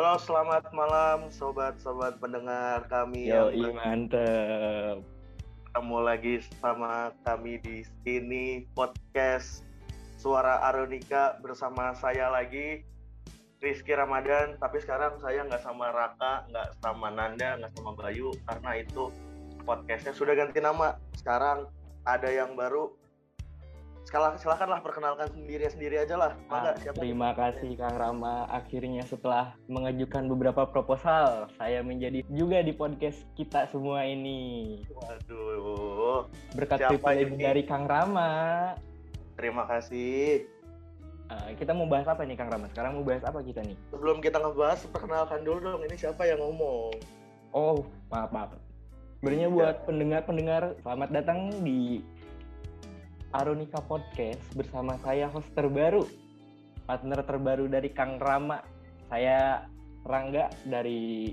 Halo, 0.00 0.16
selamat 0.16 0.72
malam 0.72 1.28
sobat-sobat 1.28 2.16
pendengar 2.24 2.88
kami 2.88 3.28
Yo, 3.28 3.52
yang 3.52 3.76
mantep. 3.76 5.04
bertemu 5.68 5.98
lagi 6.00 6.34
sama 6.56 7.12
kami 7.20 7.60
di 7.60 7.84
sini 8.00 8.64
podcast 8.72 9.60
Suara 10.16 10.64
Aronika 10.72 11.36
bersama 11.44 11.92
saya 11.92 12.32
lagi 12.32 12.80
Rizky 13.60 13.92
Ramadan, 13.92 14.56
tapi 14.56 14.80
sekarang 14.80 15.20
saya 15.20 15.44
nggak 15.44 15.60
sama 15.60 15.92
Raka, 15.92 16.48
nggak 16.48 16.80
sama 16.80 17.12
Nanda, 17.12 17.60
nggak 17.60 17.72
sama 17.76 17.92
Bayu 17.92 18.32
karena 18.48 18.80
itu 18.80 19.12
podcastnya 19.68 20.16
sudah 20.16 20.32
ganti 20.32 20.64
nama. 20.64 20.96
Sekarang 21.12 21.68
ada 22.08 22.32
yang 22.32 22.56
baru. 22.56 22.88
Sekarang 24.00 24.34
silakanlah 24.36 24.80
perkenalkan 24.82 25.28
sendiri 25.30 25.70
sendiri 25.70 26.02
aja 26.02 26.16
lah. 26.18 26.32
Ah, 26.50 26.74
siapa? 26.74 26.98
terima 26.98 27.30
kasih 27.30 27.78
Kang 27.78 27.94
Rama. 27.94 28.48
Akhirnya 28.48 29.04
setelah 29.06 29.54
mengajukan 29.70 30.26
beberapa 30.26 30.66
proposal, 30.66 31.46
saya 31.54 31.84
menjadi 31.84 32.24
juga 32.32 32.58
di 32.58 32.72
podcast 32.72 33.22
kita 33.36 33.70
semua 33.70 34.02
ini. 34.02 34.82
Waduh, 34.90 36.26
Berkat 36.56 36.90
privilege 36.90 37.36
ini? 37.36 37.44
dari 37.44 37.62
Kang 37.62 37.86
Rama. 37.86 38.30
terima 39.38 39.64
kasih. 39.64 40.44
Ah, 41.30 41.54
kita 41.54 41.70
mau 41.70 41.86
bahas 41.86 42.10
apa 42.10 42.26
nih 42.26 42.34
Kang 42.34 42.50
Rama? 42.50 42.66
Sekarang 42.68 42.98
mau 42.98 43.06
bahas 43.06 43.22
apa 43.22 43.38
kita 43.40 43.62
nih? 43.62 43.78
Sebelum 43.94 44.18
kita 44.18 44.36
ngebahas, 44.36 44.82
perkenalkan 44.90 45.40
dulu 45.46 45.58
dong. 45.62 45.80
Ini 45.86 45.96
siapa 45.96 46.26
yang 46.26 46.42
ngomong? 46.42 46.92
Oh, 47.54 47.86
maaf 48.10 48.34
maaf. 48.34 48.50
Sebenarnya 49.22 49.48
buat 49.48 49.84
pendengar-pendengar, 49.86 50.74
selamat 50.82 51.08
datang 51.12 51.38
di 51.62 52.00
Aronika 53.30 53.78
Podcast 53.78 54.42
bersama 54.58 54.98
saya 55.06 55.30
host 55.30 55.46
terbaru, 55.54 56.02
partner 56.82 57.22
terbaru 57.22 57.70
dari 57.70 57.94
Kang 57.94 58.18
Rama. 58.18 58.58
Saya 59.06 59.66
Rangga 60.00 60.48
dari 60.64 61.30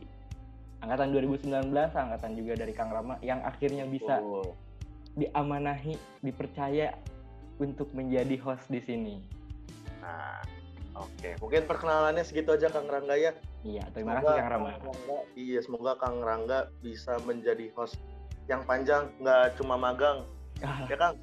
angkatan 0.84 1.09
2019, 1.09 1.73
angkatan 1.89 2.31
juga 2.38 2.54
dari 2.54 2.73
Kang 2.76 2.94
Rama 2.94 3.17
yang 3.23 3.42
akhirnya 3.42 3.88
bisa 3.88 4.20
Oh, 4.22 4.54
diamanahi, 5.16 5.98
dipercaya 6.22 6.94
untuk 7.58 7.89
menjadi 7.98 8.38
host 8.44 8.67
di 8.70 8.78
sini. 8.84 9.16
Nah, 10.04 10.44
oke. 10.94 11.42
Mungkin 11.42 11.66
perkenalannya 11.66 12.22
segitu 12.22 12.54
aja 12.54 12.70
Kang 12.70 12.86
Rangga 12.86 13.17
ya. 13.17 13.34
Iya, 13.66 13.89
terima 13.89 14.22
kasih 14.22 14.38
Kang 14.38 14.52
Rama. 14.54 14.70
Rangga- 14.78 15.26
iya, 15.34 15.59
semoga 15.66 15.98
Kang 15.98 16.22
Rangga 16.22 16.70
bisa 16.84 17.17
menjadi 17.26 17.73
host 17.73 17.98
yang 18.45 18.61
panjang, 18.70 19.09
nggak 19.17 19.58
cuma 19.58 19.82
magang. 19.82 20.22
Ya 20.92 20.98
Kang? 20.98 21.17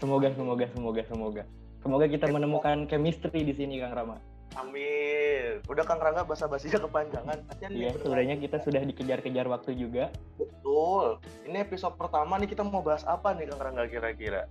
Semoga, 0.00 0.32
semoga, 0.32 0.64
semoga, 0.72 1.02
semoga. 1.04 1.42
Semoga 1.84 2.06
kita 2.08 2.26
menemukan 2.32 2.88
chemistry 2.88 3.44
di 3.44 3.52
sini 3.52 3.80
Kang 3.80 3.92
Rama. 3.92 4.16
Amin. 4.58 5.62
Udah 5.70 5.84
Kang 5.86 6.02
Rangga 6.02 6.26
basa-basinya 6.26 6.82
kepanjangan. 6.82 7.38
Iya, 7.70 7.94
sebenarnya 8.02 8.34
kita 8.40 8.58
sudah 8.64 8.82
dikejar-kejar 8.82 9.46
waktu 9.46 9.78
juga. 9.78 10.10
Betul. 10.40 11.22
Ini 11.46 11.62
episode 11.62 11.94
pertama 11.94 12.34
nih 12.40 12.50
kita 12.50 12.66
mau 12.66 12.82
bahas 12.82 13.06
apa 13.06 13.30
nih 13.36 13.46
Kang 13.52 13.62
Rangga 13.62 13.86
kira-kira? 13.86 14.50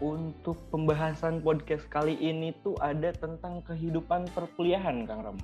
Untuk 0.00 0.56
pembahasan 0.72 1.44
podcast 1.44 1.84
kali 1.92 2.16
ini 2.16 2.56
tuh 2.64 2.74
ada 2.80 3.12
tentang 3.12 3.60
kehidupan 3.68 4.32
perkuliahan, 4.32 5.04
Kang 5.04 5.20
Ram. 5.22 5.38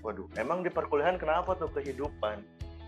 Waduh, 0.00 0.26
emang 0.40 0.64
di 0.64 0.72
perkuliahan 0.72 1.20
kenapa 1.20 1.52
tuh 1.54 1.68
kehidupan? 1.70 2.40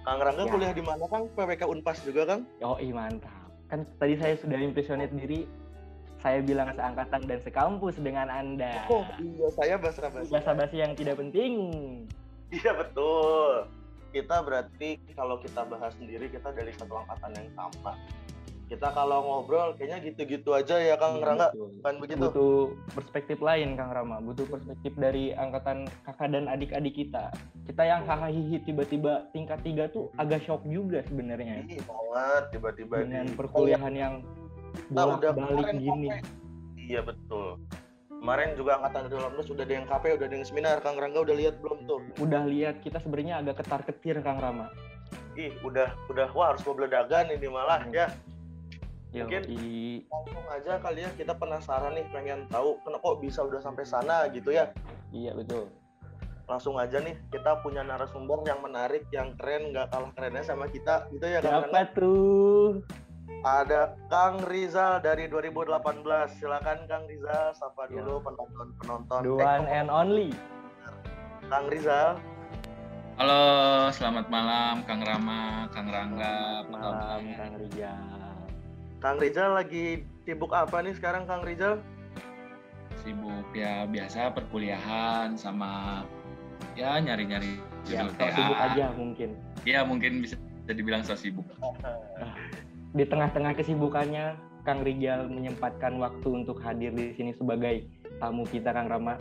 Kang 0.03 0.21
Rangga 0.25 0.49
Ya. 0.49 0.51
kuliah 0.51 0.73
di 0.75 0.83
mana 0.83 1.05
Kang? 1.07 1.31
PWK 1.37 1.69
Unpas 1.71 2.03
juga 2.03 2.25
Kang? 2.27 2.43
Oh, 2.65 2.81
mantap. 2.81 3.46
Kan 3.67 3.87
tadi 3.99 4.15
saya 4.19 4.35
sudah 4.39 4.59
impressionate 4.59 5.13
diri. 5.15 5.47
Saya 6.23 6.43
bilang 6.43 6.73
seangkatan 6.75 7.23
dan 7.29 7.39
sekampus 7.45 8.03
dengan 8.03 8.27
Anda. 8.27 8.83
Oh 8.91 9.07
iya, 9.23 9.47
saya 9.55 9.75
basa-basi. 9.79 10.33
Basa-basi 10.33 10.77
yang 10.83 10.93
tidak 10.99 11.23
penting. 11.23 11.55
Iya 12.51 12.73
betul. 12.75 13.71
Kita 14.11 14.43
berarti 14.43 14.99
kalau 15.15 15.39
kita 15.39 15.67
bahas 15.69 15.93
sendiri 15.99 16.27
kita 16.33 16.51
dari 16.51 16.73
satu 16.75 16.99
angkatan 16.99 17.31
yang 17.37 17.51
sama. 17.55 17.95
Kita 18.67 18.91
kalau 18.91 19.23
ngobrol 19.23 19.79
kayaknya 19.79 20.03
gitu-gitu 20.03 20.51
aja 20.51 20.75
ya 20.75 20.99
Kang 20.99 21.17
Iya, 21.17 21.25
Rangga. 21.25 21.49
Bukan 21.55 21.95
begitu? 22.03 22.19
Butuh 22.21 22.55
perspektif 22.93 23.39
lain, 23.39 23.79
Kang 23.79 23.95
Rama. 23.95 24.19
Butuh 24.19 24.43
perspektif 24.45 24.91
dari 24.99 25.31
angkatan 25.33 25.87
kakak 26.03 26.35
dan 26.35 26.51
adik-adik 26.51 26.99
kita. 26.99 27.31
Kita 27.63 27.83
yang 27.83 28.03
hahaha 28.03 28.27
tiba-tiba 28.59 29.31
tingkat 29.31 29.63
tiga 29.63 29.87
tuh 29.87 30.11
agak 30.19 30.43
shock 30.43 30.67
juga 30.67 30.99
sebenarnya. 31.07 31.63
Ih, 31.65 31.79
banget 31.79 32.43
tiba-tiba 32.51 32.95
Dengan 33.01 33.25
di- 33.25 33.39
perkuliahan 33.39 33.95
yang 33.95 34.15
Nah, 34.91 35.15
udah 35.15 35.31
kemarin 35.33 35.79
gini. 35.79 36.09
KP. 36.11 36.27
Iya 36.77 37.01
betul. 37.01 37.49
Kemarin 38.17 38.49
juga 38.59 38.83
angkatan 38.83 39.03
18 39.09 39.47
udah 39.47 39.63
ada 39.63 39.75
yang 39.75 39.87
KP, 39.87 40.05
udah 40.11 40.27
ada 40.27 40.35
yang 40.35 40.45
seminar. 40.45 40.77
Kang 40.83 40.99
Rangga 40.99 41.23
udah 41.23 41.37
lihat 41.39 41.55
belum 41.63 41.87
tuh? 41.87 42.03
Udah 42.19 42.43
lihat 42.45 42.83
kita 42.83 42.99
sebenarnya 42.99 43.41
agak 43.41 43.63
ketar-ketir 43.63 44.19
Kang 44.21 44.37
Rama. 44.37 44.75
Ih, 45.35 45.55
udah 45.63 45.95
udah 46.09 46.29
wah 46.33 46.51
harus 46.51 46.67
beledagan 46.67 47.31
ini 47.31 47.47
malah 47.47 47.79
Hmm. 47.81 47.95
ya. 47.95 48.11
Yo, 49.17 49.25
Mungkin- 49.25 49.49
i- 49.49 50.05
Langsung 50.07 50.45
aja 50.47 50.73
kali 50.77 51.01
ya 51.01 51.11
kita 51.11 51.33
penasaran 51.33 51.93
nih 51.93 52.05
pengen 52.13 52.45
tahu 52.47 52.77
kenapa 52.81 53.01
kok 53.07 53.19
bisa 53.19 53.41
udah 53.41 53.59
sampai 53.59 53.83
sana 53.83 54.29
gitu 54.29 54.53
ya. 54.53 54.69
iya 55.09 55.33
betul. 55.33 55.73
langsung 56.47 56.77
aja 56.77 57.01
nih 57.01 57.19
kita 57.27 57.59
punya 57.59 57.83
narasumber 57.83 58.39
yang 58.45 58.61
menarik 58.61 59.03
yang 59.11 59.35
keren 59.35 59.75
nggak 59.75 59.89
kalah 59.89 60.15
kerennya 60.15 60.45
sama 60.45 60.69
kita 60.69 61.03
gitu 61.11 61.27
ya 61.27 61.41
Kang 61.41 61.59
Siapa 61.59 61.67
Rangga? 61.67 61.83
tuh? 61.91 62.87
ada 63.43 63.81
Kang 64.07 64.39
Rizal 64.45 65.01
dari 65.01 65.27
2018 65.27 65.75
silakan 66.33 66.87
Kang 66.87 67.03
Rizal 67.05 67.51
sapa 67.51 67.89
Ya. 67.89 67.99
dulu 67.99 68.23
penonton 68.23 68.69
penonton 68.77 69.21
The 69.21 69.33
Eh, 69.33 69.43
one 69.43 69.67
and 69.67 69.91
only. 69.91 70.31
Kang 71.43 71.67
Rizal 71.67 72.15
Halo, 73.17 73.43
selamat 73.91 74.29
malam 74.29 74.85
Kang 74.85 75.01
Rama, 75.01 75.43
Kang 75.69 75.89
Rangga, 75.89 76.63
apa 76.63 76.69
Malam? 76.71 77.21
Kang 77.33 77.55
Rijal. 77.57 78.16
Kang 79.01 79.21
Rizal 79.21 79.53
lagi 79.55 80.05
sibuk 80.25 80.51
apa 80.57 80.81
nih 80.81 80.97
sekarang 80.97 81.29
Kang 81.29 81.45
Rizal 81.45 81.85
Sibuk 83.05 83.53
ya 83.55 83.87
biasa 83.87 84.33
perkuliahan 84.35 85.37
sama 85.39 86.03
ya 86.75 86.99
nyari-nyari 86.99 87.61
Ya, 87.87 88.03
judul 88.03 88.11
so 88.19 88.27
sibuk 88.35 88.59
aja 88.59 88.87
mungkin. 88.99 89.31
Ya 89.63 89.81
mungkin 89.87 90.13
bisa 90.19 90.35
dibilang 90.67 91.07
so 91.07 91.15
sibuk. 91.15 91.47
Di 92.99 93.05
tengah-tengah 93.07 93.55
kesibukannya, 93.55 94.35
Kang 94.67 94.83
Rijal 94.83 95.31
menyempatkan 95.31 95.95
waktu 96.03 96.43
untuk 96.43 96.59
hadir 96.67 96.91
di 96.91 97.15
sini 97.15 97.31
sebagai 97.39 97.87
tamu 98.19 98.43
kita 98.43 98.75
Kang 98.75 98.91
Rama. 98.91 99.15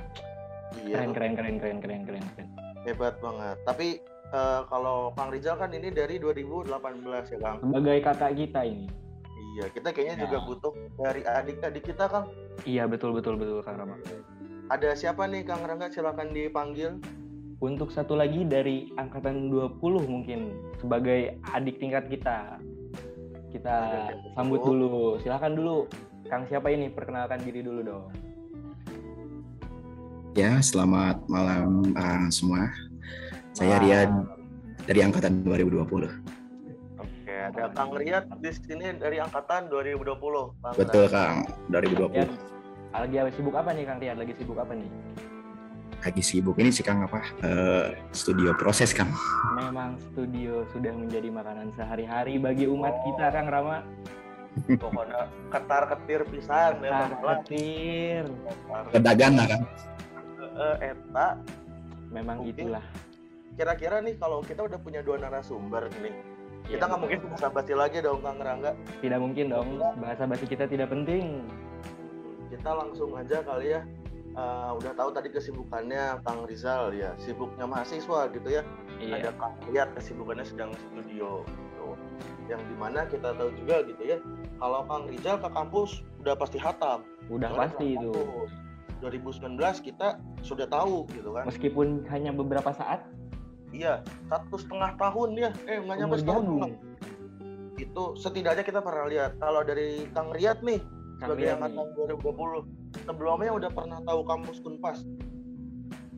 iya 0.82 0.98
Keren, 0.98 1.14
keren, 1.14 1.34
keren, 1.38 1.56
keren, 1.62 1.78
keren, 1.80 2.02
keren, 2.10 2.26
keren. 2.36 2.50
hebat 2.86 3.18
banget 3.18 3.58
tapi 3.66 3.88
eh, 4.34 4.62
kalau 4.70 5.14
Kang 5.14 5.30
Rizal 5.30 5.58
kan 5.62 5.70
ini 5.74 5.94
dari 5.94 6.18
2018 6.18 6.74
ya 7.34 7.38
Kang 7.38 7.58
Sebagai 7.62 7.98
kakak 8.02 8.34
kita 8.34 8.62
ini. 8.66 8.90
Iya 9.56 9.66
kita 9.68 9.90
kayaknya 9.90 10.16
Ya. 10.18 10.24
juga 10.28 10.38
butuh 10.44 10.74
dari 10.98 11.22
adik-adik 11.24 11.84
kita 11.86 12.06
Kang 12.06 12.28
Iya 12.64 12.84
betul 12.86 13.12
betul 13.12 13.36
betul 13.36 13.64
Kang 13.64 13.78
Rama. 13.78 13.96
ada 14.68 14.90
siapa 14.92 15.24
nih 15.26 15.44
Kang 15.44 15.64
Rangga 15.64 15.88
silakan 15.88 16.30
dipanggil 16.30 17.00
Untuk 17.58 17.88
satu 17.88 18.14
lagi 18.14 18.44
dari 18.44 18.92
angkatan 18.94 19.48
20 19.48 19.80
mungkin 20.06 20.52
sebagai 20.76 21.40
adik 21.50 21.80
tingkat 21.80 22.12
kita. 22.12 22.60
Kita 23.48 23.76
Adik 24.12 24.36
sambut 24.36 24.60
tingkat. 24.60 24.70
dulu. 24.76 24.92
Silakan 25.24 25.54
dulu. 25.56 25.78
Kang 26.28 26.44
siapa 26.46 26.68
ini? 26.68 26.92
Perkenalkan 26.92 27.40
diri 27.40 27.64
dulu 27.64 27.80
dong. 27.80 28.06
Ya, 30.36 30.60
selamat 30.60 31.24
malam 31.32 31.96
uh, 31.96 32.28
semua. 32.28 32.68
Saya. 33.56 33.80
Riyad 33.80 34.12
dari 34.84 35.00
angkatan 35.00 35.48
2020. 35.48 36.25
Ada 37.46 37.70
Kang 37.78 37.94
Riyad 37.94 38.26
di 38.42 38.50
sini 38.50 38.98
dari 38.98 39.22
angkatan 39.22 39.70
2020. 39.70 40.18
Kang 40.66 40.74
Betul. 40.74 41.06
Kang. 41.14 41.46
2020. 41.70 42.26
Riyad, 42.26 42.30
lagi 42.96 43.16
apa- 43.22 43.34
sibuk 43.38 43.54
apa 43.54 43.70
nih 43.70 43.84
Kang 43.86 44.00
Riyad? 44.02 44.18
Lagi 44.18 44.34
sibuk 44.34 44.58
apa 44.58 44.74
nih? 44.74 44.90
Lagi 46.02 46.22
sibuk 46.22 46.58
ini 46.58 46.70
sih, 46.70 46.86
Kang, 46.86 47.02
apa? 47.02 47.22
Eh, 47.42 47.98
studio 48.14 48.54
proses, 48.58 48.94
Kang. 48.94 49.10
Memang 49.58 49.98
studio 50.02 50.66
sudah 50.70 50.94
menjadi 50.94 51.30
makanan 51.30 51.74
sehari-hari 51.74 52.38
bagi 52.38 52.66
umat 52.66 52.94
kita 53.06 53.30
Kang 53.30 53.50
Rama. 53.50 53.82
Pokoknya 54.56 55.28
ketar 55.52 55.84
ketir 55.92 56.22
pisan 56.32 56.80
ya 56.80 56.88
Ketar 56.88 57.10
Bang. 57.20 57.42
Ketir. 57.44 58.24
Pedagang 58.90 59.34
lah, 59.36 59.46
Kang. 59.50 59.64
Eh, 60.56 60.76
eta 60.94 61.28
Memang 62.10 62.40
Oke. 62.42 62.56
itulah. 62.56 62.86
kira-kira 63.56 64.04
nih 64.04 64.20
kalau 64.20 64.44
kita 64.44 64.68
udah 64.68 64.76
punya 64.76 65.00
dua 65.00 65.16
narasumber 65.16 65.88
nih 66.04 66.12
Iya, 66.66 66.76
kita 66.76 66.84
nggak 66.88 67.00
mungkin 67.00 67.20
bisa 67.30 67.48
basi 67.48 67.74
lagi 67.74 67.98
dong 68.00 68.20
Kang 68.20 68.38
Rangga 68.38 68.72
Tidak 69.00 69.20
mungkin 69.20 69.46
dong. 69.48 69.68
Bahasa 69.96 70.26
basi 70.26 70.46
kita 70.46 70.66
tidak 70.66 70.90
penting. 70.90 71.46
kita 72.46 72.72
langsung 72.72 73.12
aja 73.14 73.42
kali 73.42 73.72
ya 73.72 73.82
Eh, 74.36 74.72
udah 74.76 74.92
tahu 74.92 75.16
tadi 75.16 75.32
kesibukannya 75.32 76.20
Kang 76.20 76.44
Rizal 76.44 76.92
ya 76.92 77.16
sibuknya 77.16 77.64
mahasiswa 77.64 78.28
gitu 78.30 78.50
ya 78.50 78.68
Iya. 78.98 79.22
ada 79.22 79.32
Kang 79.34 79.56
Riyad 79.64 79.96
kesibukannya 79.96 80.44
sedang 80.44 80.76
studio 80.76 81.48
gitu. 81.48 81.88
yang 82.46 82.60
di 82.62 82.76
mana 82.76 83.08
kita 83.08 83.32
tahu 83.32 83.48
juga 83.56 83.88
gitu 83.88 84.04
ya 84.04 84.18
kalau 84.58 84.84
Kang 84.84 85.08
Rizal 85.08 85.40
ke 85.40 85.48
kampus 85.48 86.04
udah 86.20 86.36
pasti 86.36 86.60
hatam 86.60 87.08
Udah 87.26 87.48
Soalnya 87.48 87.64
pasti 87.64 87.86
itu. 87.96 88.12
kampus. 88.12 88.52
2019 88.98 89.56
kita 89.82 90.08
sudah 90.42 90.68
tahu 90.68 91.08
gitu 91.10 91.30
kan. 91.32 91.44
Meskipun 91.46 91.88
hanya 92.10 92.32
beberapa 92.32 92.72
saat 92.72 93.08
Iya, 93.76 93.94
satu 94.32 94.56
setengah 94.56 94.92
tahun 94.96 95.30
ya, 95.36 95.50
Eh, 95.68 95.78
nggak 95.84 95.96
nyampe 96.00 96.16
setahun. 96.24 96.72
Itu 97.76 98.04
setidaknya 98.16 98.64
kita 98.64 98.80
pernah 98.80 99.06
lihat. 99.12 99.36
Kalau 99.36 99.62
dari 99.68 100.08
Kang 100.16 100.32
Riyad 100.32 100.64
nih, 100.64 100.80
Kang 101.20 101.36
sebagai 101.36 101.60
angkatan 101.60 101.88
2020, 102.00 102.64
sebelumnya 103.04 103.52
udah 103.52 103.70
pernah 103.76 104.00
tahu 104.08 104.22
kampus 104.24 104.58
Kunpas. 104.64 105.04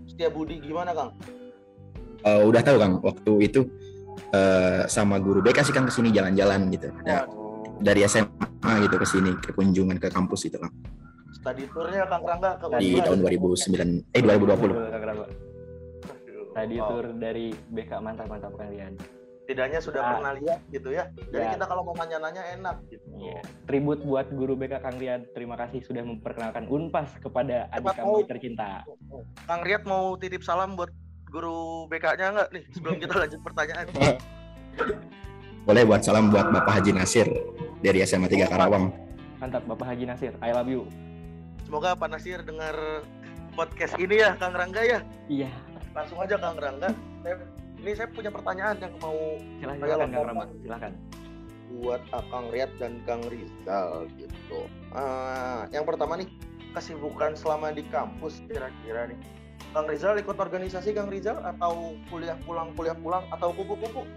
Setia 0.06 0.30
Budi 0.30 0.62
gimana, 0.62 0.94
Kang? 0.94 1.18
Uh, 2.22 2.46
udah 2.46 2.62
tahu, 2.62 2.78
Kang. 2.78 2.94
Waktu 3.02 3.32
itu 3.42 3.66
uh, 4.38 4.86
sama 4.86 5.18
guru 5.18 5.42
BK 5.42 5.66
sih 5.66 5.74
Kang 5.74 5.90
ke 5.90 5.94
sini 5.94 6.14
jalan-jalan 6.14 6.70
gitu. 6.70 6.94
ya, 7.10 7.26
dari 7.82 8.06
SMA 8.06 8.74
gitu 8.86 8.96
ke 9.02 9.06
sini, 9.10 9.34
ke 9.42 9.50
kunjungan 9.58 9.98
ke 9.98 10.14
kampus 10.14 10.46
itu, 10.46 10.62
Kang. 10.62 10.74
Tadi 11.42 11.64
tournya 11.74 12.06
Kang 12.06 12.22
Rangga 12.22 12.60
ke 12.62 12.66
Di 12.78 13.02
tahun 13.02 13.26
2009 13.26 14.14
eh 14.14 14.22
2020. 14.22 14.78
2020. 14.78 15.57
Tadi 16.58 16.76
wow. 16.82 16.90
tour 16.90 17.06
dari 17.22 17.54
BK 17.54 17.92
mantap-mantap 18.02 18.58
kalian. 18.58 18.98
Tidaknya 19.48 19.80
sudah 19.80 20.02
nah, 20.02 20.10
pernah 20.18 20.34
lihat 20.42 20.60
gitu 20.74 20.90
ya. 20.92 21.08
Jadi 21.30 21.46
ya. 21.46 21.54
kita 21.56 21.66
kalau 21.70 21.86
mau 21.86 21.96
nanya-nanya 21.96 22.44
enak 22.58 22.82
gitu. 22.90 23.06
Iya. 23.16 23.40
Tribut 23.70 24.02
buat 24.02 24.28
guru 24.34 24.58
BK 24.58 24.82
Kang 24.82 24.98
Rian. 24.98 25.24
Terima 25.38 25.56
kasih 25.56 25.86
sudah 25.86 26.02
memperkenalkan 26.02 26.66
Unpas 26.68 27.14
kepada 27.22 27.70
adik 27.72 27.86
Cepat 27.86 27.96
kami 28.02 28.10
mau, 28.10 28.26
tercinta. 28.26 28.70
Kang 29.46 29.62
Rian 29.62 29.86
mau 29.86 30.18
titip 30.18 30.42
salam 30.42 30.74
buat 30.74 30.90
guru 31.28 31.86
BK-nya 31.92 32.34
nggak 32.34 32.50
nih 32.56 32.64
sebelum 32.74 32.96
kita 32.98 33.14
lanjut 33.14 33.40
pertanyaan. 33.44 33.86
Boleh 35.68 35.84
buat 35.84 36.02
salam 36.02 36.32
buat 36.32 36.48
Bapak 36.48 36.80
Haji 36.80 36.92
Nasir 36.96 37.28
dari 37.84 38.00
SMA 38.08 38.32
3 38.32 38.48
Karawang. 38.48 38.96
Mantap 39.38 39.68
Bapak 39.68 39.94
Haji 39.94 40.08
Nasir. 40.08 40.34
I 40.40 40.56
love 40.56 40.72
you. 40.72 40.88
Semoga 41.68 42.00
Pak 42.00 42.08
Nasir 42.08 42.40
dengar 42.48 43.04
podcast 43.52 44.00
ini 44.00 44.24
ya 44.24 44.40
Kang 44.40 44.56
Rangga 44.56 44.80
ya. 44.80 45.00
Iya. 45.28 45.52
Langsung 45.98 46.22
aja 46.22 46.38
Kang 46.38 46.62
Rangga. 46.62 46.94
Saya- 47.26 47.50
ini 47.82 47.92
saya 47.98 48.08
punya 48.14 48.30
pertanyaan 48.30 48.78
yang 48.78 48.94
mau 49.02 49.18
Silahkan, 49.58 49.82
Ayo, 49.82 49.90
silakan 49.90 50.10
Kang. 50.14 50.28
Rama. 50.30 50.44
Silahkan. 50.62 50.94
buat 51.68 52.00
Kang 52.10 52.48
Riyad 52.48 52.72
dan 52.80 53.04
Kang 53.04 53.22
Rizal 53.28 54.08
gitu. 54.16 54.66
Ah, 54.96 55.68
yang 55.70 55.84
pertama 55.84 56.16
nih 56.16 56.32
kesibukan 56.72 57.36
selama 57.36 57.76
di 57.76 57.84
kampus 57.92 58.40
kira-kira 58.48 59.12
nih. 59.12 59.20
Kang 59.76 59.86
Rizal 59.86 60.16
ikut 60.16 60.40
organisasi 60.40 60.96
Kang 60.96 61.12
Rizal 61.12 61.38
atau 61.44 61.94
kuliah 62.08 62.40
pulang 62.48 62.72
kuliah 62.74 62.96
pulang 62.96 63.28
atau 63.36 63.52
kupu-kupu? 63.52 64.08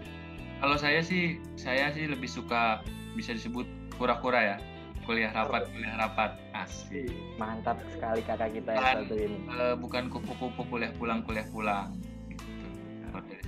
Kalau 0.63 0.77
saya 0.79 1.03
sih, 1.03 1.43
saya 1.59 1.91
sih 1.91 2.07
lebih 2.07 2.31
suka 2.31 2.81
bisa 3.19 3.35
disebut 3.35 3.67
kura-kura 3.99 4.55
ya. 4.55 4.57
Kuliah 5.05 5.31
rapat, 5.33 5.67
kuliah 5.73 5.95
rapat. 5.97 6.31
Asik. 6.53 7.09
Mantap 7.41 7.81
sekali 7.93 8.21
kakak 8.21 8.53
kita 8.53 8.71
yang 8.77 8.85
satu 9.03 9.15
ini. 9.17 9.37
Eh, 9.49 9.75
bukan 9.77 10.03
kupu-kupu 10.13 10.61
kuliah 10.69 10.91
pulang, 10.95 11.25
kuliah 11.25 11.47
pulang. 11.49 11.93
Gitu. 12.29 12.45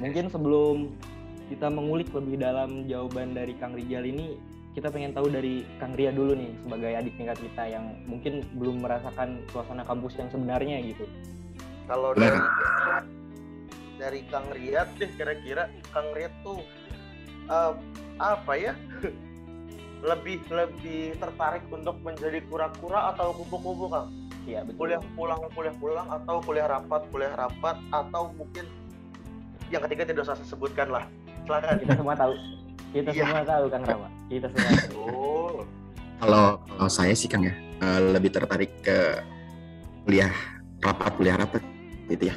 Mungkin 0.02 0.26
sebelum 0.34 0.98
kita 1.52 1.70
mengulik 1.70 2.10
lebih 2.16 2.42
dalam 2.42 2.90
jawaban 2.90 3.38
dari 3.38 3.54
Kang 3.62 3.78
Rijal 3.78 4.08
ini, 4.10 4.40
kita 4.74 4.90
pengen 4.90 5.14
tahu 5.14 5.30
dari 5.30 5.62
Kang 5.78 5.94
Ria 5.94 6.10
dulu 6.10 6.34
nih 6.34 6.50
sebagai 6.66 6.92
adik 6.98 7.14
tingkat 7.14 7.38
kita 7.38 7.64
yang 7.70 7.94
mungkin 8.10 8.42
belum 8.58 8.82
merasakan 8.82 9.46
suasana 9.54 9.86
kampus 9.86 10.18
yang 10.18 10.34
sebenarnya 10.34 10.82
gitu. 10.82 11.06
Kalau 11.86 12.18
dari 12.18 12.42
dari 14.02 14.20
Kang 14.34 14.50
Riyad 14.50 14.90
deh 14.98 15.12
kira-kira 15.14 15.70
Kang 15.94 16.10
Riyad 16.18 16.34
tuh 16.42 16.66
eh, 17.48 17.74
apa 18.18 18.54
ya? 18.58 18.74
lebih 20.04 20.44
lebih 20.52 21.16
tertarik 21.16 21.64
untuk 21.72 21.96
menjadi 22.04 22.44
kura-kura 22.52 23.16
atau 23.16 23.32
kupu-kupu 23.40 23.88
Kang? 23.88 24.12
Iya 24.44 24.68
betul. 24.68 24.76
kuliah 24.84 25.02
pulang 25.16 25.40
kuliah 25.56 25.76
pulang 25.80 26.08
atau 26.12 26.44
kuliah 26.44 26.68
rapat 26.68 27.02
kuliah 27.08 27.32
rapat 27.32 27.80
atau 27.96 28.36
mungkin 28.36 28.68
yang 29.72 29.80
ketiga 29.88 30.04
tidak 30.04 30.28
usah 30.28 30.36
saya 30.36 30.48
sebutkan 30.52 30.92
lah 30.92 31.08
silakan 31.48 31.80
Kita 31.80 31.94
semua 31.96 32.16
tahu. 32.20 32.34
Kita 32.94 33.10
Iya. 33.10 33.24
semua 33.26 33.44
tahu 33.48 33.64
Kang 33.72 33.84
Rama. 33.88 34.08
Kita 34.28 34.48
semua 34.52 34.72
tahu. 34.76 34.96
oh 35.00 35.58
Kalau 36.20 36.44
kalau 36.60 36.92
saya 36.92 37.14
sih 37.16 37.32
Kang 37.32 37.48
ya 37.48 37.56
eh, 37.80 38.00
lebih 38.12 38.36
tertarik 38.36 38.84
ke 38.84 39.24
kuliah 40.04 40.32
rapat 40.84 41.12
kuliah 41.16 41.40
rapat 41.40 41.64
gitu 42.12 42.28
ya. 42.28 42.36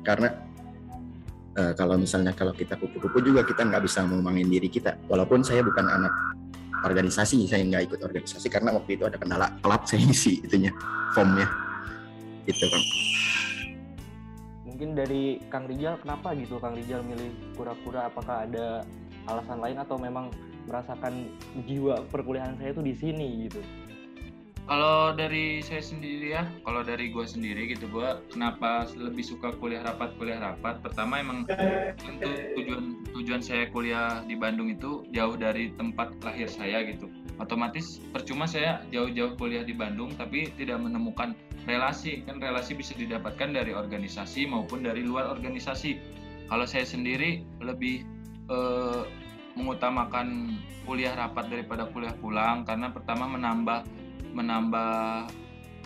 Karena 0.00 0.32
eh, 1.52 1.72
kalau 1.76 2.00
misalnya 2.00 2.32
kalau 2.32 2.56
kita 2.56 2.80
kupu-kupu 2.80 3.20
juga 3.20 3.44
kita 3.44 3.68
nggak 3.68 3.84
bisa 3.84 4.00
mengembangin 4.08 4.48
diri 4.48 4.72
kita. 4.72 4.96
Walaupun 5.12 5.44
saya 5.44 5.60
bukan 5.60 5.84
anak 5.84 6.12
organisasi, 6.84 7.48
saya 7.48 7.62
nggak 7.64 7.90
ikut 7.90 8.00
organisasi 8.02 8.46
karena 8.52 8.74
waktu 8.74 8.98
itu 8.98 9.04
ada 9.06 9.18
kendala 9.18 9.50
telat 9.62 9.82
saya 9.88 10.02
isi 10.04 10.38
itunya 10.42 10.70
formnya. 11.14 11.48
Gitu 12.46 12.64
kan. 12.68 12.82
Mungkin 14.64 14.88
dari 14.94 15.42
Kang 15.50 15.66
Rijal 15.66 15.98
kenapa 15.98 16.32
gitu 16.38 16.62
Kang 16.62 16.78
Rijal 16.78 17.02
milih 17.02 17.34
kura-kura? 17.58 18.06
Apakah 18.06 18.46
ada 18.46 18.86
alasan 19.26 19.58
lain 19.58 19.78
atau 19.82 19.98
memang 19.98 20.30
merasakan 20.70 21.32
jiwa 21.66 22.04
perkuliahan 22.12 22.54
saya 22.60 22.70
tuh 22.76 22.84
di 22.86 22.94
sini 22.94 23.48
gitu? 23.48 23.60
Kalau 24.68 25.16
dari 25.16 25.64
saya 25.64 25.80
sendiri 25.80 26.36
ya, 26.36 26.44
kalau 26.60 26.84
dari 26.84 27.08
gue 27.08 27.24
sendiri 27.24 27.72
gitu, 27.72 27.88
gue 27.88 28.20
kenapa 28.28 28.84
lebih 29.00 29.24
suka 29.24 29.56
kuliah 29.56 29.80
rapat, 29.80 30.12
kuliah 30.20 30.36
rapat. 30.36 30.84
Pertama 30.84 31.24
emang 31.24 31.48
tentu 31.96 32.28
tujuan 32.52 33.00
tujuan 33.16 33.40
saya 33.40 33.72
kuliah 33.72 34.20
di 34.28 34.36
Bandung 34.36 34.68
itu 34.68 35.08
jauh 35.08 35.40
dari 35.40 35.72
tempat 35.72 36.12
lahir 36.20 36.52
saya 36.52 36.84
gitu. 36.84 37.08
Otomatis 37.40 37.96
percuma 38.12 38.44
saya 38.44 38.84
jauh-jauh 38.92 39.40
kuliah 39.40 39.64
di 39.64 39.72
Bandung 39.72 40.12
tapi 40.20 40.52
tidak 40.60 40.84
menemukan 40.84 41.32
relasi. 41.64 42.20
Kan 42.28 42.36
relasi 42.36 42.76
bisa 42.76 42.92
didapatkan 42.92 43.48
dari 43.48 43.72
organisasi 43.72 44.52
maupun 44.52 44.84
dari 44.84 45.00
luar 45.00 45.32
organisasi. 45.32 45.96
Kalau 46.44 46.68
saya 46.68 46.84
sendiri 46.84 47.40
lebih 47.64 48.04
eh, 48.52 49.02
mengutamakan 49.56 50.60
kuliah 50.84 51.16
rapat 51.16 51.48
daripada 51.48 51.88
kuliah 51.88 52.12
pulang 52.20 52.68
karena 52.68 52.92
pertama 52.92 53.24
menambah 53.32 53.88
menambah 54.38 55.26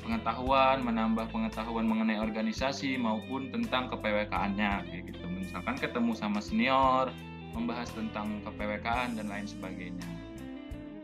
pengetahuan, 0.02 0.84
menambah 0.84 1.30
pengetahuan 1.32 1.86
mengenai 1.88 2.20
organisasi 2.20 3.00
maupun 3.00 3.48
tentang 3.48 3.88
kepwk-annya 3.88 4.84
kayak 4.84 5.02
gitu. 5.08 5.24
Misalkan 5.30 5.78
ketemu 5.78 6.12
sama 6.12 6.42
senior, 6.42 7.08
membahas 7.56 7.88
tentang 7.94 8.42
kepwk-an 8.44 9.16
dan 9.16 9.26
lain 9.30 9.46
sebagainya. 9.48 10.08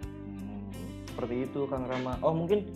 Hmm, 0.05 0.69
seperti 1.09 1.49
itu 1.49 1.61
Kang 1.71 1.89
Rama. 1.89 2.21
Oh 2.21 2.35
mungkin 2.37 2.69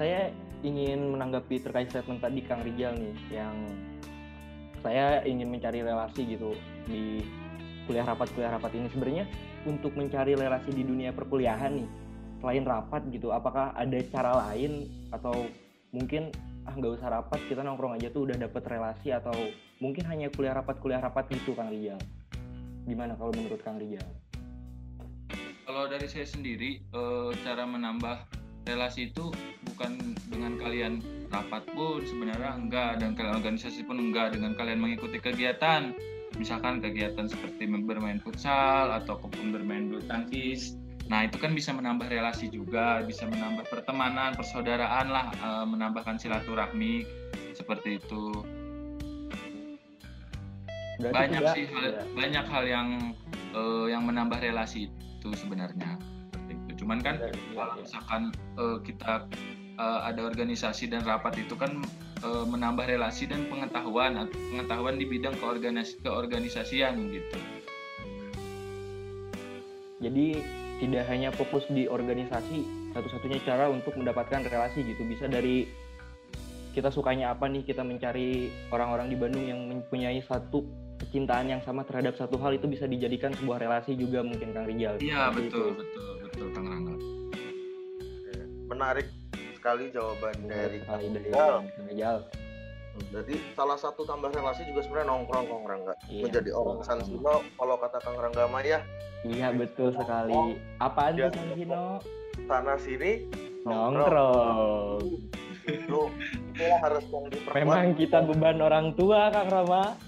saya 0.00 0.30
ingin 0.62 1.14
menanggapi 1.14 1.60
terkait 1.62 1.90
statement 1.90 2.22
tadi 2.22 2.40
Kang 2.46 2.62
Rijal 2.62 2.94
nih 2.98 3.14
yang 3.30 3.54
saya 4.78 5.26
ingin 5.26 5.50
mencari 5.50 5.82
relasi 5.82 6.22
gitu 6.22 6.54
di 6.86 7.26
kuliah 7.86 8.06
rapat 8.06 8.30
kuliah 8.34 8.54
rapat 8.54 8.78
ini 8.78 8.86
sebenarnya 8.94 9.24
untuk 9.66 9.94
mencari 9.98 10.38
relasi 10.38 10.70
di 10.70 10.86
dunia 10.86 11.10
perkuliahan 11.10 11.82
nih 11.82 11.88
selain 12.38 12.64
rapat 12.64 13.02
gitu 13.10 13.34
apakah 13.34 13.74
ada 13.74 13.98
cara 14.10 14.32
lain? 14.48 14.86
Atau 15.10 15.50
mungkin 15.90 16.30
ah 16.68 16.74
nggak 16.76 17.00
usah 17.00 17.08
rapat 17.08 17.40
kita 17.48 17.64
nongkrong 17.64 17.96
aja 17.96 18.12
tuh 18.12 18.28
udah 18.28 18.36
dapet 18.36 18.60
relasi 18.68 19.08
atau 19.08 19.32
mungkin 19.80 20.04
hanya 20.04 20.28
kuliah 20.28 20.52
rapat 20.52 20.76
kuliah 20.84 21.00
rapat 21.00 21.28
gitu 21.32 21.56
Kang 21.56 21.72
Rijal? 21.72 21.98
Gimana 22.84 23.16
kalau 23.16 23.32
menurut 23.32 23.60
Kang 23.64 23.80
Rijal? 23.80 24.04
Kalau 25.68 25.84
dari 25.84 26.08
saya 26.08 26.24
sendiri, 26.24 26.80
eh, 26.80 27.30
cara 27.44 27.68
menambah 27.68 28.24
relasi 28.64 29.12
itu 29.12 29.32
bukan 29.68 30.16
dengan 30.28 30.56
kalian 30.60 31.00
rapat 31.28 31.64
pun 31.72 32.00
sebenarnya 32.04 32.56
enggak 32.56 32.92
dan 33.00 33.12
kalian 33.16 33.40
organisasi 33.40 33.84
pun 33.84 34.00
enggak. 34.00 34.36
Dengan 34.36 34.56
kalian 34.56 34.80
mengikuti 34.80 35.20
kegiatan 35.20 35.92
misalkan 36.36 36.84
kegiatan 36.84 37.26
seperti 37.26 37.64
bermain 37.66 38.20
futsal 38.20 38.92
ataupun 38.92 39.50
bermain 39.50 39.88
bulu 39.88 40.04
tangkis 40.04 40.76
nah 41.08 41.24
itu 41.24 41.36
kan 41.36 41.50
bisa 41.50 41.72
menambah 41.72 42.04
relasi 42.06 42.48
juga 42.48 43.00
bisa 43.00 43.24
menambah 43.24 43.64
pertemanan 43.66 44.36
persaudaraan 44.36 45.08
lah 45.08 45.32
eh, 45.32 45.64
menambahkan 45.64 46.16
silaturahmi 46.16 47.04
seperti 47.52 47.96
itu 47.96 48.44
Berarti 50.98 51.14
banyak 51.14 51.40
tidak- 51.40 51.54
sih 51.54 51.64
hal, 51.64 51.84
ya. 51.86 52.02
banyak 52.12 52.44
hal 52.44 52.64
yang 52.66 52.88
eh, 53.54 53.86
yang 53.88 54.02
menambah 54.04 54.36
relasi 54.36 54.90
itu 54.90 55.28
sebenarnya 55.34 55.96
itu 56.48 56.84
cuman 56.84 56.98
kan 57.00 57.16
Iya, 57.16 57.32
kalau 57.54 57.72
iya. 57.72 57.80
misalkan 57.80 58.22
eh, 58.58 58.78
kita 58.84 59.12
eh, 59.78 60.00
ada 60.04 60.20
organisasi 60.22 60.90
dan 60.90 61.02
rapat 61.02 61.38
itu 61.38 61.54
kan 61.54 61.80
eh, 62.20 62.44
menambah 62.44 62.84
relasi 62.84 63.24
dan 63.24 63.48
pengetahuan 63.48 64.26
pengetahuan 64.28 64.98
di 64.98 65.06
bidang 65.06 65.32
keorganis 65.38 65.96
keorganisasian 65.98 67.00
gitu 67.08 67.38
Jadi 69.98 70.38
tidak 70.78 71.04
hanya 71.10 71.34
fokus 71.34 71.66
di 71.70 71.90
organisasi, 71.90 72.90
satu-satunya 72.94 73.42
cara 73.42 73.66
untuk 73.66 73.98
mendapatkan 73.98 74.46
relasi 74.46 74.86
gitu 74.86 75.02
bisa 75.04 75.26
dari 75.26 75.66
kita 76.72 76.94
sukanya 76.94 77.34
apa 77.34 77.50
nih 77.50 77.66
kita 77.66 77.82
mencari 77.82 78.54
orang-orang 78.70 79.10
di 79.10 79.16
Bandung 79.18 79.42
yang 79.42 79.58
mempunyai 79.66 80.22
satu 80.22 80.62
kecintaan 81.02 81.50
yang 81.50 81.62
sama 81.66 81.82
terhadap 81.82 82.14
satu 82.14 82.38
hal 82.38 82.54
itu 82.54 82.70
bisa 82.70 82.86
dijadikan 82.86 83.34
sebuah 83.34 83.58
relasi 83.62 83.98
juga 83.98 84.22
mungkin 84.22 84.54
Kang 84.54 84.66
Rijal. 84.66 84.98
iya 85.02 85.30
Seperti 85.30 85.50
betul 85.50 85.66
itu. 85.66 85.78
betul 85.82 86.10
betul 86.22 86.48
kang 86.54 86.66
Rangga 86.70 86.96
menarik 88.68 89.08
sekali 89.58 89.90
jawaban 89.90 90.36
dari 90.46 90.78
sekali 90.84 91.06
dari 91.10 91.28
Rizal. 91.32 91.56
Kang 91.66 91.86
Rizal. 91.90 92.18
Jadi 93.08 93.34
salah 93.52 93.74
satu 93.74 94.02
tambah 94.02 94.28
relasi 94.28 94.62
juga 94.64 94.80
sebenarnya 94.80 95.08
nongkrong 95.08 95.46
Kang 95.46 95.64
Rangga. 95.64 95.94
Iya, 96.06 96.22
Menjadi 96.24 96.50
betul. 96.50 96.60
orang 96.60 96.80
San 96.82 97.00
Sino, 97.00 97.34
kalau 97.54 97.76
kata 97.76 97.98
Kang 97.98 98.16
Rangga 98.16 98.44
Maya, 98.46 98.78
Iya 99.20 99.48
betul 99.50 99.90
sekali. 99.90 100.58
Apaan 100.78 101.12
Ya. 101.12 101.26
tuh 101.26 101.30
Kang 101.34 101.52
Hino? 101.52 101.84
sana 102.40 102.78
sini 102.78 103.26
Nongkrong. 103.62 105.02
itu 105.66 106.00
itulah 106.48 106.78
harus 106.80 107.04
yang 107.04 107.26
diperkuat. 107.28 107.56
Memang 107.56 107.92
kita 107.92 108.18
beban 108.22 108.58
orang 108.58 108.94
tua 108.94 109.28
Kang 109.28 109.48
Rama. 109.48 109.98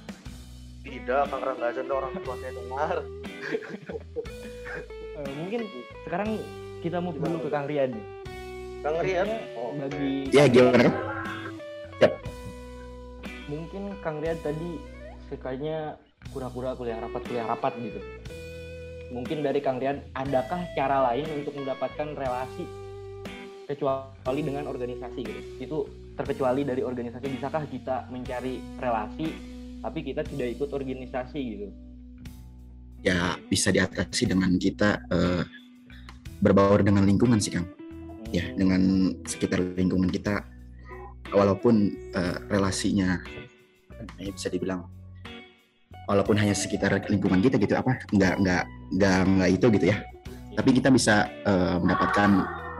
tidak 0.80 1.28
Kang 1.28 1.42
Rangga 1.42 1.66
aja 1.68 1.82
orang 1.84 2.12
tua 2.16 2.34
saya 2.36 2.52
dengar. 2.52 2.96
Eh, 5.12 5.32
mungkin 5.36 5.60
sekarang 6.02 6.40
kita 6.80 6.96
move 6.96 7.20
dulu 7.20 7.44
ke 7.44 7.52
Kang 7.52 7.68
Rian 7.68 7.92
nih. 7.92 8.04
Kang 8.80 8.96
Rian, 8.96 9.28
oh, 9.52 9.76
bagi 9.76 10.32
Ya 10.32 10.48
gimana? 10.48 10.88
Mungkin 13.50 13.98
Kang 14.00 14.22
Rian 14.22 14.38
tadi 14.38 14.78
sukanya 15.26 15.98
kura-kura 16.30 16.78
kuliah 16.78 17.02
rapat 17.02 17.22
kuliah 17.26 17.46
rapat 17.50 17.74
gitu. 17.82 18.00
Mungkin 19.10 19.42
dari 19.42 19.58
Kang 19.58 19.82
Rian 19.82 19.98
adakah 20.14 20.62
cara 20.78 21.10
lain 21.10 21.26
untuk 21.42 21.58
mendapatkan 21.58 22.14
relasi 22.14 22.64
kecuali 23.66 24.40
dengan 24.46 24.70
organisasi 24.70 25.20
gitu. 25.26 25.40
Itu 25.58 25.78
terkecuali 26.14 26.62
dari 26.62 26.86
organisasi 26.86 27.26
bisakah 27.26 27.66
kita 27.66 28.06
mencari 28.10 28.62
relasi 28.78 29.28
tapi 29.80 29.98
kita 30.04 30.22
tidak 30.22 30.48
ikut 30.54 30.70
organisasi 30.70 31.40
gitu. 31.40 31.66
Ya 33.00 33.34
bisa 33.48 33.72
diatasi 33.72 34.28
dengan 34.30 34.54
kita 34.60 35.02
eh, 35.10 35.42
berbaur 36.38 36.84
dengan 36.84 37.02
lingkungan 37.02 37.40
sih 37.42 37.50
Kang. 37.50 37.66
Ya 38.30 38.46
Hmm. 38.46 38.54
dengan 38.54 38.82
sekitar 39.26 39.58
lingkungan 39.74 40.06
kita, 40.06 40.46
walaupun 41.28 41.92
eh, 42.16 42.36
relasinya 42.48 43.20
eh, 44.18 44.32
bisa 44.32 44.48
dibilang 44.48 44.88
walaupun 46.10 46.34
hanya 46.40 46.56
sekitar 46.56 47.06
lingkungan 47.06 47.38
kita 47.38 47.54
gitu 47.60 47.78
apa 47.78 48.02
nggak 48.10 48.34
nggak 48.42 48.62
nggak 48.98 49.18
nggak 49.36 49.50
itu 49.54 49.66
gitu 49.78 49.86
ya. 49.94 49.96
Tapi 50.56 50.70
kita 50.74 50.88
bisa 50.90 51.30
eh, 51.46 51.76
mendapatkan 51.78 52.30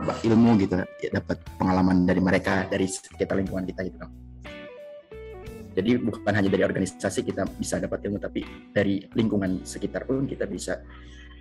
ilmu 0.01 0.57
gitu 0.59 0.81
ya, 0.81 1.09
dapat 1.21 1.37
pengalaman 1.61 2.03
dari 2.03 2.19
mereka 2.19 2.65
dari 2.67 2.89
sekitar 2.89 3.37
lingkungan 3.37 3.63
kita 3.69 3.85
gitu. 3.87 3.97
Jadi 5.71 6.03
bukan 6.03 6.33
hanya 6.35 6.51
dari 6.51 6.67
organisasi 6.67 7.23
kita 7.23 7.47
bisa 7.55 7.79
dapat 7.79 8.03
ilmu 8.03 8.19
tapi 8.19 8.43
dari 8.75 9.07
lingkungan 9.15 9.63
sekitar 9.63 10.03
pun 10.03 10.27
kita 10.27 10.43
bisa 10.43 10.83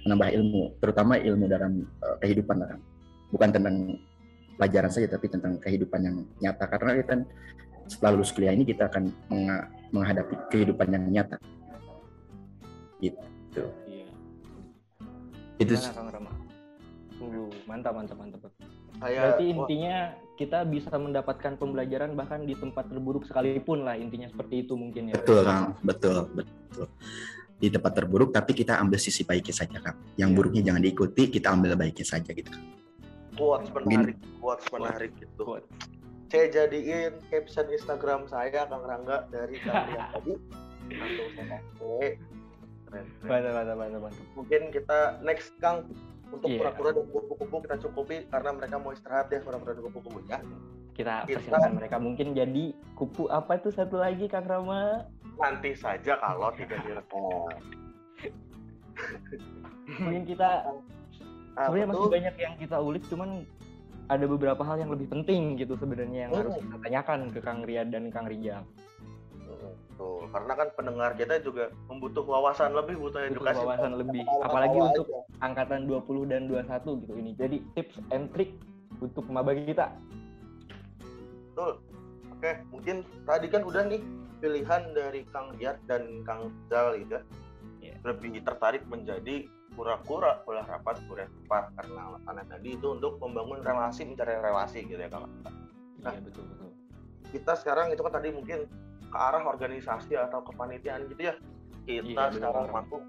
menambah 0.07 0.31
ilmu 0.39 0.63
terutama 0.79 1.19
ilmu 1.19 1.45
dalam 1.51 1.83
eh, 1.83 2.17
kehidupan 2.23 2.57
bukan 3.35 3.49
tentang 3.51 3.77
pelajaran 4.61 4.93
saja 4.93 5.09
tapi 5.09 5.33
tentang 5.33 5.57
kehidupan 5.57 6.01
yang 6.05 6.17
nyata 6.37 6.69
karena 6.69 7.01
kita 7.01 7.15
setelah 7.89 8.21
lulus 8.21 8.31
kuliah 8.31 8.53
ini 8.53 8.69
kita 8.69 8.93
akan 8.93 9.09
menghadapi 9.91 10.37
kehidupan 10.53 10.93
yang 10.93 11.05
nyata 11.09 11.41
gitu 13.01 13.65
Iya. 13.89 14.07
itu 15.59 15.73
Gimana 15.75 15.97
Kang 15.97 16.09
Rama? 16.13 16.31
Uh, 17.21 17.49
mantap 17.65 17.93
mantap 17.97 18.17
mantap. 18.17 18.53
saya 19.01 19.33
Berarti 19.33 19.45
wah, 19.49 19.57
intinya 19.65 19.97
kita 20.37 20.59
bisa 20.65 20.93
mendapatkan 20.97 21.53
pembelajaran 21.57 22.13
bahkan 22.17 22.45
di 22.45 22.53
tempat 22.53 22.89
terburuk 22.89 23.25
sekalipun 23.25 23.85
lah 23.85 23.97
intinya 23.97 24.29
seperti 24.29 24.65
itu 24.65 24.77
mungkin 24.77 25.13
ya. 25.13 25.15
betul 25.17 25.41
kang 25.45 25.73
betul 25.81 26.17
betul 26.33 26.87
di 27.61 27.69
tempat 27.69 27.93
terburuk 27.93 28.33
tapi 28.33 28.57
kita 28.57 28.81
ambil 28.81 28.97
sisi 28.97 29.21
baiknya 29.25 29.53
saja 29.53 29.77
kang 29.81 29.97
yang 30.17 30.33
Iya. 30.33 30.37
buruknya 30.37 30.63
jangan 30.65 30.81
diikuti 30.85 31.23
kita 31.29 31.49
ambil 31.53 31.77
baiknya 31.77 32.07
saja 32.07 32.31
gitu 32.33 32.49
Kang. 32.49 32.65
Quotes 33.41 33.69
menarik, 33.73 34.17
quotes 34.39 34.67
menarik 34.69 35.11
gitu. 35.17 35.41
Quotes. 35.41 35.71
Saya 36.29 36.47
jadiin 36.47 37.17
caption 37.27 37.67
Instagram 37.67 38.29
saya 38.29 38.69
Kang 38.69 38.85
Rangga 38.85 39.25
dari 39.33 39.57
Kang 39.65 39.89
Rian 39.89 40.07
tadi. 40.13 40.35
Mantap 43.25 43.53
mantap 43.57 43.77
mantap 43.79 44.01
mantap. 44.05 44.27
Mungkin 44.37 44.61
kita 44.71 44.99
next 45.25 45.57
Kang 45.59 45.89
untuk 46.31 46.47
Iya. 46.47 46.63
kura-kura 46.63 46.91
dan 46.95 47.07
kupu-kupu 47.11 47.57
kita 47.67 47.77
cukupi 47.81 48.17
karena 48.31 48.51
mereka 48.55 48.79
mau 48.79 48.95
istirahat 48.95 49.27
ya 49.33 49.43
kura-kura 49.43 49.75
dan 49.75 49.83
kupu-kupu 49.83 50.19
ya. 50.29 50.39
Kita 50.95 51.25
Kita- 51.25 51.39
persilakan 51.41 51.73
mereka 51.75 51.97
mungkin 51.99 52.37
jadi 52.37 52.65
kupu 52.95 53.27
apa 53.27 53.59
tuh 53.59 53.73
satu 53.73 53.99
lagi 53.99 54.29
Kang 54.29 54.47
Rama? 54.47 55.09
Nanti 55.35 55.73
saja 55.75 56.21
kalau 56.21 56.53
tidak 56.55 56.79
direkam. 56.85 57.51
Mungkin 59.99 60.23
kita 60.29 60.51
sebenarnya 61.53 61.87
masih 61.89 62.09
banyak 62.11 62.35
yang 62.37 62.55
kita 62.57 62.77
ulik 62.77 63.05
cuman 63.07 63.31
ada 64.07 64.27
beberapa 64.27 64.63
hal 64.63 64.77
yang 64.77 64.91
lebih 64.91 65.07
penting 65.07 65.55
gitu 65.55 65.75
sebenarnya 65.75 66.27
yang 66.27 66.33
harus 66.33 66.53
Hmm. 66.53 66.63
kita 66.65 66.77
tanyakan 66.83 67.21
ke 67.29 67.39
Kang 67.39 67.63
Rian 67.63 67.89
dan 67.89 68.11
Kang 68.11 68.27
Rijal. 68.27 68.67
Betul. 69.41 70.27
Karena 70.31 70.53
kan 70.55 70.69
pendengar 70.73 71.11
kita 71.13 71.39
juga 71.39 71.69
membutuh 71.85 72.25
wawasan 72.25 72.73
lebih, 72.73 72.97
butuh 72.97 73.21
Butuh 73.21 73.31
edukasi. 73.31 73.61
wawasan 73.61 73.93
lebih 73.97 74.23
apalagi 74.41 74.79
aja. 74.79 74.87
untuk 74.89 75.07
angkatan 75.39 75.81
20 75.85 76.25
dan 76.25 76.43
21 76.47 76.97
gitu 76.99 77.13
ini. 77.15 77.31
Jadi 77.35 77.57
tips 77.75 77.97
and 78.11 78.33
trick 78.33 78.51
untuk 78.99 79.27
maba 79.27 79.53
kita. 79.53 79.93
Betul. 81.51 81.73
Oke, 82.33 82.51
mungkin 82.71 82.97
tadi 83.23 83.47
kan 83.47 83.63
udah 83.63 83.83
nih 83.85 84.01
pilihan 84.41 84.83
dari 84.91 85.21
Kang 85.29 85.53
Riyad 85.53 85.77
dan 85.85 86.25
Kang 86.25 86.49
Zal 86.67 86.97
gitu 86.97 87.13
ya. 87.13 87.23
Iya. 87.83 87.95
Lebih 88.03 88.41
tertarik 88.41 88.83
menjadi 88.87 89.45
kura-kura 89.81 90.45
kuliah 90.45 90.67
rapat 90.69 91.01
kuliah 91.09 91.25
rapat 91.25 91.73
karena 91.81 92.01
alasannya 92.13 92.45
tadi 92.53 92.69
itu 92.77 92.87
untuk 92.93 93.17
membangun 93.17 93.65
relasi 93.65 94.05
mencari 94.05 94.37
relasi 94.37 94.85
gitu 94.85 95.01
ya 95.01 95.09
Kang. 95.09 95.25
Nah. 96.05 96.13
Iya 96.13 96.21
betul 96.21 96.45
betul. 96.53 96.69
Kita 97.33 97.53
sekarang 97.57 97.89
itu 97.89 98.05
kan 98.05 98.13
tadi 98.21 98.29
mungkin 98.29 98.69
ke 99.09 99.17
arah 99.17 99.41
organisasi 99.41 100.21
atau 100.21 100.45
kepanitiaan 100.45 101.09
gitu 101.09 101.33
ya. 101.33 101.35
Kita 101.89 102.29
Iya, 102.29 102.37
sekarang 102.37 102.69
masuk 102.69 103.01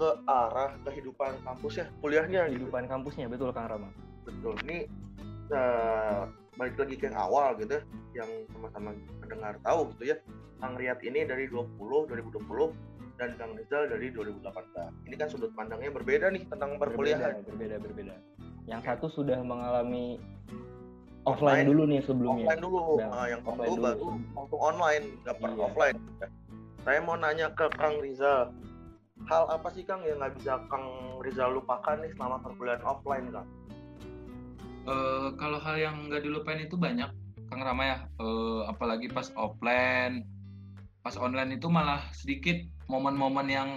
ke 0.00 0.08
arah 0.24 0.72
kehidupan 0.88 1.44
kampus 1.44 1.84
ya, 1.84 1.86
kuliahnya 2.00 2.48
gitu. 2.48 2.64
Kehidupan 2.64 2.88
kampusnya 2.88 3.28
betul 3.28 3.52
Kang 3.52 3.68
Rama. 3.68 3.92
betul 4.24 4.56
ini 4.64 4.88
eh, 5.52 6.20
balik 6.56 6.76
lagi 6.76 6.94
ke 6.96 7.04
yang 7.08 7.16
awal 7.20 7.56
gitu 7.60 7.76
ya, 7.76 7.82
yang 8.24 8.30
sama-sama 8.52 8.96
mendengar 9.24 9.56
tahu 9.60 9.92
gitu 9.96 10.12
ya 10.12 10.16
Kang 10.60 10.74
Riyad 10.76 11.00
ini 11.04 11.24
dari 11.24 11.48
20 11.48 11.80
2020 11.80 12.44
dan 13.18 13.34
Kang 13.34 13.52
Rizal 13.52 13.90
dari 13.90 14.08
2018 14.08 14.46
ini 15.04 15.14
kan 15.14 15.26
sudut 15.26 15.50
pandangnya 15.52 15.90
berbeda 15.90 16.30
nih 16.30 16.46
tentang 16.46 16.78
perkuliahan 16.78 17.42
Berbeda, 17.42 17.76
berbeda, 17.76 17.76
berbeda. 17.82 18.14
Yang 18.64 18.80
satu 18.84 19.06
sudah 19.10 19.38
mengalami 19.40 20.22
Offline. 21.24 21.60
offline 21.60 21.66
dulu 21.66 21.82
nih 21.84 22.00
sebelumnya. 22.00 22.46
offline 22.46 22.62
dulu 22.62 22.78
Nah, 22.96 23.08
Nah, 23.10 23.26
yang 23.26 23.40
dulu. 23.42 23.58
baru 23.58 24.06
langsung 24.32 24.60
online 24.62 25.04
nggak 25.20 25.36
pernah 25.36 25.56
Iya. 25.56 25.64
offline 25.66 25.96
saya 26.78 26.98
mau 27.02 27.16
nanya 27.16 27.46
ke 27.52 27.66
Kang 27.74 27.96
Rizal 27.98 28.54
hal 29.26 29.44
apa 29.46 29.68
sih 29.68 29.82
Kang 29.82 30.00
yang 30.00 30.16
nggak 30.16 30.38
bisa 30.38 30.62
Kang 30.68 30.86
Rizal 31.20 31.52
lupakan 31.52 31.98
nih 31.98 32.14
selama 32.14 32.38
perkuliahan 32.40 32.82
offline 32.82 33.26
Kang 33.28 33.48
Eh, 34.86 35.28
kalau 35.36 35.58
hal 35.58 35.76
yang 35.76 36.08
nggak 36.08 36.22
dilupain 36.22 36.62
itu 36.62 36.72
banyak 36.74 37.10
Kang 37.44 37.60
Rama 37.60 37.82
ya 37.84 37.98
Eh, 38.16 38.60
apalagi 38.64 39.10
pas 39.10 39.28
offline 39.34 40.22
pas 40.98 41.14
online 41.14 41.56
itu 41.56 41.68
malah 41.68 42.00
sedikit 42.12 42.56
momen-momen 42.88 43.46
yang 43.48 43.68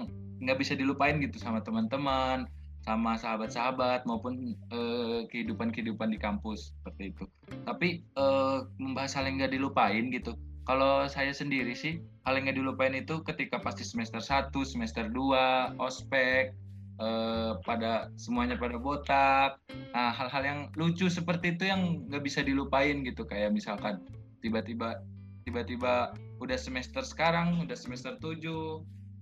nggak 0.42 0.58
bisa 0.58 0.74
dilupain 0.74 1.22
gitu 1.22 1.38
sama 1.38 1.62
teman-teman 1.62 2.50
sama 2.82 3.14
sahabat-sahabat 3.14 4.10
maupun 4.10 4.58
eh, 4.74 5.30
kehidupan-kehidupan 5.30 6.10
di 6.10 6.18
kampus 6.18 6.74
seperti 6.82 7.14
itu. 7.14 7.26
Tapi 7.70 8.02
eh, 8.02 8.58
membahas 8.82 9.14
hal 9.18 9.30
yang 9.30 9.38
nggak 9.38 9.54
dilupain 9.54 10.10
gitu. 10.10 10.34
Kalau 10.66 11.06
saya 11.10 11.34
sendiri 11.34 11.74
sih 11.78 12.02
hal 12.26 12.38
yang 12.38 12.50
nggak 12.50 12.58
dilupain 12.58 12.94
itu 12.98 13.22
ketika 13.26 13.62
pasti 13.62 13.86
semester 13.86 14.22
1, 14.22 14.50
semester 14.66 15.06
2, 15.14 15.78
ospek 15.78 16.58
eh, 16.98 17.52
pada 17.62 18.10
semuanya 18.18 18.58
pada 18.58 18.82
botak. 18.82 19.62
Nah, 19.94 20.10
hal-hal 20.10 20.42
yang 20.42 20.60
lucu 20.74 21.06
seperti 21.06 21.54
itu 21.54 21.70
yang 21.70 22.10
nggak 22.10 22.26
bisa 22.26 22.42
dilupain 22.42 23.06
gitu. 23.06 23.30
Kayak 23.30 23.54
misalkan 23.54 24.02
tiba-tiba 24.42 25.06
tiba-tiba 25.46 26.18
udah 26.42 26.58
semester 26.58 27.06
sekarang, 27.06 27.62
udah 27.62 27.78
semester 27.78 28.18
7 28.18 28.42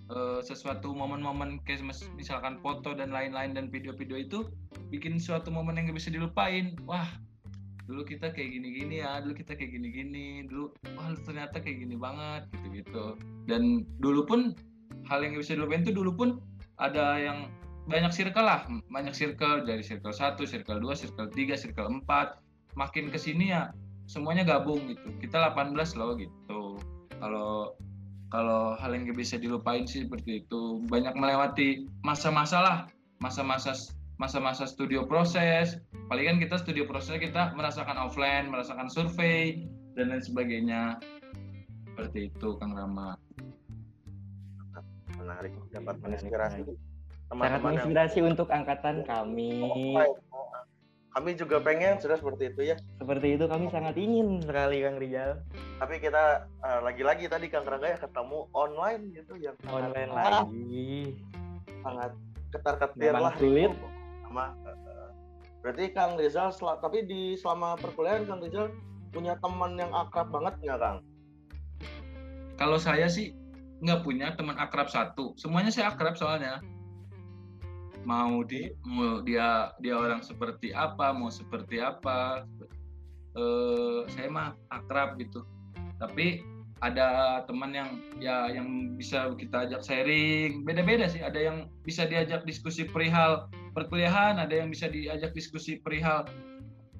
eh, 0.10 0.40
sesuatu 0.42 0.92
momen-momen 0.92 1.62
kayak 1.64 1.86
mes- 1.86 2.12
misalkan 2.18 2.58
foto 2.60 2.98
dan 2.98 3.14
lain-lain 3.14 3.54
dan 3.54 3.70
video-video 3.70 4.18
itu 4.18 4.40
bikin 4.90 5.22
suatu 5.22 5.54
momen 5.54 5.78
yang 5.78 5.90
nggak 5.90 6.00
bisa 6.02 6.10
dilupain. 6.10 6.74
Wah, 6.90 7.08
dulu 7.86 8.06
kita 8.06 8.30
kayak 8.34 8.50
gini-gini 8.54 9.02
ya, 9.02 9.22
dulu 9.22 9.34
kita 9.38 9.58
kayak 9.58 9.74
gini-gini, 9.74 10.46
dulu 10.46 10.74
wah 10.98 11.14
ternyata 11.26 11.58
kayak 11.62 11.86
gini 11.86 11.96
banget 11.98 12.46
gitu-gitu. 12.54 13.18
Dan 13.46 13.86
dulu 14.02 14.26
pun 14.26 14.40
hal 15.10 15.26
yang 15.26 15.34
nggak 15.38 15.44
bisa 15.46 15.58
dilupain 15.58 15.82
itu 15.82 15.94
dulu 15.94 16.12
pun 16.14 16.30
ada 16.78 17.18
yang 17.18 17.50
banyak 17.90 18.14
circle 18.14 18.46
lah, 18.46 18.70
banyak 18.94 19.18
circle 19.18 19.66
dari 19.66 19.82
circle 19.82 20.14
1, 20.14 20.38
circle 20.46 20.78
2, 20.78 20.94
circle 20.94 21.28
3, 21.34 21.58
circle 21.58 21.90
4. 22.06 22.38
Makin 22.78 23.10
ke 23.10 23.18
sini 23.18 23.50
ya 23.50 23.74
semuanya 24.06 24.46
gabung 24.46 24.86
gitu. 24.90 25.10
Kita 25.18 25.54
18 25.54 25.74
loh 25.98 26.14
gitu. 26.14 26.78
Kalau 27.18 27.74
kalau 28.30 28.78
hal 28.78 28.94
yang 28.94 29.10
gak 29.10 29.18
bisa 29.18 29.36
dilupain 29.42 29.90
sih 29.90 30.06
seperti 30.06 30.46
itu. 30.46 30.86
Banyak 30.86 31.18
melewati 31.18 31.90
masa-masa 32.06 32.58
lah, 32.62 32.78
masa-masa 33.22 33.74
masa-masa 34.22 34.70
studio 34.70 35.06
proses. 35.10 35.82
Palingan 36.08 36.38
kita 36.38 36.62
studio 36.62 36.86
proses 36.86 37.18
kita 37.18 37.54
merasakan 37.58 37.98
offline 37.98 38.50
merasakan 38.54 38.90
survei 38.90 39.66
dan 39.98 40.14
lain 40.14 40.24
sebagainya. 40.24 40.82
Seperti 41.92 42.32
itu 42.32 42.56
Kang 42.62 42.78
Rama. 42.78 43.18
Menarik. 45.20 45.52
Dapat 45.74 46.00
Menarik, 46.00 46.04
menginspirasi. 46.06 46.62
Menarik. 46.64 46.78
sangat 47.30 47.30
teman-teman 47.30 47.54
yang 47.54 47.62
menginspirasi 47.62 48.20
untuk 48.26 48.48
angkatan 48.50 49.06
kami 49.06 49.50
kami 51.10 51.34
juga 51.34 51.58
pengen 51.58 51.98
sudah 51.98 52.16
seperti 52.16 52.54
itu 52.54 52.62
ya 52.70 52.76
seperti 53.02 53.34
itu 53.34 53.46
kami 53.50 53.66
sangat 53.68 53.98
ingin 53.98 54.46
sekali 54.46 54.86
Kang 54.86 54.98
Rijal 54.98 55.42
tapi 55.82 55.96
kita 55.98 56.24
eh, 56.46 56.80
lagi-lagi 56.80 57.26
tadi 57.26 57.50
Kang 57.50 57.66
Rangga 57.66 57.90
ya 57.90 57.98
ketemu 57.98 58.46
online 58.54 59.04
gitu 59.12 59.34
yang 59.36 59.56
online 59.66 60.10
sangat- 60.12 60.46
lagi 60.46 60.94
sangat 61.82 62.12
ketar-ketir 62.50 63.14
lah 63.14 63.34
sulit. 63.38 63.72
itu. 63.74 63.88
sama 64.24 64.46
eh, 64.64 65.10
berarti 65.60 65.84
Kang 65.92 66.14
Rizal 66.16 66.54
sel- 66.54 66.78
tapi 66.78 67.04
di 67.04 67.34
selama 67.34 67.74
perkuliahan 67.76 68.30
Kang 68.30 68.40
Rizal 68.40 68.70
punya 69.10 69.34
teman 69.42 69.74
yang 69.74 69.90
akrab 69.90 70.30
banget 70.30 70.54
nggak 70.62 70.78
Kang? 70.78 70.98
kalau 72.56 72.78
saya 72.78 73.10
sih 73.10 73.34
nggak 73.80 74.04
punya 74.04 74.36
teman 74.36 74.60
akrab 74.60 74.92
satu 74.92 75.34
semuanya 75.34 75.72
saya 75.72 75.90
akrab 75.90 76.14
soalnya 76.14 76.60
mau 78.08 78.44
di 78.46 78.72
mau 78.88 79.20
dia 79.24 79.72
dia 79.84 79.96
orang 79.96 80.24
seperti 80.24 80.72
apa 80.72 81.12
mau 81.12 81.32
seperti 81.32 81.82
apa. 81.84 82.46
Eh 83.36 84.00
saya 84.12 84.28
mah 84.32 84.56
akrab 84.72 85.20
gitu. 85.20 85.44
Tapi 86.00 86.44
ada 86.80 87.44
teman 87.44 87.76
yang 87.76 88.00
ya 88.24 88.48
yang 88.48 88.96
bisa 88.96 89.36
kita 89.36 89.68
ajak 89.68 89.84
sharing. 89.84 90.64
Beda-beda 90.64 91.12
sih 91.12 91.20
ada 91.20 91.38
yang 91.40 91.68
bisa 91.84 92.08
diajak 92.08 92.48
diskusi 92.48 92.88
perihal 92.88 93.52
perkuliahan 93.76 94.40
ada 94.42 94.52
yang 94.52 94.72
bisa 94.72 94.90
diajak 94.90 95.36
diskusi 95.36 95.78
perihal 95.80 96.26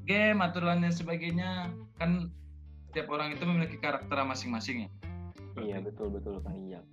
game 0.04 0.44
aturan 0.44 0.84
dan 0.84 0.92
sebagainya. 0.92 1.72
Kan 1.96 2.32
setiap 2.92 3.08
orang 3.14 3.38
itu 3.38 3.44
memiliki 3.48 3.78
karakter 3.80 4.18
masing-masing 4.26 4.88
ya. 4.88 4.90
Iya 5.60 5.78
betul 5.84 6.12
betul 6.12 6.40
Kang 6.44 6.56
Rijal. 6.60 6.84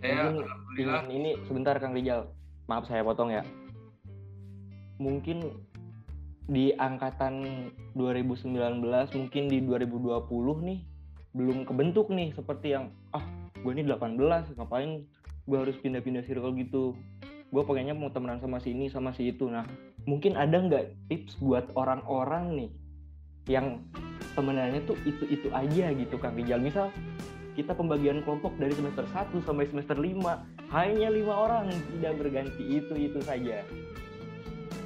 Saya 0.00 0.32
alhamdulillah 0.32 1.02
ingin 1.06 1.16
ini 1.18 1.30
sebentar 1.46 1.76
Kang 1.78 1.94
Rijal 1.94 2.39
maaf 2.70 2.86
saya 2.86 3.02
potong 3.02 3.34
ya. 3.34 3.42
Mungkin 5.02 5.42
di 6.46 6.70
angkatan 6.78 7.66
2019 7.98 8.54
mungkin 9.14 9.42
di 9.50 9.58
2020 9.66 10.66
nih 10.66 10.80
belum 11.30 11.62
kebentuk 11.62 12.10
nih 12.10 12.34
seperti 12.34 12.74
yang 12.74 12.90
ah 13.14 13.22
gue 13.62 13.70
ini 13.70 13.86
18 13.86 14.58
ngapain 14.58 15.06
gue 15.46 15.58
harus 15.58 15.74
pindah-pindah 15.82 16.22
circle 16.22 16.54
gitu? 16.54 16.94
Gue 17.50 17.66
pengennya 17.66 17.98
mau 17.98 18.14
temenan 18.14 18.38
sama 18.38 18.62
si 18.62 18.70
ini 18.70 18.86
sama 18.86 19.10
si 19.10 19.34
itu. 19.34 19.50
Nah 19.50 19.66
mungkin 20.06 20.38
ada 20.38 20.54
nggak 20.54 21.10
tips 21.10 21.42
buat 21.42 21.66
orang-orang 21.74 22.54
nih 22.54 22.70
yang 23.50 23.82
temenannya 24.38 24.86
tuh 24.86 24.94
itu-itu 25.02 25.50
aja 25.50 25.90
gitu 25.90 26.14
Kang 26.22 26.38
Rijal? 26.38 26.62
Misal 26.62 26.94
kita 27.58 27.74
pembagian 27.74 28.22
kelompok 28.22 28.54
dari 28.56 28.74
semester 28.74 29.04
1 29.10 29.34
sampai 29.42 29.66
semester 29.66 29.96
5 29.98 30.16
hanya 30.70 31.08
lima 31.10 31.34
orang 31.34 31.66
tidak 31.98 32.12
berganti. 32.20 32.62
Itu 32.78 32.94
itu 32.94 33.18
saja. 33.26 33.66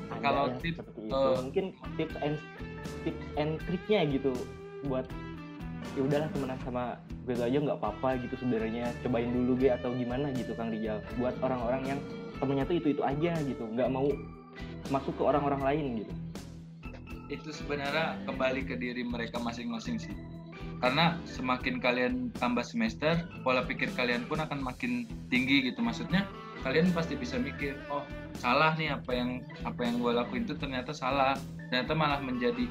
Ada 0.08 0.20
Kalau 0.20 0.44
tips, 0.58 0.80
seperti 0.80 1.00
itu. 1.04 1.12
eh, 1.12 1.36
mungkin 1.44 1.64
tips 2.00 2.16
and 2.24 2.36
tips 3.04 3.24
and 3.36 3.50
triknya 3.68 4.00
gitu 4.08 4.32
buat 4.88 5.04
ya 5.94 6.00
udahlah 6.02 6.28
temenan 6.32 6.58
sama 6.64 6.84
gue 7.24 7.36
aja 7.36 7.58
nggak 7.60 7.78
apa-apa 7.80 8.20
gitu 8.24 8.34
sebenarnya. 8.40 8.92
Cobain 9.04 9.30
dulu 9.32 9.52
gue 9.60 9.70
atau 9.72 9.92
gimana 9.92 10.32
gitu 10.32 10.56
Kang 10.56 10.72
Rijal. 10.72 11.00
Buat 11.20 11.36
orang-orang 11.44 11.96
yang 11.96 12.00
temennya 12.40 12.64
tuh 12.64 12.76
itu 12.80 12.88
itu 12.96 13.02
aja 13.04 13.32
gitu. 13.44 13.64
Nggak 13.68 13.88
mau 13.92 14.08
masuk 14.92 15.12
ke 15.16 15.22
orang-orang 15.24 15.60
lain 15.64 15.84
gitu. 16.04 16.12
Itu 17.32 17.48
sebenarnya 17.52 18.20
kembali 18.28 18.68
ke 18.68 18.76
diri 18.76 19.00
mereka 19.04 19.40
masing-masing 19.40 19.96
sih 19.96 20.12
karena 20.84 21.16
semakin 21.24 21.80
kalian 21.80 22.28
tambah 22.36 22.60
semester 22.60 23.24
pola 23.40 23.64
pikir 23.64 23.88
kalian 23.96 24.28
pun 24.28 24.36
akan 24.36 24.60
makin 24.60 25.08
tinggi 25.32 25.72
gitu. 25.72 25.80
Maksudnya 25.80 26.28
kalian 26.60 26.92
pasti 26.92 27.16
bisa 27.16 27.40
mikir 27.40 27.72
oh 27.88 28.04
salah 28.36 28.76
nih 28.76 28.92
apa 28.92 29.16
yang 29.16 29.40
apa 29.64 29.80
yang 29.80 29.96
gue 29.96 30.12
lakuin 30.12 30.44
itu 30.44 30.52
ternyata 30.60 30.92
salah. 30.92 31.40
Ternyata 31.72 31.96
malah 31.96 32.20
menjadi 32.20 32.68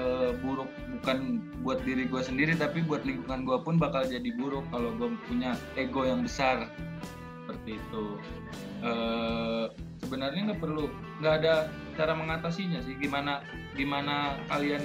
eh, 0.00 0.32
buruk 0.40 0.72
bukan 0.96 1.44
buat 1.60 1.84
diri 1.84 2.08
gue 2.08 2.24
sendiri 2.24 2.56
tapi 2.56 2.80
buat 2.88 3.04
lingkungan 3.04 3.44
gue 3.44 3.58
pun 3.60 3.76
bakal 3.76 4.00
jadi 4.08 4.32
buruk 4.32 4.64
kalau 4.72 4.96
gue 4.96 5.12
punya 5.28 5.52
ego 5.76 6.08
yang 6.08 6.24
besar. 6.24 6.72
Seperti 7.44 7.76
itu. 7.76 8.16
Eh, 8.80 9.66
sebenarnya 10.00 10.56
nggak 10.56 10.60
perlu 10.64 10.88
nggak 11.20 11.34
ada 11.44 11.68
cara 12.00 12.16
mengatasinya 12.16 12.80
sih. 12.80 12.96
Gimana 12.96 13.44
gimana 13.76 14.40
kalian 14.48 14.80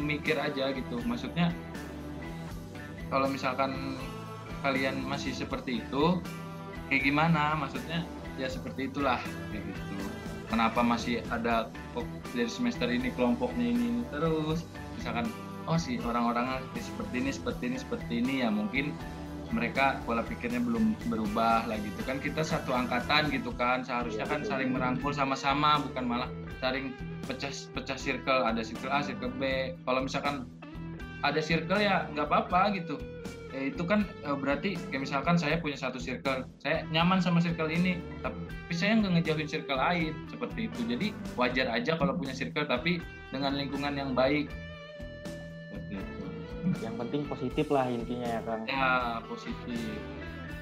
mikir 0.00 0.36
aja 0.38 0.70
gitu. 0.74 0.98
Maksudnya 1.04 1.54
kalau 3.12 3.30
misalkan 3.30 3.98
kalian 4.64 5.04
masih 5.04 5.36
seperti 5.36 5.84
itu 5.84 6.18
kayak 6.88 7.02
gimana? 7.04 7.54
Maksudnya 7.58 8.02
ya 8.40 8.50
seperti 8.50 8.90
itulah 8.90 9.20
kayak 9.52 9.64
gitu. 9.70 9.96
Kenapa 10.50 10.84
masih 10.84 11.24
ada 11.32 11.72
kok 11.96 12.06
dari 12.36 12.50
semester 12.50 12.86
ini 12.86 13.10
kelompoknya 13.14 13.66
ini, 13.74 13.84
ini 14.00 14.02
terus? 14.12 14.62
Misalkan 14.98 15.26
oh 15.64 15.80
sih 15.80 15.96
orang-orang 16.04 16.60
seperti 16.76 17.14
ini 17.24 17.30
seperti 17.32 17.62
ini 17.72 17.78
seperti 17.80 18.12
ini 18.20 18.34
ya 18.44 18.52
mungkin 18.52 18.92
mereka 19.54 20.02
pola 20.02 20.26
pikirnya 20.26 20.58
belum 20.58 20.98
berubah 21.06 21.70
lah 21.70 21.78
gitu. 21.78 22.00
Kan 22.02 22.18
kita 22.18 22.42
satu 22.42 22.74
angkatan 22.74 23.30
gitu 23.30 23.54
kan 23.54 23.86
seharusnya 23.86 24.26
Iya, 24.26 24.32
kan 24.32 24.40
saling 24.42 24.72
merangkul 24.74 25.12
sama-sama 25.14 25.78
bukan 25.84 26.04
malah 26.08 26.30
saling 26.60 26.94
pecah 27.24 27.50
pecah 27.72 27.98
circle 27.98 28.44
ada 28.44 28.60
circle 28.60 28.92
A 28.92 29.00
circle 29.00 29.32
B. 29.38 29.72
Kalau 29.86 30.00
misalkan 30.04 30.46
ada 31.24 31.40
circle 31.40 31.80
ya 31.80 32.04
nggak 32.12 32.28
apa-apa 32.28 32.76
gitu. 32.76 33.00
Ya, 33.54 33.70
itu 33.70 33.86
kan 33.86 34.02
eh, 34.26 34.34
berarti 34.34 34.74
kayak 34.90 35.06
misalkan 35.06 35.38
saya 35.38 35.62
punya 35.62 35.78
satu 35.78 36.02
circle 36.02 36.42
saya 36.58 36.82
nyaman 36.90 37.22
sama 37.22 37.38
circle 37.38 37.70
ini 37.70 38.02
tapi 38.18 38.74
saya 38.74 38.98
nggak 38.98 39.22
ngejauhin 39.22 39.46
circle 39.46 39.78
lain 39.78 40.12
seperti 40.26 40.66
itu. 40.66 40.80
Jadi 40.90 41.06
wajar 41.38 41.70
aja 41.70 41.94
kalau 41.94 42.18
punya 42.18 42.34
circle 42.34 42.66
tapi 42.66 42.98
dengan 43.30 43.54
lingkungan 43.54 43.94
yang 43.94 44.10
baik. 44.12 44.50
Seperti 45.70 45.94
itu. 46.02 46.26
Yang 46.82 46.94
penting 47.06 47.22
positif 47.30 47.66
lah 47.70 47.86
intinya 47.86 48.28
ya 48.28 48.40
Kang. 48.42 48.62
Ya 48.66 48.90
positif. 49.30 50.02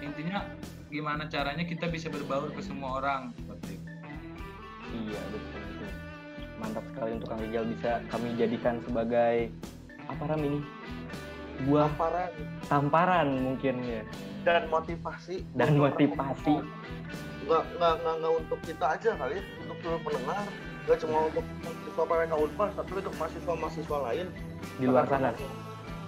Intinya 0.04 0.44
gimana 0.92 1.24
caranya 1.32 1.64
kita 1.64 1.88
bisa 1.88 2.12
berbaur 2.12 2.52
ke 2.52 2.60
semua 2.60 3.00
orang 3.00 3.32
seperti 3.40 3.80
itu. 3.80 3.88
Iya 4.92 5.22
betul. 5.32 5.61
Mantap 6.62 6.84
sekali 6.94 7.10
untuk 7.18 7.28
Kang 7.34 7.42
Rijal 7.42 7.64
bisa 7.66 7.98
kami 8.06 8.38
jadikan 8.38 8.78
sebagai 8.86 9.50
apa 10.06 10.22
ram 10.30 10.40
ini? 10.46 10.60
Buah 11.66 11.90
Tamparan. 11.90 12.30
tamparan 12.70 13.28
mungkin 13.42 13.74
ya. 13.82 14.02
Dan 14.46 14.70
motivasi. 14.70 15.42
Dan 15.58 15.74
untuk 15.74 15.82
motivasi. 15.90 16.54
nggak 17.42 17.64
nggak 17.74 17.92
nggak 17.98 18.14
nggak 18.22 18.32
untuk 18.38 18.58
kita 18.62 18.86
aja 18.94 19.10
kali 19.18 19.34
ya. 19.38 19.42
Untuk 19.66 19.76
seluruh 19.82 20.00
pendengar. 20.06 20.46
Nggak 20.86 20.98
cuma 21.02 21.16
untuk 21.26 21.44
mahasiswa 21.62 22.02
PWK 22.06 22.32
Unpar 22.38 22.68
tapi 22.78 22.92
untuk 23.02 23.14
mahasiswa 23.18 23.54
mahasiswa 23.58 23.98
lain. 24.06 24.26
Di 24.78 24.84
luar 24.86 25.06
sana. 25.10 25.30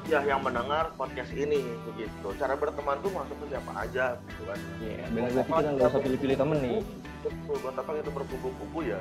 ya 0.05 0.21
yang 0.21 0.45
mendengar 0.45 0.93
podcast 1.01 1.33
ini 1.33 1.65
begitu. 1.89 2.29
Cara 2.39 2.55
berteman 2.55 3.01
tuh 3.01 3.11
masuk 3.11 3.37
ke 3.43 3.57
siapa 3.57 3.73
aja 3.75 4.21
gitu 4.31 4.43
kan. 4.45 4.59
Iya, 4.85 5.05
benar 5.11 5.31
berarti 5.33 5.51
kita 5.51 5.71
nggak 5.75 5.89
usah 5.91 6.03
pilih-pilih 6.05 6.37
temen 6.39 6.59
nih. 6.63 6.79
betul 7.25 7.57
buat 7.65 7.73
apa 7.81 7.91
kita 8.05 8.11
berkumpul-kumpul 8.13 8.85
ya 8.85 9.01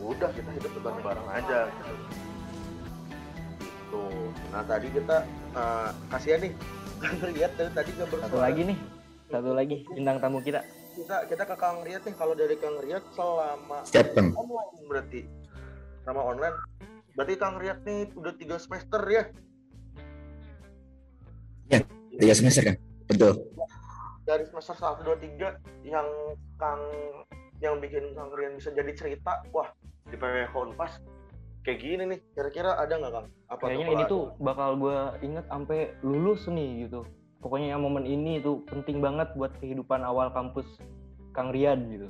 udah 0.00 0.30
kita 0.32 0.50
hidup 0.56 0.72
bareng-bareng 0.80 1.28
aja 1.32 1.58
gitu 1.68 1.94
tuh 3.90 4.30
nah 4.54 4.62
tadi 4.64 4.88
kita 4.94 5.16
uh, 5.54 5.90
kasihan 6.08 6.40
nih 6.46 6.52
lihat 7.36 7.52
dari 7.56 7.70
tadi 7.72 7.90
nggak 7.96 8.08
Satu 8.12 8.38
lagi 8.38 8.60
nih, 8.68 8.78
satu 9.32 9.50
lagi 9.56 9.76
bintang 9.88 10.20
tamu 10.20 10.44
kita. 10.44 10.60
kita 10.90 11.16
kita 11.32 11.42
ke 11.48 11.56
Kang 11.56 11.80
Riyad 11.80 12.04
nih 12.04 12.14
kalau 12.18 12.36
dari 12.36 12.60
Kang 12.60 12.76
Riyad 12.76 13.00
selama 13.16 13.80
Bang. 13.88 14.36
online 14.36 14.84
berarti 14.84 15.20
sama 16.04 16.20
online 16.20 16.56
berarti 17.16 17.34
Kang 17.40 17.56
Riyad 17.56 17.80
nih 17.88 18.12
udah 18.20 18.32
tiga 18.36 18.60
semester 18.60 19.00
ya 19.08 19.24
Tiga 22.20 22.36
semester 22.36 22.62
kan? 22.68 22.76
Betul. 23.08 23.32
dari 24.28 24.44
semester 24.46 24.76
satu 24.76 25.02
dua 25.02 25.16
tiga 25.18 25.56
yang 25.82 26.04
Kang 26.60 26.78
yang 27.60 27.76
bikin 27.78 28.16
Kang 28.16 28.32
Rian 28.32 28.56
bisa 28.56 28.72
jadi 28.72 28.92
cerita 28.96 29.44
wah 29.52 29.68
di 30.08 30.16
PWK 30.16 30.54
Unpas 30.56 30.96
kayak 31.60 31.78
gini 31.84 32.02
nih 32.08 32.18
kira-kira 32.32 32.76
ada 32.80 32.96
nggak 32.96 33.12
Kang? 33.12 33.26
Apa 33.52 33.62
Kayaknya 33.68 33.88
ini 33.92 34.04
ada? 34.08 34.12
tuh 34.12 34.22
bakal 34.40 34.80
gue 34.80 34.98
inget 35.20 35.44
sampai 35.46 35.92
lulus 36.00 36.48
nih 36.48 36.88
gitu. 36.88 37.04
Pokoknya 37.40 37.76
yang 37.76 37.84
momen 37.84 38.04
ini 38.04 38.40
tuh 38.40 38.64
penting 38.68 39.00
banget 39.00 39.32
buat 39.36 39.52
kehidupan 39.60 40.00
awal 40.04 40.32
kampus 40.32 40.66
Kang 41.36 41.52
Rian 41.52 41.88
gitu. 41.92 42.08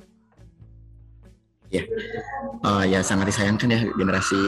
Eh, 1.71 2.83
ya 2.91 2.99
sangat 2.99 3.31
disayangkan 3.31 3.71
ya 3.71 3.79
generasi 3.95 4.39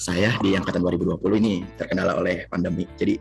saya 0.00 0.32
di 0.40 0.56
angkatan 0.56 0.80
2020 0.80 1.20
ini 1.36 1.64
terkendala 1.76 2.16
oleh 2.16 2.48
pandemi. 2.48 2.88
Jadi 2.96 3.20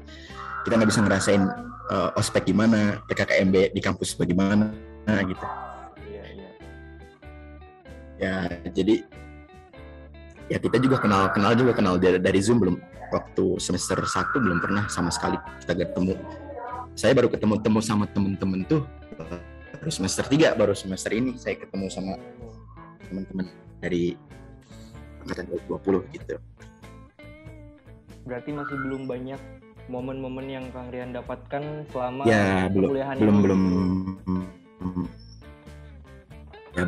kita 0.63 0.79
nggak 0.79 0.89
bisa 0.91 1.03
ngerasain 1.03 1.43
eh, 1.91 2.19
ospek 2.19 2.47
gimana, 2.47 3.03
PKKMB 3.07 3.75
di 3.75 3.81
kampus 3.83 4.15
bagaimana 4.15 4.71
gitu. 5.07 5.68
Ya 8.19 8.51
jadi 8.75 9.01
ya 10.51 10.57
kita 10.59 10.77
juga 10.77 10.99
kenal 10.99 11.31
kenal 11.31 11.55
juga 11.55 11.71
kenal 11.71 11.95
dari, 11.95 12.19
dari 12.19 12.39
zoom 12.43 12.59
belum. 12.59 12.75
Waktu 13.09 13.57
semester 13.57 13.97
satu 14.05 14.37
belum 14.37 14.61
pernah 14.61 14.85
sama 14.91 15.09
sekali 15.09 15.39
kita 15.65 15.73
ketemu. 15.73 16.13
Saya 16.93 17.15
baru 17.15 17.31
ketemu 17.31 17.57
temu 17.63 17.79
sama 17.81 18.05
temen-temen 18.11 18.67
tuh 18.69 18.85
baru 19.79 19.91
semester 19.95 20.27
tiga 20.27 20.51
baru 20.59 20.75
semester 20.75 21.15
ini 21.15 21.39
saya 21.39 21.55
ketemu 21.55 21.87
sama 21.87 22.19
teman-teman 23.07 23.47
dari 23.79 24.13
angkatan 25.23 25.47
2020 25.71 26.15
gitu. 26.19 26.35
Berarti 28.27 28.49
masih 28.51 28.77
belum 28.77 29.07
banyak 29.07 29.41
momen-momen 29.89 30.45
yang 30.45 30.65
Kang 30.69 30.93
Rian 30.93 31.15
dapatkan 31.15 31.89
selama 31.89 32.27
ya 32.29 32.69
belum 32.69 32.93
perkuliahan 32.93 33.15
belum 33.17 33.35
ini. 33.35 33.43
belum 33.47 33.61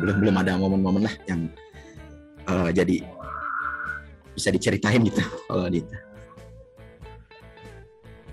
belum 0.02 0.16
belum 0.18 0.34
ada 0.42 0.58
momen-momen 0.58 1.06
lah 1.06 1.14
yang 1.30 1.46
eh, 2.50 2.70
jadi 2.74 3.06
bisa 4.34 4.50
diceritain 4.50 5.06
gitu 5.06 5.22
kalau 5.46 5.70
di 5.70 5.78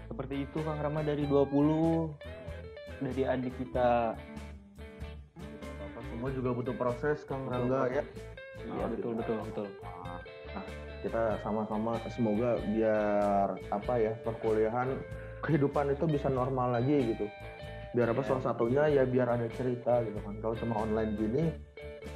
Seperti 0.10 0.36
itu 0.50 0.58
Kang 0.66 0.82
Rama 0.82 1.00
dari 1.06 1.24
20 1.24 3.08
dari 3.08 3.24
adik 3.24 3.56
kita. 3.56 4.20
Apa 5.80 6.00
semua 6.12 6.30
juga 6.36 6.50
butuh 6.52 6.76
proses 6.76 7.24
Kang 7.24 7.48
Rangga 7.48 7.88
ya. 7.88 8.04
Iya 8.68 8.86
betul 8.92 9.16
betul 9.16 9.38
betul. 9.48 9.68
Kita 11.00 11.40
sama-sama 11.40 11.96
semoga 12.12 12.60
biar 12.68 13.56
apa 13.72 13.94
ya 13.96 14.12
perkuliahan 14.28 14.92
kehidupan 15.40 15.96
itu 15.96 16.04
bisa 16.12 16.28
normal 16.28 16.76
lagi 16.76 17.16
gitu. 17.16 17.26
Biar 17.90 18.08
apa 18.14 18.22
salah 18.22 18.44
satunya 18.44 18.86
ya 18.86 19.04
biar 19.04 19.28
ada 19.28 19.50
cerita 19.54 20.02
gitu 20.06 20.20
kan. 20.22 20.36
Kalau 20.40 20.56
cuma 20.58 20.76
online 20.80 21.12
gini 21.18 21.44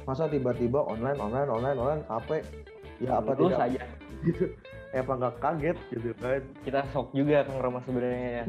masa 0.08 0.24
tiba-tiba 0.26 0.80
online 0.80 1.18
online 1.20 1.48
online 1.48 1.78
online 1.78 2.02
capek 2.08 2.42
ya 3.00 3.20
apa 3.20 3.36
Terus 3.36 3.52
tidak 3.52 3.64
aja 3.68 3.82
gitu. 4.22 4.44
Eh 4.94 5.02
apa 5.02 5.12
nggak 5.18 5.34
kaget 5.42 5.76
gitu 5.90 6.10
kan. 6.22 6.40
kita 6.62 6.80
shock 6.94 7.10
juga 7.10 7.42
Kang 7.42 7.58
Rama 7.58 7.82
sebenarnya 7.82 8.30
ya. 8.30 8.44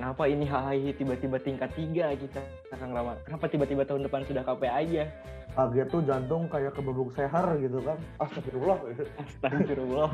Kenapa 0.00 0.22
ini 0.24 0.48
HHI 0.48 0.96
tiba-tiba 0.96 1.36
tingkat 1.38 1.70
tiga 1.76 2.16
kita 2.16 2.40
Kang 2.72 2.96
Rama? 2.96 3.20
Kenapa 3.28 3.46
tiba-tiba 3.46 3.84
tahun 3.84 4.08
depan 4.08 4.24
sudah 4.24 4.40
KP 4.40 4.62
aja? 4.64 5.04
Kaget 5.50 5.88
tuh 5.90 6.02
jantung 6.06 6.46
kayak 6.46 6.72
kebebuk 6.72 7.10
sehar 7.12 7.58
gitu 7.58 7.82
kan. 7.84 7.98
Astagfirullah 8.22 8.78
gitu. 8.88 9.04
Astagfirullah. 9.18 10.10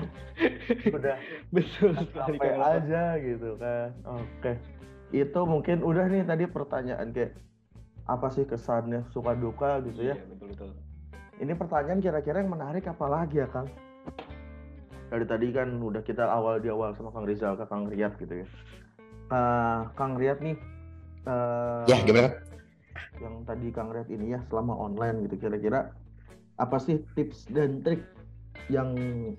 Udah 0.90 1.16
Betul 1.55 1.92
sekali 2.02 2.37
Rama. 2.40 2.83
aja 2.83 3.02
gitu 3.22 3.50
kan 3.57 3.88
oke 4.02 4.52
itu 5.22 5.40
mungkin 5.48 5.81
udah 5.81 6.05
nih 6.12 6.29
tadi 6.29 6.44
pertanyaan 6.44 7.09
kayak 7.14 7.33
apa 8.07 8.29
sih 8.31 8.44
kesannya 8.44 9.02
suka 9.11 9.33
duka 9.35 9.81
gitu 9.88 10.12
ya? 10.12 10.14
Iya 10.14 10.26
betul 10.31 10.48
betul. 10.52 10.70
ini 11.37 11.52
pertanyaan 11.52 12.00
kira-kira 12.00 12.40
yang 12.40 12.52
menarik 12.52 12.88
apa 12.88 13.07
lagi 13.09 13.44
ya 13.44 13.48
kang? 13.52 13.68
Dari 15.12 15.24
tadi 15.29 15.52
kan 15.52 15.68
udah 15.79 16.00
kita 16.00 16.24
awal 16.24 16.59
di 16.61 16.72
awal 16.72 16.96
sama 16.96 17.12
kang 17.12 17.29
Rizal 17.29 17.55
ke 17.61 17.64
kang 17.68 17.87
Riyad 17.87 18.16
gitu 18.16 18.42
ya. 18.42 18.46
Nah, 19.29 19.92
kang 19.98 20.16
Riyad 20.16 20.40
nih 20.40 20.57
eh, 21.29 21.85
ya 21.92 21.96
gimana 22.07 22.31
yang 23.20 23.44
tadi 23.44 23.68
kang 23.74 23.92
Riyad 23.92 24.09
ini 24.09 24.33
ya 24.33 24.40
selama 24.48 24.72
online 24.76 25.29
gitu 25.29 25.48
kira-kira 25.48 25.92
apa 26.57 26.76
sih 26.81 27.05
tips 27.12 27.52
dan 27.52 27.85
trik 27.85 28.00
yang 28.72 28.96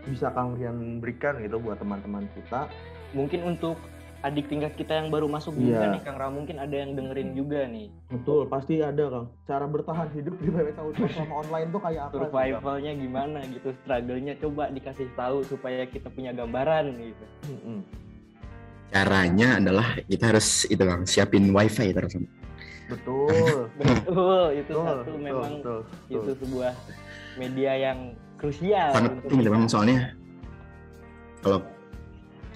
bisa 0.07 0.31
kang 0.31 0.55
Rian 0.55 1.03
berikan 1.03 1.41
gitu 1.43 1.59
buat 1.59 1.81
teman-teman 1.81 2.29
kita? 2.37 2.69
Mungkin 3.11 3.43
untuk 3.43 3.75
adik 4.17 4.49
tingkat 4.49 4.73
kita 4.73 4.97
yang 4.97 5.13
baru 5.13 5.29
masuk 5.29 5.53
juga 5.53 5.85
Iya. 5.85 5.93
nih 5.93 6.01
Kang 6.01 6.17
Rama 6.17 6.41
mungkin 6.41 6.57
ada 6.57 6.73
yang 6.73 6.97
dengerin 6.97 7.37
juga 7.37 7.69
nih 7.69 7.93
Betul, 8.09 8.49
pasti 8.49 8.81
ada 8.81 9.03
Kang. 9.07 9.27
Cara 9.45 9.65
bertahan 9.69 10.09
hidup 10.09 10.35
di 10.41 10.49
PPK 10.49 10.77
Unsur 10.81 11.07
selama 11.13 11.33
online 11.45 11.69
tuh 11.69 11.81
kayak 11.85 12.01
apa? 12.01 12.11
sih, 12.11 12.17
Kang? 12.17 12.31
survivalnya 12.33 12.91
gimana 12.97 13.39
gitu 13.45 13.69
struggle-nya 13.83 14.33
coba 14.41 14.63
dikasih 14.69 15.07
tahu 15.13 15.37
supaya 15.43 15.85
kita 15.85 16.09
punya 16.09 16.33
gambaran 16.33 16.97
gitu 16.97 17.25
caranya 18.87 19.59
adalah 19.59 19.87
kita 20.01 20.31
harus 20.31 20.63
itu 20.65 20.79
bang 20.79 21.03
siapin 21.03 21.51
wifi 21.51 21.91
terus 21.91 22.15
Betul. 22.87 23.67
betul 23.83 24.45
itu 24.55 24.71
betul, 24.71 24.83
satu 24.87 25.01
betul, 25.03 25.19
memang 25.19 25.51
betul, 25.59 25.79
itu 26.07 26.17
betul. 26.23 26.35
sebuah 26.39 26.71
media 27.35 27.71
yang 27.75 27.99
krusial 28.39 28.89
sangat 28.95 29.11
penting 29.21 29.39
memang 29.43 29.67
soalnya 29.67 30.15
kalau 31.43 31.59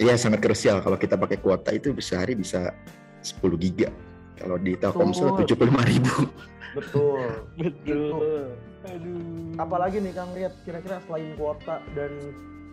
iya 0.01 0.17
sangat 0.17 0.41
krusial. 0.41 0.81
Kalau 0.81 0.97
kita 0.97 1.15
pakai 1.15 1.37
kuota 1.37 1.69
itu 1.69 1.93
sehari 1.97 2.33
bisa 2.33 2.73
10 3.21 3.37
giga. 3.55 3.93
Kalau 4.35 4.57
di 4.57 4.73
Telkomsel 4.73 5.37
tujuh 5.37 5.53
puluh 5.53 5.69
lima 5.69 5.85
ribu. 5.85 6.25
Betul. 6.73 7.21
betul. 7.61 8.57
Aduh. 8.81 9.53
Apalagi 9.55 10.01
nih 10.01 10.09
Kang 10.11 10.33
Riat, 10.33 10.57
kira-kira 10.65 10.97
selain 11.05 11.37
kuota 11.37 11.77
dan 11.93 12.09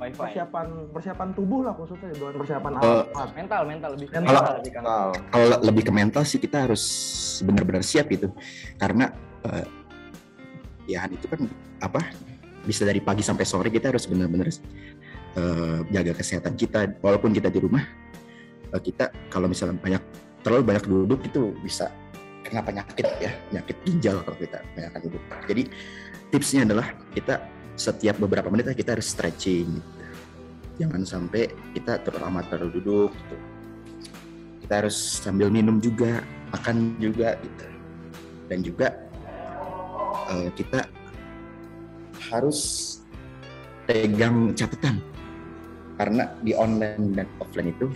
wifi. 0.01 0.17
persiapan 0.17 0.67
persiapan 0.89 1.29
tubuh 1.37 1.61
lah 1.61 1.77
khususnya 1.77 2.09
bukan 2.17 2.35
persiapan 2.41 2.73
Eh, 2.73 3.05
alat. 3.13 3.31
mental 3.37 3.63
mental. 3.69 3.91
Lebih 3.93 4.07
ke 4.09 4.17
Mental. 4.17 4.33
mental 4.33 4.55
lebih 4.57 4.73
Kang. 4.73 4.85
kalau 5.29 5.57
lebih 5.61 5.83
ke 5.85 5.93
mental 5.93 6.23
sih 6.25 6.41
kita 6.41 6.65
harus 6.65 6.83
benar-benar 7.45 7.85
siap 7.85 8.09
gitu. 8.09 8.33
Karena 8.81 9.13
eh, 9.45 9.67
ya 10.89 11.05
itu 11.05 11.29
kan 11.29 11.45
apa? 11.85 12.01
Bisa 12.65 12.89
dari 12.89 13.01
pagi 13.01 13.21
sampai 13.21 13.45
sore 13.45 13.69
kita 13.69 13.93
harus 13.93 14.09
benar-benar 14.09 14.49
eh, 15.39 15.79
jaga 15.95 16.13
kesehatan 16.19 16.59
kita 16.59 16.99
walaupun 16.99 17.31
kita 17.31 17.47
di 17.47 17.63
rumah 17.63 17.87
eh, 18.75 18.83
kita 18.83 19.15
kalau 19.31 19.47
misalnya 19.47 19.79
banyak 19.79 20.03
terlalu 20.43 20.75
banyak 20.75 20.85
duduk 20.91 21.21
itu 21.23 21.55
bisa 21.63 21.91
kena 22.43 22.65
penyakit 22.65 23.07
ya 23.21 23.31
penyakit 23.53 23.77
ginjal 23.85 24.17
kalau 24.25 24.39
kita 24.41 24.59
banyak 24.75 24.93
duduk. 25.05 25.23
Jadi 25.47 25.63
tipsnya 26.33 26.61
adalah 26.65 26.87
kita 27.13 27.35
setiap 27.79 28.19
beberapa 28.19 28.51
menit 28.51 28.75
kita 28.75 28.99
harus 28.99 29.07
stretching 29.07 29.79
gitu. 29.79 29.95
jangan 30.83 31.03
sampai 31.03 31.51
kita 31.75 32.03
terlalu 32.03 32.43
terlalu 32.51 32.71
duduk 32.81 33.11
gitu. 33.15 33.37
Kita 34.67 34.73
harus 34.85 34.97
sambil 34.97 35.49
minum 35.53 35.79
juga 35.79 36.23
makan 36.51 36.99
juga 36.99 37.39
gitu. 37.39 37.67
Dan 38.49 38.59
juga 38.65 38.89
eh, 40.33 40.51
kita 40.57 40.89
harus 42.33 42.61
pegang 43.89 44.53
catatan 44.53 45.01
karena 45.99 46.31
di 46.47 46.55
online 46.55 47.19
dan 47.19 47.27
offline 47.43 47.75
itu 47.75 47.91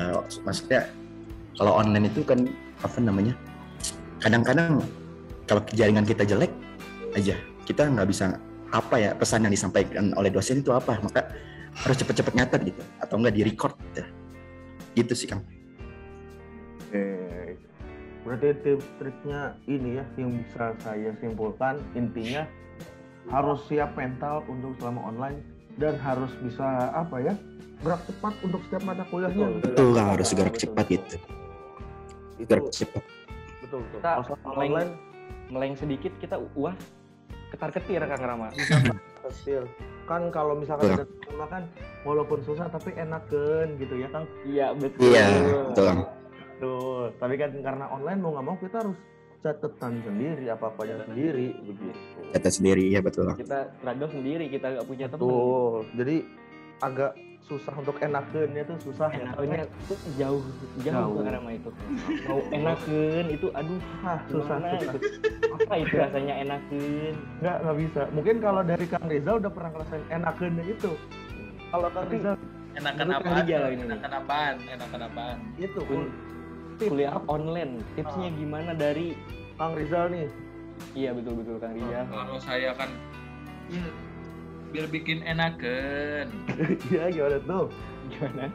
eh, 0.00 0.16
maksudnya 0.42 0.88
kalau 1.60 1.76
online 1.76 2.08
itu 2.08 2.24
kan 2.24 2.48
apa 2.80 2.98
namanya 2.98 3.36
kadang-kadang 4.18 4.80
kalau 5.44 5.60
jaringan 5.76 6.08
kita 6.08 6.24
jelek 6.24 6.50
aja 7.14 7.36
kita 7.68 7.84
nggak 7.86 8.08
bisa 8.08 8.40
apa 8.72 8.96
ya 8.98 9.10
pesan 9.14 9.46
yang 9.46 9.54
disampaikan 9.54 10.10
oleh 10.16 10.32
dosen 10.32 10.64
itu 10.64 10.72
apa 10.72 10.98
maka 10.98 11.30
harus 11.84 11.96
cepet-cepet 12.00 12.32
nyatet 12.34 12.60
gitu 12.74 12.82
atau 12.98 13.14
enggak 13.20 13.34
di 13.36 13.42
record 13.44 13.76
gitu. 13.92 14.02
gitu 14.98 15.12
sih 15.14 15.28
kang 15.28 15.44
Oke. 16.94 17.58
Berarti 18.22 18.54
tips 18.62 18.86
triknya 19.02 19.58
ini 19.66 19.98
ya 19.98 20.04
yang 20.14 20.30
bisa 20.38 20.72
saya 20.80 21.10
simpulkan 21.18 21.82
intinya 21.98 22.46
harus 23.28 23.66
siap 23.66 23.98
mental 23.98 24.46
untuk 24.46 24.78
selama 24.78 25.10
online 25.10 25.42
dan 25.78 25.94
harus 25.98 26.30
bisa 26.40 26.66
apa 26.94 27.16
ya 27.20 27.34
gerak 27.84 28.00
cepat 28.08 28.34
untuk 28.40 28.60
setiap 28.64 28.82
mata 28.86 29.04
kuliahnya. 29.12 29.46
Betul, 29.60 29.72
betul. 29.76 29.88
Kang 29.92 30.08
harus 30.14 30.28
betul, 30.28 30.38
gerak 30.40 30.54
betul. 30.54 30.64
cepat 30.64 30.84
gitu. 30.88 31.16
Itu 32.40 32.48
gerak 32.48 32.68
cepat. 32.72 33.02
Betul 33.60 33.78
betul. 33.84 33.98
Kita 34.00 34.10
meleng- 34.16 34.56
online. 34.56 34.92
meleng 35.52 35.74
sedikit 35.76 36.12
kita 36.22 36.36
uah 36.56 36.74
ketar 37.52 37.70
ketir 37.74 38.00
Kang 38.02 38.22
Rama. 38.24 38.48
Kecil 39.24 39.68
kan 40.04 40.28
kalau 40.28 40.52
misalkan 40.52 41.00
ada 41.00 41.06
sama 41.24 41.46
kan 41.48 41.62
walaupun 42.04 42.44
susah 42.44 42.68
tapi 42.68 42.92
enakan 42.92 43.72
gitu 43.80 43.94
ya 43.96 44.08
kang? 44.12 44.28
Iya 44.44 44.66
betul. 44.76 45.00
Iya 45.12 45.24
betul 45.72 45.86
Tuh, 46.60 47.10
tapi 47.18 47.34
kan 47.40 47.50
karena 47.64 47.88
online 47.90 48.20
mau 48.20 48.30
nggak 48.36 48.46
mau 48.46 48.56
kita 48.60 48.84
harus 48.84 48.98
catatan 49.44 49.92
sendiri 50.00 50.44
apa 50.48 50.64
apanya 50.66 51.04
sendiri 51.04 51.52
begitu 51.60 51.92
kata 52.32 52.48
sendiri 52.48 52.84
ya 52.88 52.98
betul 52.98 53.28
kita 53.36 53.68
struggle 53.76 54.08
sendiri 54.08 54.44
kita 54.48 54.66
nggak 54.72 54.86
punya 54.88 55.06
teman 55.06 55.20
Tuh, 55.22 55.84
jadi 55.92 56.16
agak 56.80 57.12
susah 57.44 57.76
untuk 57.76 58.00
enakannya 58.00 58.64
tuh 58.64 58.76
susah 58.80 59.12
ya. 59.12 59.28
enaknya 59.36 59.68
tuh 59.84 60.00
jauh 60.16 60.40
jauh, 60.80 60.80
Jauh. 60.80 61.12
Kang 61.14 61.28
Rama 61.28 61.50
itu 61.52 61.70
mau 62.24 62.40
enakan 62.48 63.24
itu 63.28 63.46
aduh 63.52 63.80
Ah, 64.00 64.16
susah, 64.24 64.56
gimana 64.56 64.68
susah. 64.72 64.80
itu 64.88 64.98
apa 65.52 65.74
itu 65.76 65.94
rasanya 65.94 66.34
enakan 66.40 67.12
Nggak, 67.38 67.56
nggak 67.60 67.76
bisa. 67.78 68.02
Mungkin 68.10 68.34
kalau 68.40 68.62
dari 68.64 68.86
Kang 68.88 69.04
Rizal 69.04 69.34
udah 69.38 69.52
pernah 69.52 69.70
ngerasain 69.70 70.04
enakannya 70.10 70.64
itu. 70.66 70.90
Kalau 71.68 71.88
Kang 71.92 72.00
Tapi- 72.00 72.16
Rizal 72.16 72.34
Enakan 72.74 73.06
nih. 73.06 73.86
Enakan 73.86 74.12
apaan? 74.18 74.54
Enakan 74.66 75.00
apaan? 75.04 75.36
itu 75.56 75.80
tips 76.76 76.88
kuliah 76.88 77.16
online 77.26 77.78
tipsnya 77.94 78.28
Ah. 78.28 78.34
gimana 78.34 78.72
dari 78.72 79.14
Kang 79.54 79.74
Rizal 79.74 80.08
nih. 80.08 80.26
iya 80.92 81.10
betul 81.10 81.38
betul 81.38 81.56
Kang 81.56 81.72
Rijal 81.72 82.04
Kalau 82.04 82.36
saya 82.36 82.74
kan 82.74 82.90
ya, 83.68 83.84
biar 84.68 84.86
bikin 84.88 85.22
enakan. 85.22 86.26
Iya, 86.90 87.08
gimana 87.10 87.38
tuh? 87.40 87.66
gimana 88.06 88.50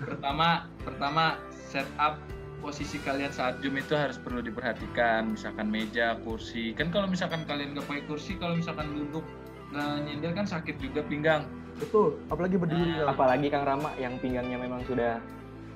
Pertama, 0.00 0.48
pertama 0.80 1.24
setup 1.50 2.16
posisi 2.58 2.96
kalian 2.98 3.28
saat 3.28 3.60
zoom 3.60 3.76
itu 3.76 3.92
harus 3.92 4.16
perlu 4.16 4.40
diperhatikan 4.40 5.28
misalkan 5.30 5.68
meja 5.68 6.16
kursi 6.22 6.72
kan 6.72 6.88
kalau 6.88 7.04
misalkan 7.04 7.44
kalian 7.44 7.76
nggak 7.76 7.84
pakai 7.84 8.04
kursi 8.08 8.34
kalau 8.34 8.56
misalkan 8.56 8.88
duduk 8.88 9.20
nggak 9.68 9.84
nyender 10.00 10.32
kan 10.32 10.46
sakit 10.46 10.78
juga 10.78 11.04
pinggang 11.04 11.44
Betul, 11.74 12.16
apalagi 12.30 12.54
berdiri. 12.54 12.96
Kang. 12.96 13.10
Apalagi 13.10 13.46
Kang 13.50 13.66
Rama 13.66 13.90
yang 13.98 14.14
pinggangnya 14.16 14.56
memang 14.56 14.80
sudah 14.84 15.18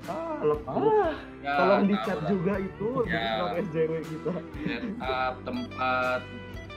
Ah, 0.05 0.39
lepuh. 0.39 0.71
ah, 0.71 1.13
ya, 1.41 1.53
Tolong 1.55 1.81
tahu 1.81 1.91
dicat 1.91 2.17
lah. 2.17 2.29
juga 2.29 2.55
itu 2.57 2.89
Ya. 3.05 3.25
untuk 3.35 3.49
SJW 3.67 3.93
kita. 4.05 4.33
setup 4.97 5.35
tempat 5.43 6.21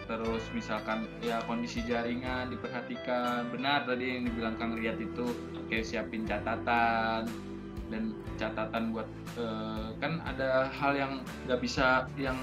terus 0.04 0.44
misalkan 0.52 0.98
ya 1.20 1.40
kondisi 1.42 1.80
jaringan 1.82 2.52
diperhatikan 2.52 3.48
benar 3.48 3.88
tadi 3.88 4.12
yang 4.12 4.28
dibilang 4.28 4.56
Kang 4.56 4.76
Riyad 4.76 5.00
itu 5.00 5.24
kayak 5.68 5.88
siapin 5.88 6.28
catatan 6.28 7.32
dan 7.88 8.04
catatan 8.36 8.92
buat 8.92 9.08
eh, 9.36 9.88
kan 9.98 10.20
ada 10.22 10.68
hal 10.70 10.94
yang 10.94 11.14
nggak 11.46 11.60
bisa 11.60 12.12
yang 12.18 12.36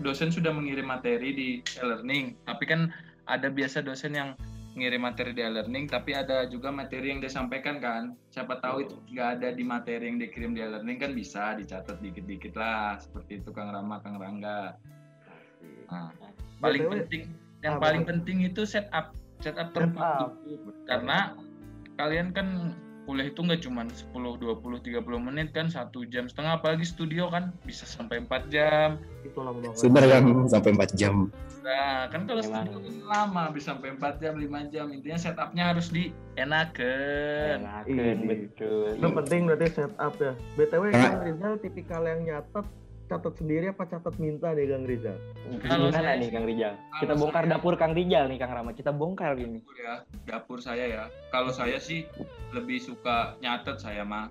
dosen 0.00 0.28
sudah 0.28 0.50
mengirim 0.50 0.86
materi 0.86 1.30
di 1.30 1.48
e-learning 1.76 2.34
tapi 2.42 2.66
kan 2.66 2.90
ada 3.24 3.46
biasa 3.46 3.78
dosen 3.78 4.10
yang 4.12 4.30
ngirim 4.78 5.02
materi 5.02 5.34
di 5.34 5.42
e-learning 5.42 5.90
tapi 5.90 6.14
ada 6.14 6.46
juga 6.46 6.70
materi 6.70 7.10
yang 7.10 7.20
disampaikan 7.20 7.82
kan. 7.82 8.14
Siapa 8.30 8.62
tahu 8.62 8.86
itu 8.86 8.96
nggak 9.10 9.28
ada 9.38 9.48
di 9.50 9.64
materi 9.66 10.06
yang 10.06 10.22
dikirim 10.22 10.54
di 10.54 10.62
e-learning 10.62 10.98
kan 11.02 11.12
bisa 11.12 11.58
dicatat 11.58 11.98
dikit-dikit 11.98 12.54
lah 12.54 12.96
seperti 13.02 13.42
itu 13.42 13.50
Kang 13.50 13.74
Rama 13.74 13.98
Kang 14.00 14.16
Rangga. 14.16 14.78
Nah, 15.90 16.14
paling 16.62 16.82
BTW, 16.86 16.92
penting 17.02 17.22
yang 17.66 17.76
paling 17.82 18.06
penting 18.06 18.46
itu 18.46 18.62
setup 18.62 19.10
setup 19.42 19.74
tempat 19.74 20.30
karena 20.86 21.34
kalian 21.98 22.30
kan 22.30 22.78
kuliah 23.08 23.24
itu 23.26 23.40
nggak 23.40 23.64
cuma 23.64 23.88
10 23.88 24.12
20 24.12 24.60
30 24.84 25.00
menit 25.18 25.48
kan 25.50 25.66
satu 25.66 26.04
jam 26.04 26.28
setengah 26.28 26.60
apalagi 26.60 26.84
studio 26.84 27.26
kan 27.26 27.56
bisa 27.62 27.82
sampai 27.82 28.20
4 28.20 28.28
jam 28.46 29.00
Itu 29.24 29.40
lama 29.40 29.56
banget. 29.58 29.80
Sebentar 29.80 30.04
kan 30.06 30.22
sampai 30.46 30.70
4 30.74 30.92
jam. 30.92 31.14
nah 31.58 32.04
kan 32.06 32.24
kalau 32.24 32.40
Memang. 32.40 32.64
studio 32.64 32.78
kan 32.78 32.94
lama 33.02 33.42
bisa 33.48 33.66
sampai 33.72 33.88
4 33.92 34.12
jam 34.18 34.34
5 34.36 34.44
jam 34.68 34.86
intinya 34.88 35.16
setupnya 35.16 35.64
harus 35.66 35.88
dienakan 35.88 37.56
enakan 37.58 37.88
Ini. 37.88 38.24
betul. 38.26 38.88
Itu 38.94 39.08
penting 39.14 39.40
berarti 39.46 39.66
setup 39.70 40.14
ya. 40.18 40.32
BTW 40.54 40.82
Karena- 40.86 41.02
Kang 41.08 41.24
Rizal 41.24 41.54
tipikal 41.58 42.02
yang 42.04 42.20
nyatet 42.22 42.66
catat 43.08 43.34
sendiri 43.34 43.66
apa 43.68 43.84
catat 43.84 44.14
minta 44.16 44.52
nih 44.52 44.68
Kang 44.68 44.84
Rizal? 44.84 45.16
Kalau 45.58 45.88
Gimana 45.88 45.96
saya- 46.06 46.20
nih 46.20 46.28
Kang 46.28 46.44
Rijal? 46.44 46.74
kalau 46.76 47.00
Kita 47.00 47.14
bongkar 47.16 47.42
saya- 47.42 47.52
dapur 47.54 47.74
Kang 47.74 47.92
Rijal 47.92 48.24
nih 48.26 48.38
Kang 48.38 48.52
Rama. 48.52 48.70
Kita 48.70 48.90
bongkar 48.90 49.32
ini. 49.34 49.58
dapur 49.58 49.76
ya 49.78 49.94
dapur 50.26 50.58
saya 50.60 50.84
ya 50.86 51.02
kalau 51.28 51.48
saya 51.50 51.78
sih 51.78 52.04
lebih 52.50 52.78
suka 52.78 53.16
nyatet 53.38 53.76
saya 53.78 54.04
mah 54.04 54.28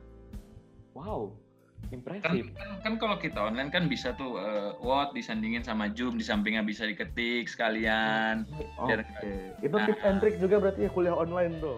Wow, 0.94 1.38
kan, 1.84 1.94
impresif. 1.94 2.46
kan, 2.52 2.70
kan 2.82 2.94
kalau 2.98 3.18
kita 3.18 3.38
online 3.40 3.70
kan 3.70 3.86
bisa 3.86 4.13
tuh 4.13 4.38
eh, 4.40 4.74
Word 4.80 5.13
disandingin 5.13 5.62
sama 5.62 5.90
Zoom 5.90 6.16
di 6.16 6.24
sampingnya 6.24 6.62
bisa 6.62 6.84
diketik 6.84 7.46
sekalian 7.46 8.50
Oke. 8.76 8.94
Biar- 8.96 9.06
Itu 9.60 9.78
tips 9.80 10.02
and 10.04 10.18
trick 10.18 10.38
juga 10.38 10.58
berarti 10.60 10.82
ya 10.84 10.92
kuliah 10.92 11.13
online 11.13 11.58
tuh. 11.58 11.78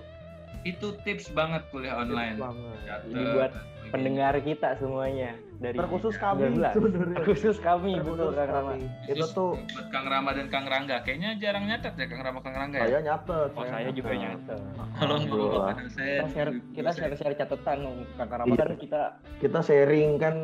itu 0.61 0.91
tips 1.01 1.31
banget 1.31 1.63
kuliah 1.69 1.95
online 1.97 2.35
Tips 2.35 2.43
banget. 2.45 2.77
Catet, 2.81 3.07
Ini 3.09 3.23
buat. 3.29 3.51
Pendengar 3.89 4.37
kita 4.39 4.73
semuanya 4.75 5.33
dari 5.57 5.75
Terkhusus 5.75 6.15
Ya, 6.15 6.21
kami 6.23 6.41
19. 6.47 6.71
sebenarnya. 6.71 7.17
khusus 7.21 7.55
kami 7.59 7.91
betul 7.97 8.31
Terkhusus 8.31 8.37
Kang 8.37 8.49
Rama. 8.49 8.71
Itu 9.03 9.25
tuh 9.29 9.51
buat 9.59 9.87
Kang 9.89 10.07
Rama 10.07 10.29
dan 10.31 10.47
Kang 10.47 10.65
Rangga 10.65 10.97
kayaknya 11.01 11.29
jarang 11.35 11.65
nyatet 11.65 11.93
ya 11.93 12.05
Kang 12.05 12.21
Rama 12.21 12.39
Kang 12.39 12.55
Rangga 12.55 12.77
ya 12.77 12.87
saya 12.87 13.01
nyatet. 13.03 13.49
Oh 13.51 13.63
saya 13.63 13.89
juga 13.89 14.11
nyatet. 14.11 14.59
dulu 14.59 14.99
Alhamdulillah. 14.99 15.75
saya 15.89 16.15
Kita 16.15 16.27
share 16.31 16.51
kita 16.71 16.89
share 16.91 17.15
share 17.15 17.35
catatan 17.35 17.77
Kang 18.15 18.29
Rama 18.29 18.45
Iya. 18.47 18.65
kita 18.75 19.01
Kita 19.37 19.59
sharing 19.59 20.09
kan 20.15 20.35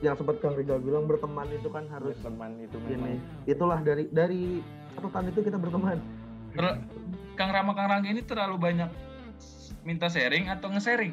yang 0.00 0.14
sempat 0.14 0.36
Kang 0.38 0.52
Rizal 0.52 0.80
bilang 0.80 1.04
berteman 1.04 1.48
itu 1.48 1.68
kan 1.68 1.86
harus 1.88 2.16
berteman 2.18 2.58
itu 2.58 2.76
ini. 2.82 2.90
memang. 2.90 3.16
Itulah 3.44 3.78
dari 3.80 4.04
dari 4.08 4.60
catatan 4.94 5.24
itu 5.28 5.40
kita 5.40 5.56
berteman. 5.56 5.96
Ter- 6.50 6.80
Kang 7.34 7.50
Rama 7.50 7.72
Kang 7.72 7.88
Rangga 7.88 8.08
ini 8.08 8.20
terlalu 8.20 8.56
banyak 8.56 8.90
minta 9.82 10.06
sharing 10.06 10.48
atau 10.48 10.70
nge-sharing 10.70 11.12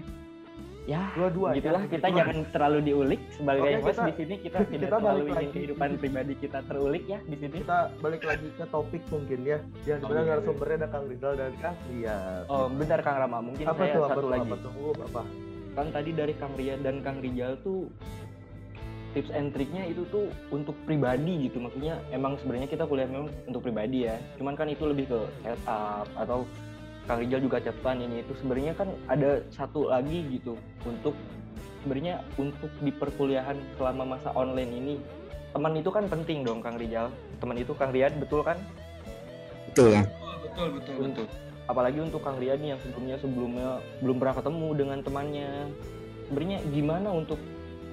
Ya, 0.84 1.14
Dua-dua. 1.14 1.54
gitulah 1.54 1.78
ya. 1.80 1.94
kita 1.94 2.08
Dua. 2.08 2.18
jangan 2.18 2.38
terlalu 2.50 2.80
diulik 2.84 3.22
sebagai 3.30 3.62
Oke, 3.72 3.78
host 3.80 3.94
kita- 3.94 4.02
di 4.04 4.14
sini 4.18 4.36
kita 4.40 4.58
tidak 4.60 4.72
kita 4.82 4.98
terlalu 4.98 5.22
ingin 5.22 5.36
lagi. 5.38 5.50
kehidupan 5.54 5.90
pribadi 5.96 6.34
kita 6.36 6.60
terulik 6.66 7.04
ya 7.06 7.20
di 7.22 7.36
sini. 7.38 7.56
Kita 7.62 7.78
balik 8.02 8.24
lagi 8.24 8.48
ke 8.50 8.66
topik 8.66 9.04
mungkin 9.08 9.40
ya. 9.44 9.58
Yang 9.86 10.00
Oh, 10.00 10.02
di 10.02 10.10
mana 10.10 10.20
iya, 10.20 10.30
narasumbernya 10.32 10.76
ada 10.76 10.88
Kang 10.90 11.06
Rizal 11.06 11.34
dan 11.36 11.54
Kang 11.60 11.78
Riyad. 11.86 12.44
Oh, 12.48 12.66
bentar 12.68 13.00
Kang 13.00 13.18
Rama, 13.20 13.38
mungkin 13.40 13.66
apa 13.68 13.78
saya 13.78 13.92
tuh 13.92 14.02
apa 14.02 14.10
satu 14.10 14.20
tuh 14.20 14.30
lagi. 14.32 14.42
apa 14.44 14.56
tuh 14.58 14.72
Oh, 14.76 14.94
apa? 14.98 15.22
Kan 15.72 15.86
tadi 15.94 16.12
dari 16.12 16.34
Kang 16.34 16.54
Riyad 16.54 16.80
dan 16.82 16.96
Kang 17.00 17.18
Rijal 17.20 17.52
tuh 17.62 17.80
tips 19.12 19.30
and 19.30 19.52
triknya 19.52 19.84
itu 19.86 20.08
tuh 20.08 20.24
untuk 20.50 20.72
pribadi 20.82 21.46
gitu 21.46 21.60
maksudnya 21.60 22.00
emang 22.10 22.40
sebenarnya 22.40 22.64
kita 22.66 22.88
kuliah 22.88 23.04
memang 23.06 23.28
untuk 23.44 23.60
pribadi 23.60 24.08
ya 24.08 24.16
cuman 24.40 24.56
kan 24.56 24.66
itu 24.66 24.88
lebih 24.88 25.04
ke 25.06 25.20
setup 25.44 26.08
atau 26.16 26.48
Kang 27.12 27.20
Rijal 27.28 27.44
juga 27.44 27.60
catatan 27.60 28.08
ini. 28.08 28.24
Itu 28.24 28.40
sebenarnya 28.40 28.72
kan 28.72 28.88
ada 29.12 29.44
satu 29.52 29.92
lagi 29.92 30.24
gitu 30.32 30.56
untuk 30.88 31.12
sebenarnya 31.84 32.24
untuk 32.40 32.72
di 32.80 32.88
perkuliahan 32.96 33.60
selama 33.76 34.16
masa 34.16 34.32
online 34.32 34.72
ini 34.72 34.96
teman 35.52 35.76
itu 35.76 35.92
kan 35.92 36.08
penting 36.08 36.48
dong 36.48 36.64
Kang 36.64 36.80
Rijal. 36.80 37.12
Teman 37.44 37.60
itu 37.60 37.76
Kang 37.76 37.92
Riyad 37.92 38.16
betul 38.16 38.48
kan? 38.48 38.56
Betul 39.68 39.92
kan? 39.92 40.08
betul 40.42 40.68
betul 40.80 40.96
betul 41.00 41.28
apalagi 41.68 42.00
untuk 42.00 42.24
Kang 42.24 42.40
Riyad 42.40 42.60
nih 42.64 42.76
yang 42.76 42.82
sebelumnya 42.84 43.16
sebelumnya 43.20 43.70
belum 44.00 44.16
pernah 44.20 44.36
ketemu 44.40 44.68
dengan 44.80 45.00
temannya. 45.04 45.52
Sebenarnya 46.32 46.60
gimana 46.72 47.10
untuk 47.12 47.40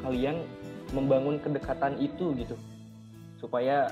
kalian 0.07 0.47
membangun 0.95 1.43
kedekatan 1.43 1.99
itu 1.99 2.39
gitu? 2.39 2.55
Supaya 3.43 3.91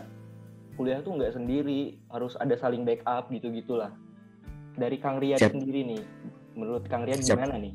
kuliah 0.78 1.02
tuh 1.02 1.18
nggak 1.18 1.34
sendiri 1.34 1.98
harus 2.14 2.38
ada 2.38 2.54
saling 2.54 2.86
backup 2.86 3.26
gitu 3.34 3.50
gitulah 3.50 3.90
dari 4.76 4.96
Kang 5.00 5.16
Siap. 5.18 5.56
sendiri 5.56 5.80
nih 5.88 6.00
menurut 6.56 6.84
Kang 6.86 7.02
Riyad 7.08 7.24
Siap. 7.24 7.40
gimana 7.40 7.56
nih 7.58 7.74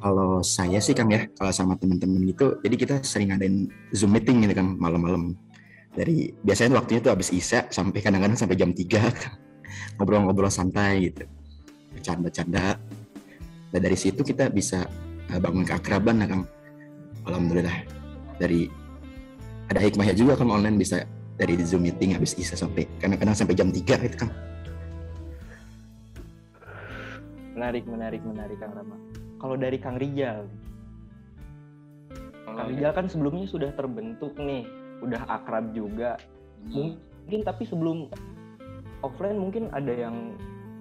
Kalau 0.00 0.40
saya 0.40 0.78
sih 0.78 0.94
Kang 0.94 1.10
ya, 1.10 1.26
kalau 1.34 1.50
sama 1.52 1.74
teman-teman 1.74 2.22
gitu, 2.24 2.56
jadi 2.62 2.74
kita 2.78 2.94
sering 3.02 3.34
ngadain 3.34 3.68
Zoom 3.90 4.14
meeting 4.14 4.40
gitu 4.46 4.54
kan 4.56 4.78
malam-malam. 4.78 5.34
Dari 5.92 6.30
biasanya 6.40 6.78
waktunya 6.78 7.02
tuh 7.02 7.12
habis 7.12 7.28
Isya 7.34 7.68
sampai 7.68 7.98
kadang-kadang 7.98 8.38
sampai 8.38 8.54
jam 8.56 8.70
3 8.70 8.86
ngobrol-ngobrol 9.98 10.48
santai 10.48 11.10
gitu. 11.10 11.26
Bercanda-canda. 11.92 12.78
Dan 13.74 13.80
dari 13.82 13.98
situ 13.98 14.22
kita 14.22 14.48
bisa 14.48 14.86
eh, 15.26 15.40
bangun 15.42 15.66
keakraban 15.66 16.22
lah 16.22 16.28
Kang. 16.32 16.42
Alhamdulillah. 17.26 17.84
Dari 18.40 18.70
ada 19.68 19.84
hikmahnya 19.84 20.16
juga 20.16 20.38
kalau 20.38 20.54
online 20.56 20.80
bisa 20.80 21.04
dari 21.34 21.60
Zoom 21.66 21.84
meeting 21.84 22.16
habis 22.16 22.38
Isya 22.40 22.56
sampai 22.56 22.88
kadang-kadang 23.02 23.36
sampai 23.36 23.58
jam 23.58 23.68
3 23.68 23.84
gitu 23.84 24.16
Kang. 24.16 24.32
Menarik 27.60 27.84
menarik 27.84 28.24
menarik 28.24 28.56
Kang 28.56 28.72
Rama. 28.72 28.96
Kalau 29.36 29.60
dari 29.60 29.76
Kang 29.76 30.00
Rijal 30.00 30.48
Kang 32.48 32.72
Rijal 32.72 32.92
kan 32.96 33.04
sebelumnya 33.04 33.44
sudah 33.44 33.68
terbentuk 33.76 34.32
nih 34.40 34.64
udah 35.04 35.28
akrab 35.28 35.76
juga. 35.76 36.16
Mungkin 36.72 37.44
tapi 37.44 37.68
sebelum 37.68 38.08
offline 39.04 39.36
mungkin 39.36 39.68
ada 39.76 39.92
yang 39.92 40.32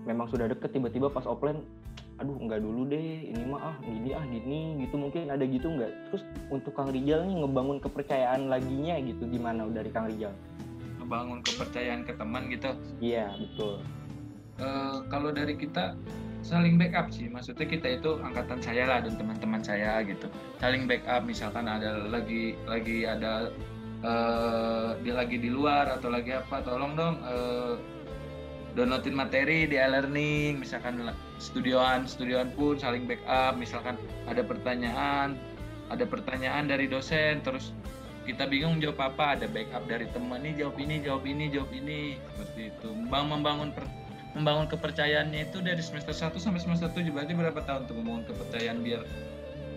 memang 0.07 0.31
sudah 0.31 0.47
deket 0.47 0.71
tiba-tiba 0.71 1.11
pas 1.11 1.27
offline 1.27 1.67
aduh 2.19 2.35
nggak 2.35 2.59
dulu 2.59 2.83
deh 2.91 3.31
ini 3.31 3.43
mah 3.47 3.75
ah 3.75 3.75
gini 3.83 4.15
ah 4.15 4.23
gini 4.23 4.87
gitu. 4.87 4.95
Mungkin 4.95 5.27
ada 5.35 5.43
gitu 5.43 5.67
nggak? 5.67 5.91
Terus 6.11 6.23
untuk 6.47 6.71
Kang 6.79 6.95
Rijal 6.95 7.27
nih 7.27 7.43
ngebangun 7.43 7.83
kepercayaan 7.83 8.47
laginya 8.47 8.95
gitu 9.03 9.27
gimana 9.27 9.67
dari 9.67 9.91
Kang 9.91 10.07
Rijal? 10.07 10.31
Membangun 11.03 11.43
kepercayaan 11.43 12.07
ke 12.07 12.15
teman 12.15 12.47
gitu? 12.47 12.71
Iya 13.03 13.35
betul. 13.35 13.83
Eh, 14.59 14.97
kalau 15.07 15.31
dari 15.31 15.55
kita 15.55 15.95
saling 16.41 16.79
backup 16.79 17.11
sih. 17.11 17.27
Maksudnya 17.27 17.67
kita 17.67 17.87
itu 17.99 18.19
angkatan 18.19 18.59
saya 18.63 18.83
lah 18.87 18.99
dan 19.03 19.15
teman-teman 19.19 19.61
saya 19.63 20.01
gitu. 20.03 20.27
Saling 20.59 20.87
backup 20.87 21.23
misalkan 21.27 21.67
ada 21.67 22.07
lagi 22.07 22.55
lagi 22.65 23.05
ada 23.05 23.51
eh 23.99 24.89
dia 25.03 25.13
lagi 25.13 25.35
di 25.35 25.51
luar 25.51 25.91
atau 25.91 26.07
lagi 26.07 26.31
apa 26.31 26.63
tolong 26.63 26.95
dong 26.95 27.19
eh, 27.27 27.75
downloadin 28.73 29.15
materi 29.15 29.67
di 29.67 29.75
e-learning. 29.75 30.63
Misalkan 30.63 31.03
studioan 31.39 32.07
studioan 32.07 32.51
pun 32.55 32.79
saling 32.79 33.03
backup. 33.05 33.59
Misalkan 33.59 33.99
ada 34.25 34.41
pertanyaan 34.43 35.35
ada 35.89 36.05
pertanyaan 36.05 36.69
dari 36.69 36.85
dosen 36.85 37.41
terus 37.41 37.75
kita 38.23 38.47
bingung 38.47 38.79
jawab 38.79 39.11
apa. 39.11 39.35
Ada 39.35 39.51
backup 39.51 39.83
dari 39.91 40.07
teman 40.15 40.45
nih 40.47 40.63
jawab 40.63 40.79
ini 40.79 40.95
jawab 41.03 41.23
ini 41.27 41.45
jawab 41.51 41.71
ini. 41.75 41.99
Seperti 42.31 42.61
itu. 42.71 42.89
Membang- 42.95 43.27
membangun 43.27 43.69
per- 43.75 43.91
membangun 44.37 44.69
kepercayaannya 44.69 45.49
itu 45.49 45.57
dari 45.61 45.81
semester 45.81 46.13
1 46.13 46.37
sampai 46.37 46.61
semester 46.61 46.89
7 46.93 47.09
berarti 47.09 47.33
berapa 47.33 47.61
tahun 47.65 47.89
tuh 47.89 47.95
membangun 47.97 48.23
kepercayaan 48.29 48.77
biar 48.85 49.01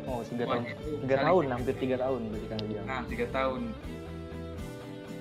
oh 0.04 0.20
tiga 0.28 0.44
Wah, 0.44 0.60
tahun. 0.60 0.64
tiga 1.06 1.16
tahun 1.22 1.44
hampir 1.48 1.74
tiga 1.80 1.96
tahun 2.02 2.20
berarti 2.28 2.46
Kang 2.50 2.62
Rijal 2.66 2.82
nah 2.84 3.00
tiga 3.08 3.26
tahun. 3.32 3.62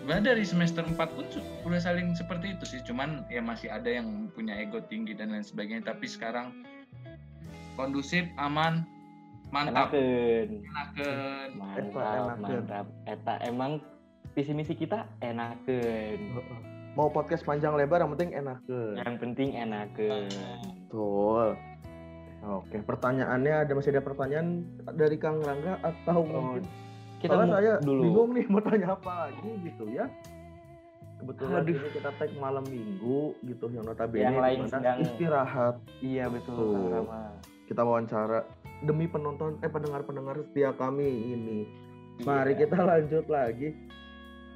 Sebenarnya 0.01 0.33
dari 0.33 0.43
semester 0.49 0.81
4 0.81 0.97
pun 0.97 1.25
su- 1.29 1.45
udah 1.61 1.77
saling 1.77 2.17
seperti 2.17 2.57
itu 2.57 2.65
sih. 2.65 2.81
Cuman 2.81 3.21
ya 3.29 3.37
masih 3.37 3.69
ada 3.69 3.85
yang 3.85 4.33
punya 4.33 4.57
ego 4.57 4.81
tinggi 4.89 5.13
dan 5.13 5.29
lain 5.29 5.45
sebagainya. 5.45 5.93
Tapi 5.93 6.09
sekarang 6.09 6.65
kondusif 7.77 8.25
aman 8.41 8.81
mantap. 9.53 9.93
Enakeun 9.93 10.65
enakeun 10.65 11.49
mantap 11.53 12.37
mantap. 12.41 12.85
Eta 13.05 13.45
emang 13.45 13.77
visi 14.33 14.57
misi 14.57 14.73
kita 14.73 15.05
enakeun 15.21 16.19
Mau 16.91 17.07
podcast 17.07 17.41
panjang 17.41 17.71
lebar 17.73 18.03
yang 18.03 18.11
penting 18.11 18.35
enak 18.35 18.59
yang 18.99 19.15
penting 19.15 19.55
enakeun 19.55 20.27
Betul. 20.87 21.55
Oke, 22.41 22.81
pertanyaannya 22.81 23.53
ada 23.63 23.71
masih 23.71 23.93
ada 23.93 24.01
pertanyaan 24.01 24.65
dari 24.91 25.15
Kang 25.15 25.39
Rangga 25.39 25.77
atau 25.79 26.19
Oh, 26.19 26.25
mungkin 26.25 26.65
kita 27.21 27.37
Soalnya 27.37 27.45
mau 27.45 27.55
saya 27.55 27.73
dulu 27.79 28.01
bingung 28.01 28.29
nih 28.33 28.45
mau 28.49 28.59
tanya 28.59 28.87
apa 28.91 29.11
lagi 29.23 29.49
gitu 29.61 29.85
ya. 29.87 30.09
Kebetulan 31.21 31.61
Aduh. 31.61 31.77
ini 31.77 31.89
kita 31.93 32.09
tag 32.17 32.31
malam 32.35 32.65
minggu 32.65 33.37
gitu 33.39 33.65
yang 33.69 33.85
notabene 33.85 34.25
Yang 34.25 34.37
lain 34.41 34.59
sedang- 34.65 34.99
istirahat 34.99 35.75
iya 36.01 36.25
betul 36.27 36.57
Tuh. 36.57 37.05
Kita 37.69 37.81
wawancara 37.85 38.41
demi 38.81 39.05
penonton 39.05 39.61
eh 39.61 39.69
pendengar-pendengar 39.69 40.41
setia 40.43 40.73
kami 40.73 41.07
ini. 41.07 41.59
Iya. 42.17 42.25
Mari 42.25 42.53
kita 42.57 42.75
lanjut 42.75 43.25
lagi. 43.29 43.69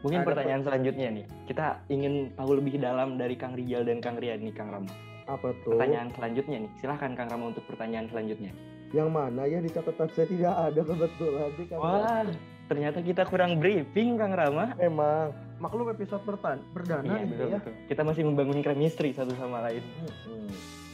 Mungkin 0.06 0.22
ada 0.22 0.28
pertanyaan 0.28 0.62
selanjutnya 0.62 1.08
nih 1.12 1.26
kita 1.46 1.66
ingin 1.90 2.14
tahu 2.32 2.52
lebih 2.56 2.78
dalam 2.78 3.18
dari 3.18 3.34
Kang 3.34 3.52
Rijal 3.52 3.82
dan 3.82 3.98
Kang 3.98 4.16
Rian 4.16 4.40
nih 4.40 4.54
Kang 4.54 4.70
Rama 4.70 4.94
Apa 5.26 5.50
tuh? 5.60 5.74
pertanyaan 5.74 6.14
selanjutnya 6.14 6.58
nih 6.62 6.72
silahkan 6.76 7.12
Kang 7.12 7.28
Rama 7.28 7.50
untuk 7.50 7.66
pertanyaan 7.66 8.06
selanjutnya 8.06 8.54
Yang 8.92 9.10
mana 9.10 9.42
ya 9.44 9.58
di 9.58 9.68
catatan 9.68 10.08
saya 10.08 10.28
tidak 10.28 10.54
ada 10.54 10.82
kebetulan 10.84 11.50
sih 11.52 11.66
Kang. 11.66 11.80
wah 11.82 12.22
ternyata 12.66 13.00
kita 13.00 13.26
kurang 13.26 13.58
briefing 13.58 14.14
Kang 14.16 14.32
Rama 14.32 14.78
Emang 14.78 15.34
maklum 15.56 15.90
episode 15.90 16.22
pertan 16.22 16.62
perdana 16.70 17.08
iya 17.08 17.18
ini 17.20 17.32
betul, 17.32 17.48
ya. 17.48 17.58
betul. 17.58 17.74
kita 17.88 18.02
masih 18.04 18.24
membangun 18.24 18.60
chemistry 18.62 19.10
satu 19.10 19.34
sama 19.34 19.64
lain 19.64 19.82
Hmm. 20.22 20.50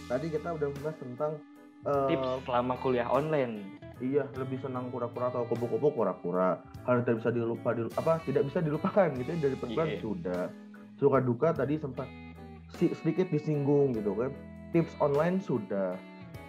Tadi 0.08 0.28
kita 0.28 0.52
udah 0.52 0.68
bahas 0.78 0.98
tentang 0.98 1.32
eh, 1.84 2.08
tips 2.08 2.44
selama 2.44 2.74
kuliah 2.78 3.08
online 3.08 3.64
iya 4.02 4.26
lebih 4.34 4.58
senang 4.58 4.90
kura-kura 4.90 5.30
atau 5.30 5.46
kupu-kupu 5.46 5.94
kura-kura. 5.94 6.58
Hal 6.84 6.94
yang 6.96 7.04
tidak 7.04 7.18
bisa 7.20 7.30
dilupa 7.32 7.70
dilu- 7.72 7.94
apa 7.94 8.14
tidak 8.22 8.44
bisa 8.44 8.60
dilupakan 8.60 9.08
gitu 9.14 9.30
ya 9.30 9.38
dari 9.40 9.56
perempuan 9.56 9.88
Iya. 9.88 10.00
sudah. 10.00 10.42
Suka 10.96 11.18
duka 11.20 11.48
tadi 11.52 11.78
sempat 11.78 12.08
si- 12.72 12.94
sedikit 12.96 13.30
disinggung 13.30 13.94
gitu 13.94 14.12
kan. 14.14 14.32
Tips 14.72 14.94
online 14.98 15.38
sudah. 15.40 15.94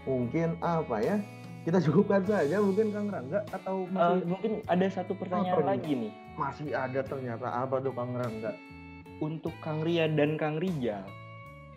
Mungkin 0.02 0.58
apa 0.58 0.98
ya? 0.98 1.16
Kita 1.62 1.78
cukupkan 1.86 2.22
saja 2.22 2.58
mungkin 2.58 2.90
Kang 2.90 3.06
Rangga 3.06 3.38
atau 3.48 3.84
Eh, 3.84 3.92
masih 3.92 4.26
mungkin 4.26 4.52
ada 4.66 4.86
satu 4.88 5.12
pertanyaan 5.14 5.52
Apa 5.52 5.62
nih? 5.62 5.70
lagi 5.70 5.92
nih 5.94 6.12
masih 6.32 6.68
ada 6.72 7.00
ternyata 7.02 7.46
apa 7.46 7.76
tuh 7.78 7.92
Kang 7.92 8.12
Rangga? 8.12 8.50
untuk 9.20 9.54
Kang 9.60 9.78
Ria 9.78 10.08
dan 10.08 10.34
Kang 10.34 10.58
Rijal 10.58 11.06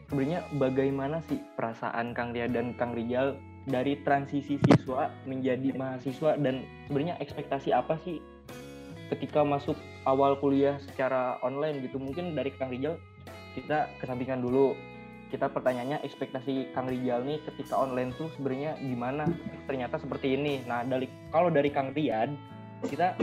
sebenarnya 0.05 0.41
bagaimana 0.55 1.21
sih 1.21 1.37
perasaan 1.53 2.09
Kang 2.11 2.31
Ria 2.31 2.47
dan 2.47 2.73
Kang 2.73 2.91
Rijal 2.91 3.37
dari 3.65 3.97
transisi 4.05 4.61
siswa 4.61 5.09
menjadi 5.25 5.73
mahasiswa 5.73 6.37
dan 6.37 6.65
sebenarnya 6.85 7.17
ekspektasi 7.21 7.73
apa 7.73 7.97
sih 8.05 8.21
ketika 9.13 9.45
masuk 9.45 9.77
awal 10.05 10.37
kuliah 10.37 10.77
secara 10.81 11.37
online 11.41 11.81
gitu 11.85 11.97
mungkin 12.01 12.33
dari 12.33 12.53
Kang 12.57 12.73
Rijal 12.73 12.97
kita 13.57 13.89
kesampingkan 14.01 14.41
dulu 14.41 14.77
kita 15.33 15.49
pertanyaannya 15.49 16.05
ekspektasi 16.05 16.73
Kang 16.77 16.89
Rijal 16.89 17.25
nih 17.25 17.41
ketika 17.41 17.77
online 17.77 18.13
tuh 18.13 18.29
sebenarnya 18.37 18.77
gimana 18.81 19.25
ternyata 19.65 19.97
seperti 19.97 20.37
ini 20.37 20.61
nah 20.65 20.85
dari 20.85 21.09
kalau 21.33 21.49
dari 21.49 21.69
Kang 21.73 21.93
Rian 21.93 22.37
kita 22.85 23.17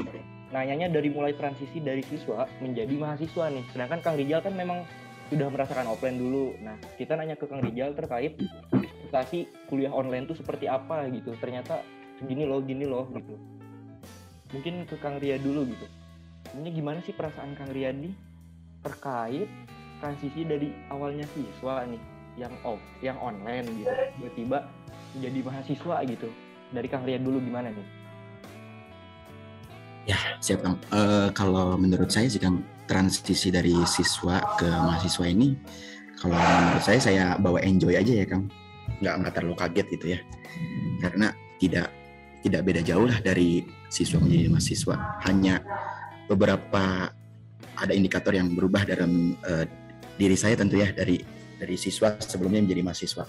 nanyanya 0.52 0.92
dari 0.92 1.08
mulai 1.08 1.32
transisi 1.32 1.80
dari 1.80 2.04
siswa 2.04 2.44
menjadi 2.60 2.92
mahasiswa 2.94 3.48
nih. 3.48 3.64
Sedangkan 3.72 4.00
Kang 4.04 4.16
Rijal 4.20 4.44
kan 4.44 4.52
memang 4.52 4.84
sudah 5.32 5.48
merasakan 5.48 5.88
offline 5.88 6.20
dulu. 6.20 6.52
Nah, 6.60 6.76
kita 7.00 7.16
nanya 7.16 7.40
ke 7.40 7.48
Kang 7.48 7.64
Rijal 7.64 7.96
terkait 7.96 8.36
ekspektasi 9.12 9.68
kuliah 9.68 9.92
online 9.92 10.24
itu 10.24 10.40
seperti 10.40 10.72
apa 10.72 11.04
gitu. 11.12 11.36
Ternyata 11.36 11.84
gini 12.24 12.48
loh, 12.48 12.64
gini 12.64 12.88
loh 12.88 13.04
gitu. 13.12 13.36
Mungkin 14.56 14.88
ke 14.88 14.96
Kang 15.04 15.20
Ria 15.20 15.36
dulu 15.36 15.68
gitu. 15.68 15.84
Sebenarnya 16.48 16.72
gimana 16.72 16.98
sih 17.04 17.12
perasaan 17.12 17.52
Kang 17.52 17.68
Ria 17.76 17.92
nih 17.92 18.16
terkait 18.80 19.52
transisi 20.00 20.48
dari 20.48 20.72
awalnya 20.88 21.28
siswa 21.36 21.84
nih 21.84 22.00
yang 22.40 22.56
off, 22.64 22.80
yang 23.04 23.20
online 23.20 23.68
gitu. 23.84 23.92
Tiba-tiba 24.16 24.58
menjadi 25.12 25.38
mahasiswa 25.44 25.96
gitu. 26.08 26.28
Dari 26.72 26.88
Kang 26.88 27.04
Ria 27.04 27.20
dulu 27.20 27.36
gimana 27.44 27.68
nih? 27.68 27.88
Ya, 30.08 30.16
siap 30.40 30.64
Kang. 30.64 30.80
Eh, 30.88 31.28
kalau 31.36 31.76
menurut 31.76 32.08
saya 32.08 32.32
sih 32.32 32.40
Kang, 32.40 32.64
transisi 32.88 33.52
dari 33.52 33.76
siswa 33.84 34.40
ke 34.56 34.72
mahasiswa 34.72 35.28
ini, 35.28 35.52
kalau 36.16 36.40
menurut 36.40 36.80
saya 36.80 36.96
saya 36.96 37.24
bawa 37.36 37.60
enjoy 37.60 37.92
aja 37.92 38.24
ya 38.24 38.24
Kang. 38.24 38.48
Nggak, 39.02 39.14
nggak 39.18 39.32
terlalu 39.34 39.56
kaget 39.58 39.86
gitu 39.98 40.06
ya. 40.14 40.18
Karena 41.02 41.34
tidak 41.58 41.90
tidak 42.42 42.62
beda 42.62 42.80
jauh 42.82 43.06
lah 43.06 43.18
dari 43.18 43.66
siswa 43.90 44.22
menjadi 44.22 44.48
mahasiswa. 44.50 44.96
Hanya 45.26 45.54
beberapa 46.30 47.10
ada 47.76 47.92
indikator 47.92 48.32
yang 48.32 48.54
berubah 48.54 48.86
dalam 48.86 49.34
eh, 49.42 49.66
diri 50.16 50.38
saya 50.38 50.54
tentu 50.54 50.78
ya 50.78 50.94
dari 50.94 51.18
dari 51.58 51.74
siswa 51.74 52.14
sebelumnya 52.22 52.62
menjadi 52.62 52.82
mahasiswa. 52.86 53.24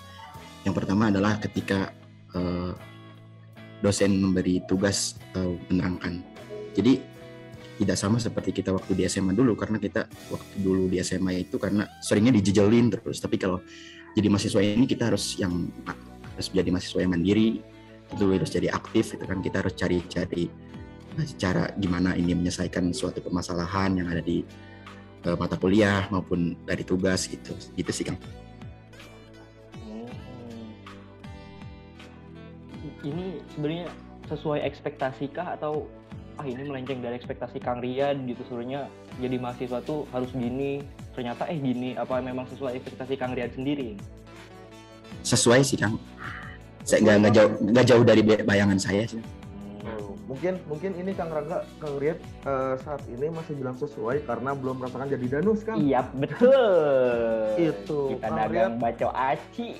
Yang 0.63 0.75
pertama 0.77 1.09
adalah 1.09 1.41
ketika 1.41 1.89
eh, 2.37 2.73
dosen 3.83 4.15
memberi 4.15 4.63
tugas 4.63 5.19
atau 5.33 5.59
menerangkan 5.67 6.23
jadi 6.73 6.93
tidak 7.73 7.97
sama 7.97 8.17
seperti 8.21 8.53
kita 8.53 8.69
waktu 8.71 8.95
di 8.95 9.03
SMA 9.09 9.33
dulu 9.33 9.57
karena 9.57 9.81
kita 9.81 10.05
waktu 10.29 10.55
dulu 10.61 10.87
di 10.87 11.01
SMA 11.01 11.43
itu 11.43 11.57
karena 11.57 11.89
seringnya 11.99 12.33
dijejelin 12.37 12.87
terus 12.93 13.17
tapi 13.19 13.35
kalau 13.35 13.59
jadi 14.13 14.27
mahasiswa 14.29 14.61
ini 14.61 14.85
kita 14.85 15.09
harus 15.09 15.41
yang 15.41 15.73
harus 16.37 16.47
jadi 16.53 16.69
mahasiswa 16.69 17.01
yang 17.01 17.13
mandiri 17.17 17.61
itu 18.13 18.23
harus 18.29 18.51
jadi 18.53 18.69
aktif 18.69 19.17
itu 19.17 19.25
kan. 19.25 19.41
Kita 19.41 19.65
harus 19.65 19.73
cari-cari 19.73 20.45
nah, 21.17 21.25
cara 21.37 21.63
gimana 21.77 22.13
ini 22.13 22.37
menyelesaikan 22.37 22.93
suatu 22.93 23.25
permasalahan 23.25 23.97
yang 23.97 24.07
ada 24.13 24.21
di 24.21 24.45
eh, 25.25 25.35
mata 25.37 25.57
kuliah 25.57 26.05
maupun 26.13 26.53
dari 26.61 26.85
tugas 26.85 27.25
gitu. 27.25 27.57
Gitu 27.73 27.89
sih 27.89 28.05
Kang. 28.05 28.21
Ini 33.03 33.43
sebenarnya 33.51 33.91
sesuai 34.31 34.63
ekspektasi 34.63 35.33
kah? 35.35 35.59
Atau 35.59 35.89
ah 36.37 36.45
ini 36.45 36.65
melenceng 36.65 37.01
dari 37.01 37.17
ekspektasi 37.17 37.61
Kang 37.61 37.81
Rian 37.81 38.25
gitu 38.25 38.41
sebenarnya 38.49 38.89
jadi 39.21 39.37
mahasiswa 39.37 39.85
tuh 39.85 40.09
harus 40.09 40.33
gini 40.33 40.81
ternyata 41.13 41.45
eh 41.47 41.57
gini 41.57 41.93
apa 41.93 42.19
memang 42.19 42.45
sesuai 42.49 42.77
ekspektasi 42.81 43.13
Kang 43.15 43.37
Rian 43.37 43.53
sendiri 43.53 43.95
Sesuai 45.23 45.63
sih 45.63 45.79
Kang. 45.79 45.95
Saya 46.83 46.99
nggak 46.99 47.15
nggak 47.23 47.33
jauh 47.33 47.51
nggak 47.63 47.85
jauh 47.87 48.03
dari 48.03 48.21
bayangan 48.43 48.75
saya 48.75 49.07
sih. 49.07 49.23
Oh, 49.87 50.19
mungkin 50.27 50.59
mungkin 50.67 50.91
ini 50.99 51.15
Kang 51.15 51.31
Rangga, 51.31 51.63
Kang 51.79 51.95
Riet 51.95 52.19
eh, 52.43 52.75
saat 52.83 52.99
ini 53.07 53.31
masih 53.31 53.55
bilang 53.55 53.77
sesuai 53.79 54.27
karena 54.27 54.51
belum 54.51 54.83
merasakan 54.83 55.07
jadi 55.07 55.39
danus 55.39 55.63
kan? 55.63 55.79
iya 55.79 56.03
betul 56.11 57.55
Itu, 57.55 58.15
kita 58.15 58.27
Kang 58.27 58.35
dagang 58.35 58.73
baco 58.83 59.09
aci 59.15 59.79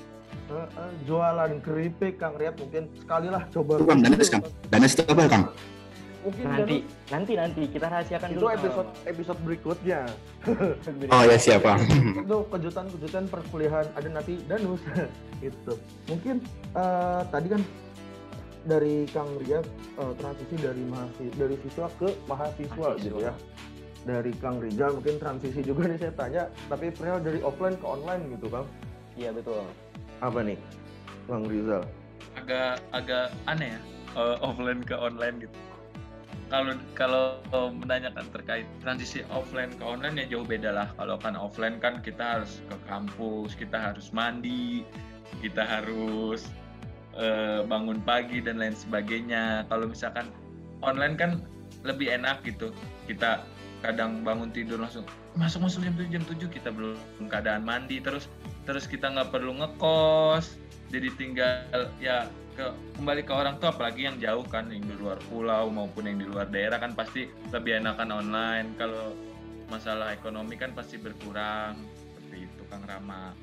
jualan 1.04 1.52
keripik 1.60 2.16
Kang 2.16 2.36
Riet 2.40 2.56
mungkin 2.56 2.88
sekali 2.96 3.28
lah 3.28 3.44
coba. 3.52 3.80
Kang, 3.84 4.00
danus 4.00 4.28
Kang. 4.32 4.42
Danus 4.72 4.92
itu 4.96 5.02
apa 5.04 5.24
Kang? 5.28 5.44
Mungkin 6.24 6.44
nanti 6.48 6.76
danus 6.80 7.10
nanti 7.12 7.32
nanti 7.36 7.62
kita 7.68 7.86
rahasiakan 7.86 8.28
itu 8.30 8.36
dulu 8.38 8.48
episode 8.50 8.90
episode 9.04 9.40
berikutnya. 9.44 10.00
Oh 11.12 11.22
ya 11.22 11.36
siap 11.36 11.62
Kang. 11.62 11.80
itu 12.16 12.36
kejutan-kejutan 12.48 13.24
perkuliahan 13.28 13.86
ada 13.92 14.08
nanti 14.10 14.40
danus 14.44 14.80
itu. 15.44 15.74
Mungkin 16.08 16.40
eh, 16.72 17.20
tadi 17.28 17.46
kan 17.48 17.60
dari 18.64 19.04
Kang 19.06 19.28
Riet 19.38 19.68
eh, 19.94 20.12
transisi 20.16 20.56
dari 20.56 20.82
mahasiswa 20.82 21.34
dari 21.36 21.56
siswa 21.60 21.86
ke 21.94 22.08
mahasiswa, 22.24 22.72
Mahasiswa. 22.72 23.04
gitu 23.04 23.16
ya. 23.20 23.34
Dari 24.04 24.32
Kang 24.36 24.60
Rijal 24.60 24.92
mungkin 24.94 25.16
transisi 25.16 25.60
juga 25.60 25.88
nih 25.88 25.96
saya 25.96 26.12
tanya, 26.12 26.42
tapi 26.68 26.88
perihal 26.88 27.20
dari 27.20 27.40
offline 27.40 27.72
ke 27.74 27.84
online 27.84 28.36
gitu 28.36 28.48
Kang. 28.48 28.68
iya 29.14 29.28
betul 29.30 29.64
Apa 30.18 30.40
nih, 30.40 30.56
Kang 31.24 31.44
Rizal? 31.44 31.84
agak 32.34 32.82
agak 32.90 33.30
aneh 33.46 33.72
ya 33.72 33.80
eh, 34.14 34.36
offline 34.40 34.82
ke 34.82 34.92
online 34.92 35.38
gitu 35.40 35.56
kalau 36.54 36.74
kalau 36.94 37.24
menanyakan 37.74 38.30
terkait 38.30 38.66
transisi 38.78 39.26
offline 39.34 39.74
ke 39.74 39.82
online 39.82 40.22
ya 40.22 40.38
jauh 40.38 40.46
beda 40.46 40.70
lah. 40.70 40.88
Kalau 40.94 41.18
kan 41.18 41.34
offline 41.34 41.82
kan 41.82 41.98
kita 41.98 42.38
harus 42.38 42.62
ke 42.70 42.76
kampus 42.86 43.58
kita 43.58 43.74
harus 43.74 44.14
mandi 44.14 44.86
kita 45.42 45.66
harus 45.66 46.46
eh, 47.18 47.66
bangun 47.66 47.98
pagi 48.06 48.38
dan 48.38 48.62
lain 48.62 48.78
sebagainya. 48.78 49.66
Kalau 49.66 49.90
misalkan 49.90 50.30
online 50.86 51.18
kan 51.18 51.30
lebih 51.82 52.14
enak 52.14 52.46
gitu. 52.46 52.70
Kita 53.10 53.42
kadang 53.82 54.22
bangun 54.22 54.54
tidur 54.54 54.78
langsung 54.78 55.04
masuk 55.34 55.66
masuk 55.66 55.82
jam 55.82 55.92
7 55.98 56.14
jam 56.14 56.24
7 56.24 56.54
kita 56.54 56.70
belum 56.70 57.26
keadaan 57.26 57.66
mandi. 57.66 57.98
Terus 57.98 58.30
terus 58.62 58.86
kita 58.86 59.10
nggak 59.10 59.34
perlu 59.34 59.58
ngekos 59.58 60.62
jadi 60.94 61.08
tinggal 61.18 61.90
ya 61.98 62.30
ke, 62.54 62.70
kembali 62.94 63.26
ke 63.26 63.32
orang 63.34 63.58
tua 63.58 63.74
apalagi 63.74 64.06
yang 64.06 64.16
jauh 64.22 64.46
kan 64.46 64.70
yang 64.70 64.86
di 64.86 64.94
luar 64.94 65.18
pulau 65.26 65.66
maupun 65.66 66.06
yang 66.06 66.22
di 66.22 66.26
luar 66.30 66.46
daerah 66.46 66.78
kan 66.78 66.94
pasti 66.94 67.26
lebih 67.50 67.82
enakan 67.82 68.14
online. 68.14 68.78
Kalau 68.78 69.10
masalah 69.66 70.14
ekonomi 70.14 70.54
kan 70.54 70.70
pasti 70.70 71.02
berkurang 71.02 71.74
seperti 71.98 72.46
itu 72.46 72.62
Kang 72.70 72.86
Rama. 72.86 73.34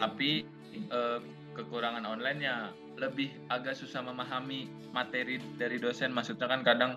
Tapi 0.00 0.48
eh, 0.72 1.18
kekurangan 1.52 2.04
online-nya 2.08 2.72
lebih 2.96 3.28
agak 3.52 3.76
susah 3.76 4.00
memahami 4.00 4.72
materi 4.96 5.36
dari 5.60 5.76
dosen. 5.76 6.16
Maksudnya 6.16 6.48
kan 6.48 6.64
kadang 6.64 6.92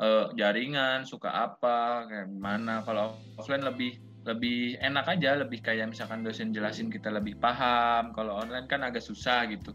eh, 0.00 0.26
jaringan 0.40 1.04
suka 1.04 1.28
apa 1.28 2.08
kayak 2.08 2.32
gimana. 2.32 2.80
Kalau 2.88 3.20
offline 3.36 3.68
lebih 3.68 4.00
lebih 4.22 4.78
enak 4.78 5.06
aja 5.18 5.34
lebih 5.34 5.58
kayak 5.58 5.90
misalkan 5.90 6.22
dosen 6.22 6.54
jelasin 6.54 6.86
kita 6.86 7.10
lebih 7.10 7.34
paham 7.42 8.14
kalau 8.14 8.38
online 8.38 8.70
kan 8.70 8.86
agak 8.86 9.02
susah 9.02 9.50
gitu. 9.50 9.74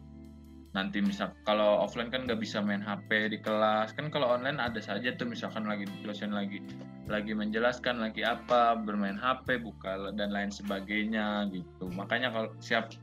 Nanti 0.72 1.02
misal 1.02 1.34
kalau 1.44 1.82
offline 1.84 2.14
kan 2.14 2.24
nggak 2.24 2.40
bisa 2.40 2.64
main 2.64 2.80
HP 2.80 3.34
di 3.34 3.40
kelas. 3.44 3.92
Kan 3.98 4.08
kalau 4.14 4.32
online 4.32 4.62
ada 4.62 4.80
saja 4.80 5.12
tuh 5.16 5.28
misalkan 5.28 5.68
lagi 5.68 5.90
dosen 6.06 6.32
lagi 6.32 6.64
lagi 7.08 7.32
menjelaskan 7.32 8.04
lagi 8.04 8.24
apa 8.24 8.76
bermain 8.76 9.16
HP 9.20 9.64
buka 9.64 10.12
dan 10.16 10.32
lain 10.32 10.52
sebagainya 10.52 11.48
gitu. 11.52 11.92
Makanya 11.92 12.32
kalau 12.32 12.50
siap 12.64 12.94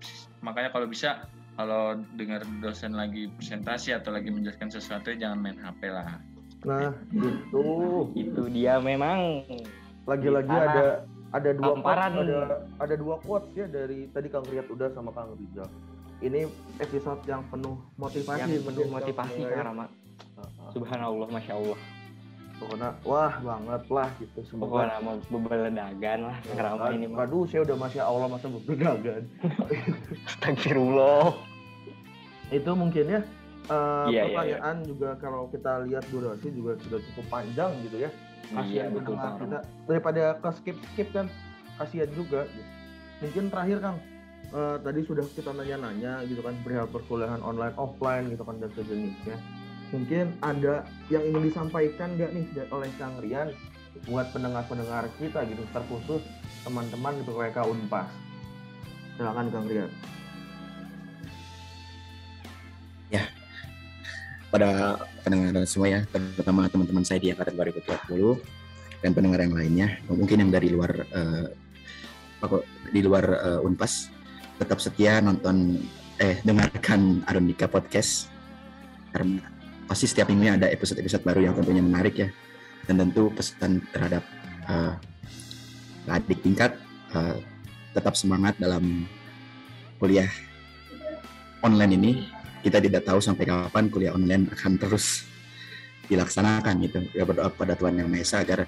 makanya 0.40 0.72
kalau 0.72 0.88
bisa 0.88 1.28
kalau 1.54 1.98
dengar 2.18 2.42
dosen 2.58 2.96
lagi 2.96 3.30
presentasi 3.38 3.94
atau 3.94 4.10
lagi 4.10 4.30
menjelaskan 4.32 4.70
sesuatu 4.72 5.14
jangan 5.14 5.38
main 5.38 5.58
HP 5.60 5.92
lah. 5.92 6.18
Nah, 6.64 6.90
gitu. 7.12 7.64
itu 8.16 8.42
dia 8.50 8.80
memang. 8.80 9.44
Lagi-lagi 10.04 10.52
ada 10.52 11.04
ada 11.34 11.50
dua 11.50 11.74
quotes, 11.82 11.98
ada 11.98 12.38
ada 12.78 12.94
dua 12.94 13.16
quotes 13.18 13.50
ya 13.58 13.66
dari 13.66 14.06
tadi 14.14 14.30
Kang 14.30 14.46
Riyad 14.46 14.70
udah 14.70 14.88
sama 14.94 15.10
Kang 15.10 15.34
Rizal. 15.34 15.66
Ini 16.22 16.46
episode 16.78 17.20
yang 17.26 17.42
penuh 17.50 17.74
motivasi, 17.98 18.38
yang 18.46 18.62
penuh 18.62 18.86
motivasi 18.86 19.40
Kang. 19.42 19.66
Rama 19.74 19.84
subhanallah 20.72 21.28
masya 21.30 21.54
Allah 21.58 21.78
Pokoknya 22.54 22.94
wah 23.02 23.34
banget 23.42 23.82
lah 23.90 24.08
gitu 24.22 24.40
semoga. 24.46 24.86
pokoknya 24.86 24.96
mau 25.02 25.14
bebeledagan 25.42 26.18
lah 26.22 26.36
Kang 26.46 26.60
Rama 26.62 26.86
ini 26.94 27.06
mah 27.10 27.26
Aduh, 27.26 27.44
saya 27.50 27.66
udah 27.66 27.76
masya 27.76 28.02
Allah 28.06 28.26
masa 28.30 28.46
berdagan. 28.46 29.22
astagfirullah 30.30 31.34
Itu 32.54 32.70
mungkin 32.78 33.04
ya 33.10 33.20
eh, 33.66 34.06
Iya, 34.06 34.22
iya, 34.22 34.22
pertanyaan 34.30 34.76
juga 34.86 35.10
kalau 35.18 35.50
kita 35.50 35.82
lihat 35.90 36.06
durasi 36.14 36.54
juga 36.54 36.78
sudah 36.78 37.02
cukup 37.10 37.26
panjang 37.26 37.74
gitu 37.90 38.06
ya. 38.06 38.10
Iya 38.50 38.56
Kasihan 38.60 38.88
betul 38.92 39.14
pendengar 39.16 39.24
Kang 39.24 39.36
kita 39.40 39.58
daripada 39.88 40.24
ke 40.40 40.50
skip 40.60 40.76
skip 40.92 41.08
kan 41.14 41.26
kasihan 41.80 42.10
juga. 42.12 42.40
Gitu. 42.48 42.70
Mungkin 43.24 43.44
terakhir 43.50 43.78
Kang 43.80 43.96
eh, 44.52 44.76
tadi 44.82 45.00
sudah 45.06 45.24
kita 45.32 45.50
nanya-nanya 45.54 46.12
gitu 46.28 46.40
kan 46.44 46.54
perihal 46.62 46.86
perkuliahan 46.90 47.40
online 47.40 47.76
offline 47.80 48.28
gitu 48.30 48.42
kan 48.44 48.56
dan 48.60 48.70
sejenisnya. 48.76 49.36
Mungkin 49.92 50.26
ada 50.42 50.82
yang 51.12 51.22
ingin 51.22 51.48
disampaikan 51.48 52.18
nggak 52.18 52.30
nih 52.34 52.46
oleh 52.72 52.90
Kang 52.98 53.14
Rian 53.22 53.54
buat 54.10 54.26
pendengar-pendengar 54.34 55.06
kita 55.22 55.46
gitu 55.46 55.62
terkhusus 55.70 56.22
teman-teman 56.66 57.14
di 57.20 57.22
PWK 57.22 57.58
Unpas. 57.62 58.10
Silakan 59.14 59.48
Kang 59.54 59.70
Rian. 59.70 59.92
Pada 64.54 65.02
pendengar 65.26 65.66
semua 65.66 65.90
ya, 65.90 66.00
terutama 66.06 66.70
teman-teman 66.70 67.02
saya 67.02 67.18
di 67.18 67.34
angkatan 67.34 67.58
2020 67.58 68.38
dan 69.02 69.10
pendengar 69.10 69.42
yang 69.42 69.54
lainnya, 69.58 69.88
mungkin 70.06 70.46
yang 70.46 70.50
dari 70.54 70.70
luar 70.70 70.94
apa, 72.44 72.60
di 72.92 73.00
luar 73.00 73.24
eh, 73.24 73.66
Unpas 73.66 74.12
tetap 74.60 74.78
setia 74.78 75.18
nonton 75.18 75.80
eh 76.20 76.38
dengarkan 76.46 77.26
Aronika 77.26 77.66
Podcast 77.66 78.30
karena 79.10 79.42
pasti 79.90 80.06
setiap 80.06 80.30
minggunya 80.30 80.54
ada 80.60 80.66
episode-episode 80.70 81.26
baru 81.26 81.50
yang 81.50 81.54
tentunya 81.58 81.82
menarik 81.82 82.14
ya 82.14 82.28
dan 82.86 83.02
tentu 83.02 83.34
pesan 83.34 83.82
terhadap 83.90 84.22
eh, 84.70 84.94
adik 86.06 86.38
tingkat 86.44 86.78
eh, 87.16 87.36
tetap 87.96 88.14
semangat 88.14 88.54
dalam 88.62 89.08
kuliah 89.98 90.30
online 91.64 91.92
ini 91.98 92.12
kita 92.64 92.80
tidak 92.80 93.04
tahu 93.04 93.20
sampai 93.20 93.44
kapan 93.44 93.92
kuliah 93.92 94.16
online 94.16 94.48
akan 94.48 94.80
terus 94.80 95.28
dilaksanakan 96.08 96.74
gitu. 96.88 96.98
Ya 97.12 97.28
berdoa 97.28 97.52
kepada 97.52 97.76
Tuhan 97.76 98.00
Yang 98.00 98.08
Maha 98.08 98.24
Esa 98.24 98.36
agar 98.40 98.64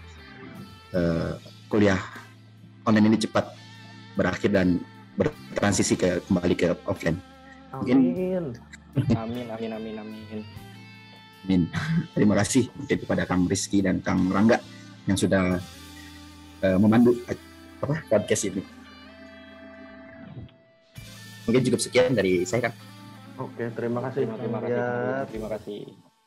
eh, 0.92 1.32
kuliah 1.72 1.96
online 2.84 3.16
ini 3.16 3.18
cepat 3.24 3.56
berakhir 4.12 4.52
dan 4.52 4.84
bertransisi 5.16 5.96
ke 5.96 6.20
kembali 6.28 6.54
ke 6.54 6.76
offline. 6.84 7.16
Mungkin- 7.72 7.96
Amin. 7.96 8.44
amin 9.12 9.46
amin 9.52 9.72
amin 9.76 9.94
amin 10.00 10.40
Amin. 11.46 11.62
Terima 12.16 12.34
kasih 12.36 12.68
kepada 12.88 13.22
Kang 13.28 13.44
Rizky 13.46 13.78
dan 13.84 14.00
Kang 14.00 14.28
Rangga 14.28 14.60
yang 15.08 15.16
sudah 15.16 15.56
eh, 16.60 16.78
memandu 16.80 17.16
apa 17.80 17.96
podcast 18.12 18.52
ini. 18.52 18.60
Mungkin 21.46 21.62
cukup 21.70 21.80
sekian 21.80 22.12
dari 22.12 22.42
saya 22.42 22.68
Kang. 22.68 22.76
Oke, 23.36 23.68
terima 23.72 24.00
kasih. 24.08 24.24
terima, 24.24 24.36
terima 24.40 24.58
kasih. 24.60 24.76
Rama. 24.80 25.24
terima 25.28 25.48
kasih 25.52 25.80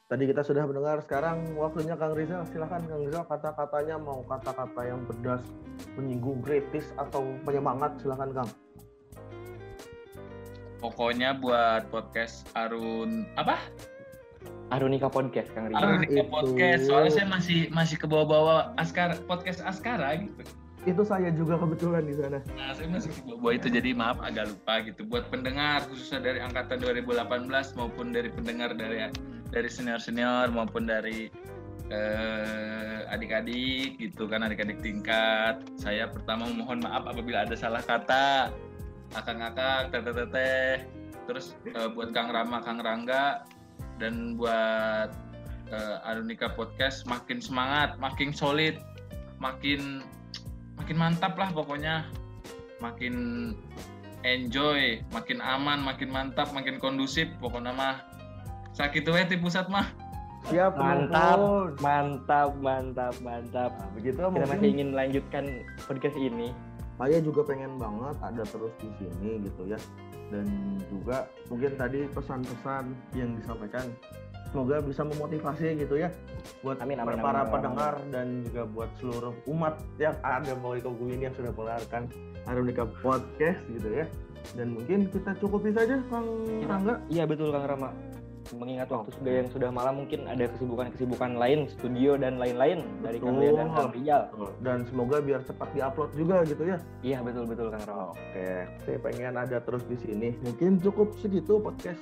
Tadi 0.10 0.26
kita 0.26 0.41
sudah 0.41 0.66
mendengar, 0.66 1.05
sekarang 1.05 1.53
waktunya 1.53 1.93
Kang 1.93 2.18
Rizal. 2.18 2.41
Silahkan 2.49 2.82
Kang 2.82 2.97
Rizal, 2.97 3.30
kata-katanya 3.30 4.01
mau 4.01 4.26
kata-kata 4.26 4.82
yang 4.82 5.05
pedas, 5.05 5.45
menyinggung, 5.93 6.41
kritis, 6.41 6.89
atau 6.97 7.22
penyemangat, 7.45 7.93
silahkan 8.01 8.34
Kang. 8.34 8.49
pokoknya 10.80 11.36
buat 11.36 11.91
podcast 11.91 12.47
Arun 12.55 13.28
apa 13.36 13.60
Arunika 14.72 15.12
Podcast 15.12 15.51
Kang 15.51 15.68
Arun- 15.68 15.76
Arunika 15.76 16.24
itu. 16.24 16.32
podcast 16.32 16.82
soalnya 16.88 17.12
saya 17.12 17.28
masih 17.28 17.60
masih 17.70 17.99
ke 17.99 18.07
bawah-bawah 18.07 18.72
Askara 18.80 19.20
podcast 19.28 19.60
Askara 19.60 20.16
gitu 20.16 20.39
Itu 20.88 21.04
saya 21.04 21.28
juga 21.36 21.60
kebetulan 21.60 22.08
di 22.08 22.16
sana. 22.16 22.40
Nah, 22.56 22.72
saya 22.72 22.88
masih 22.88 23.12
ke 23.12 23.22
bawah 23.28 23.52
itu 23.52 23.68
jadi 23.68 23.92
maaf 23.92 24.24
agak 24.24 24.56
lupa 24.56 24.80
gitu. 24.88 25.04
Buat 25.04 25.28
pendengar 25.28 25.84
khususnya 25.92 26.24
dari 26.24 26.40
angkatan 26.40 26.80
2018 26.80 27.76
maupun 27.76 28.16
dari 28.16 28.32
pendengar 28.32 28.72
dari 28.72 29.12
dari 29.52 29.70
senior-senior 29.70 30.48
maupun 30.56 30.88
dari 30.88 31.28
eh, 31.92 33.00
adik-adik 33.12 34.00
gitu 34.00 34.32
kan 34.32 34.46
adik-adik 34.48 34.80
tingkat. 34.80 35.60
Saya 35.76 36.08
pertama 36.08 36.48
memohon 36.48 36.80
maaf 36.80 37.04
apabila 37.12 37.44
ada 37.44 37.56
salah 37.60 37.84
kata. 37.84 38.54
Akang-akang, 39.18 39.92
teteh-teteh. 39.92 40.86
Terus 41.28 41.60
eh, 41.68 41.90
buat 41.92 42.16
Kang 42.16 42.32
Rama, 42.32 42.64
Kang 42.64 42.80
Rangga 42.80 43.44
dan 44.00 44.40
buat 44.40 45.12
eh, 45.76 46.08
Arunika 46.08 46.56
Podcast 46.56 47.04
makin 47.04 47.44
semangat, 47.44 48.00
makin 48.00 48.32
solid, 48.32 48.80
makin 49.44 50.06
makin 50.80 50.98
mantap 50.98 51.34
lah 51.36 51.50
pokoknya. 51.52 52.08
Makin 52.80 53.16
enjoy 54.24 55.00
makin 55.16 55.40
aman 55.40 55.80
makin 55.84 56.12
mantap 56.12 56.52
makin 56.56 56.80
kondusif 56.80 57.28
pokoknya 57.44 57.76
mah. 57.76 58.00
Sakit 58.72 59.04
wae 59.12 59.28
di 59.28 59.36
pusat 59.36 59.68
mah. 59.68 59.92
Siap, 60.48 60.80
mantap 60.80 61.40
mantap 61.84 62.50
mantap 62.64 63.14
mantap. 63.20 63.72
Nah, 63.76 63.92
begitu 63.92 64.16
kita 64.16 64.32
masih 64.32 64.48
mungkin 64.48 64.64
ingin 64.72 64.90
lanjutkan 64.96 65.44
podcast 65.84 66.16
ini. 66.16 66.56
Saya 66.96 67.20
juga 67.24 67.42
pengen 67.48 67.76
banget 67.76 68.16
ada 68.24 68.44
terus 68.48 68.72
di 68.80 68.90
sini 69.00 69.44
gitu 69.44 69.68
ya. 69.68 69.80
Dan 70.32 70.80
juga 70.88 71.28
mungkin 71.52 71.76
tadi 71.76 72.08
pesan-pesan 72.12 72.86
yang 73.18 73.36
disampaikan 73.36 73.92
semoga 74.50 74.82
bisa 74.82 75.02
memotivasi 75.06 75.78
gitu 75.78 75.95
ya 75.95 76.10
buat 76.62 76.80
Amin, 76.82 76.97
amin, 76.97 77.20
para 77.20 77.43
amin, 77.43 77.45
amin, 77.45 77.54
pendengar 77.54 77.93
dan 78.10 78.28
juga 78.43 78.64
buat 78.66 78.89
seluruh 78.97 79.34
umat 79.47 79.76
yang 79.97 80.16
ada 80.22 80.54
Kogu 80.56 81.06
ini 81.12 81.30
yang 81.30 81.36
sudah 81.36 81.52
mendengarkan 81.54 82.04
Arunika 82.47 82.84
Podcast 83.04 83.62
gitu 83.70 83.89
ya. 83.93 84.06
Dan 84.56 84.74
mungkin 84.74 85.12
kita 85.12 85.36
cukupi 85.38 85.70
saja 85.76 86.00
Kang 86.08 86.26
Kita- 86.47 86.66
Rangga. 86.66 86.95
iya 87.12 87.28
betul 87.28 87.52
Kang 87.52 87.68
Rama 87.68 87.91
mengingat 88.50 88.89
waktu 88.89 89.14
sudah 89.14 89.34
yang 89.45 89.50
sudah 89.54 89.70
malam 89.70 90.02
mungkin 90.02 90.26
ada 90.26 90.50
kesibukan-kesibukan 90.50 91.38
lain 91.38 91.70
studio 91.70 92.18
dan 92.18 92.41
lain-lain 92.41 92.82
dari 93.06 93.22
Kang 93.22 93.38
dan 93.38 93.70
Kang 93.70 93.93
Rijal 93.93 94.26
Dan 94.58 94.89
semoga 94.89 95.22
biar 95.22 95.45
cepat 95.45 95.70
diupload 95.78 96.12
juga 96.18 96.41
gitu 96.50 96.66
ya. 96.66 96.78
iya 97.06 97.22
betul 97.22 97.45
betul 97.45 97.70
Kang 97.70 97.84
Rama 97.86 98.06
Oke, 98.18 98.50
saya 98.82 98.97
pengen 99.06 99.38
ada 99.38 99.58
terus 99.62 99.86
di 99.86 99.97
sini. 100.02 100.34
Mungkin 100.41 100.82
cukup 100.82 101.14
segitu 101.22 101.62
podcast 101.62 102.02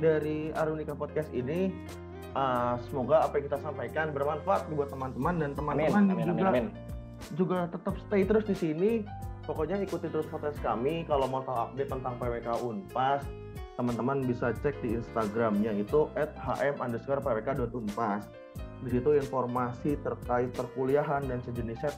dari 0.00 0.54
Arunika 0.54 0.96
Podcast 0.96 1.28
ini. 1.34 1.68
Ah, 2.32 2.80
semoga 2.88 3.28
apa 3.28 3.36
yang 3.36 3.52
kita 3.52 3.60
sampaikan 3.60 4.08
bermanfaat 4.16 4.64
buat 4.72 4.88
teman-teman 4.88 5.36
dan 5.36 5.50
teman-teman 5.52 6.00
amin 6.00 6.16
amin 6.16 6.26
juga 6.32 6.48
amin 6.48 6.66
juga 7.38 7.70
tetap 7.70 7.94
stay 8.08 8.26
terus 8.26 8.44
di 8.48 8.56
sini. 8.56 9.04
Pokoknya 9.42 9.82
ikuti 9.82 10.06
terus 10.06 10.26
podcast 10.30 10.54
kami. 10.62 11.02
Kalau 11.06 11.26
mau 11.26 11.42
tahu 11.42 11.56
update 11.70 11.90
tentang 11.90 12.14
PWK 12.18 12.48
Unpas, 12.62 13.26
teman-teman 13.74 14.22
bisa 14.22 14.54
cek 14.54 14.78
di 14.82 14.94
Instagramnya 15.02 15.72
itu 15.74 16.06
@hm_pwk.unpas. 16.14 18.22
Di 18.82 18.90
situ 18.90 19.14
informasi 19.18 19.98
terkait 20.02 20.50
perkuliahan 20.54 21.26
dan 21.26 21.42
sejenisnya 21.42 21.90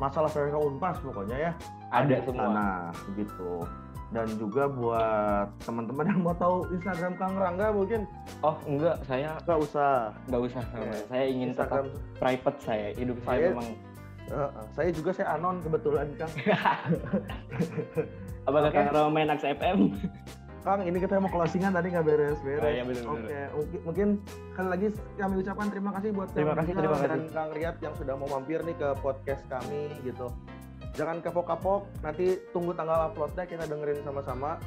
masalah 0.00 0.30
PWK 0.30 0.56
Unpas 0.56 0.96
pokoknya 1.02 1.50
ya 1.50 1.52
ada 1.90 2.16
semua 2.22 2.52
sana, 2.52 2.92
begitu. 3.12 3.66
Dan 4.08 4.24
juga 4.34 4.64
buat 4.66 5.52
teman-teman 5.60 6.04
yang 6.06 6.20
mau 6.22 6.32
tahu 6.32 6.64
Instagram 6.72 7.12
Kang 7.14 7.36
Rangga 7.36 7.68
mungkin 7.70 8.08
oh 8.40 8.56
enggak 8.64 8.96
saya 9.04 9.36
nggak 9.42 9.58
usah. 9.60 10.16
nggak 10.26 10.42
usah. 10.42 10.64
Oke. 10.72 10.98
saya 11.06 11.24
ingin 11.26 11.46
Instagram 11.52 11.84
tetap 11.86 12.16
private 12.16 12.58
saya 12.58 12.86
hidup 12.96 13.18
saya, 13.20 13.28
Saya- 13.28 13.50
memang 13.52 13.68
Eh, 14.28 14.36
eh, 14.36 14.50
saya 14.76 14.90
juga 14.92 15.08
saya 15.10 15.28
anon 15.34 15.56
kebetulan 15.64 16.04
Kang. 16.14 16.28
apakah 18.44 18.68
Oke. 18.68 18.76
Kang 18.76 18.88
Rama 18.90 19.10
main 19.10 19.28
Aks 19.28 19.44
FM 19.46 19.78
Kang, 20.58 20.84
ini 20.84 20.98
kita 20.98 21.16
mau 21.16 21.30
closingan 21.30 21.72
tadi 21.72 21.88
nggak 21.88 22.04
beres-beres. 22.04 22.60
Oh, 22.60 22.68
iya, 22.68 22.82
bener, 22.84 23.04
Oke, 23.06 23.24
bener. 23.24 23.48
mungkin, 23.54 23.78
mungkin 23.86 24.08
sekali 24.52 24.68
lagi 24.68 24.86
kami 25.16 25.34
ucapkan 25.38 25.66
terima 25.70 25.90
kasih 25.96 26.08
buat 26.12 26.28
Terima 26.34 26.52
kasih, 26.52 26.72
terima 26.74 26.96
dan 26.98 27.08
kasih. 27.08 27.30
Kang 27.30 27.50
Riyad 27.54 27.76
yang 27.78 27.94
sudah 27.96 28.14
mau 28.18 28.28
mampir 28.28 28.60
nih 28.60 28.76
ke 28.76 28.88
podcast 29.00 29.42
kami 29.48 29.80
gitu. 30.02 30.26
Jangan 30.98 31.22
kapok-kapok, 31.22 31.86
nanti 32.02 32.42
tunggu 32.50 32.74
tanggal 32.74 33.14
uploadnya 33.14 33.46
kita 33.46 33.70
dengerin 33.70 34.02
sama-sama. 34.02 34.58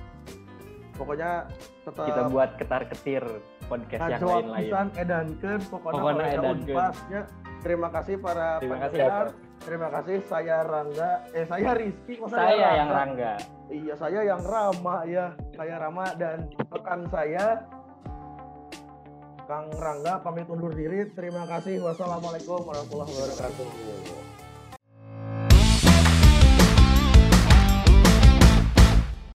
Pokoknya 0.96 1.50
tetap 1.84 2.08
Kita 2.08 2.24
buat 2.32 2.50
ketar-ketir 2.56 3.24
podcast 3.68 4.00
yang 4.00 4.12
ngajawab 4.16 4.44
lain-lain. 4.48 4.64
pisan 4.64 4.88
edankeun 4.96 5.62
pokoknya 5.68 6.00
Pokoknya. 6.00 6.40
Unpasnya. 6.56 7.22
Terima 7.62 7.90
kasih 7.94 8.16
para 8.18 8.50
Terima 8.58 8.78
kasih, 8.80 8.98
pendengar. 8.98 9.28
Terima 9.62 9.88
kasih 9.94 10.18
saya 10.26 10.58
Rangga, 10.66 11.12
eh 11.38 11.46
saya 11.46 11.70
Rizky, 11.78 12.14
kok 12.18 12.28
Saya 12.34 12.68
yang 12.82 12.90
Rangga. 12.90 13.34
Iya, 13.70 13.94
saya 13.94 14.20
yang 14.26 14.42
Rama 14.42 14.98
ya. 15.06 15.26
Saya 15.54 15.76
Rama 15.78 16.06
dan 16.18 16.50
rekan 16.74 17.02
saya 17.14 17.46
Kang 19.46 19.68
Rangga 19.78 20.24
pamit 20.24 20.48
undur 20.48 20.72
diri. 20.72 21.12
Terima 21.12 21.44
kasih. 21.44 21.84
Wassalamualaikum 21.84 22.64
warahmatullahi 22.64 23.12
wabarakatuh. 23.14 24.41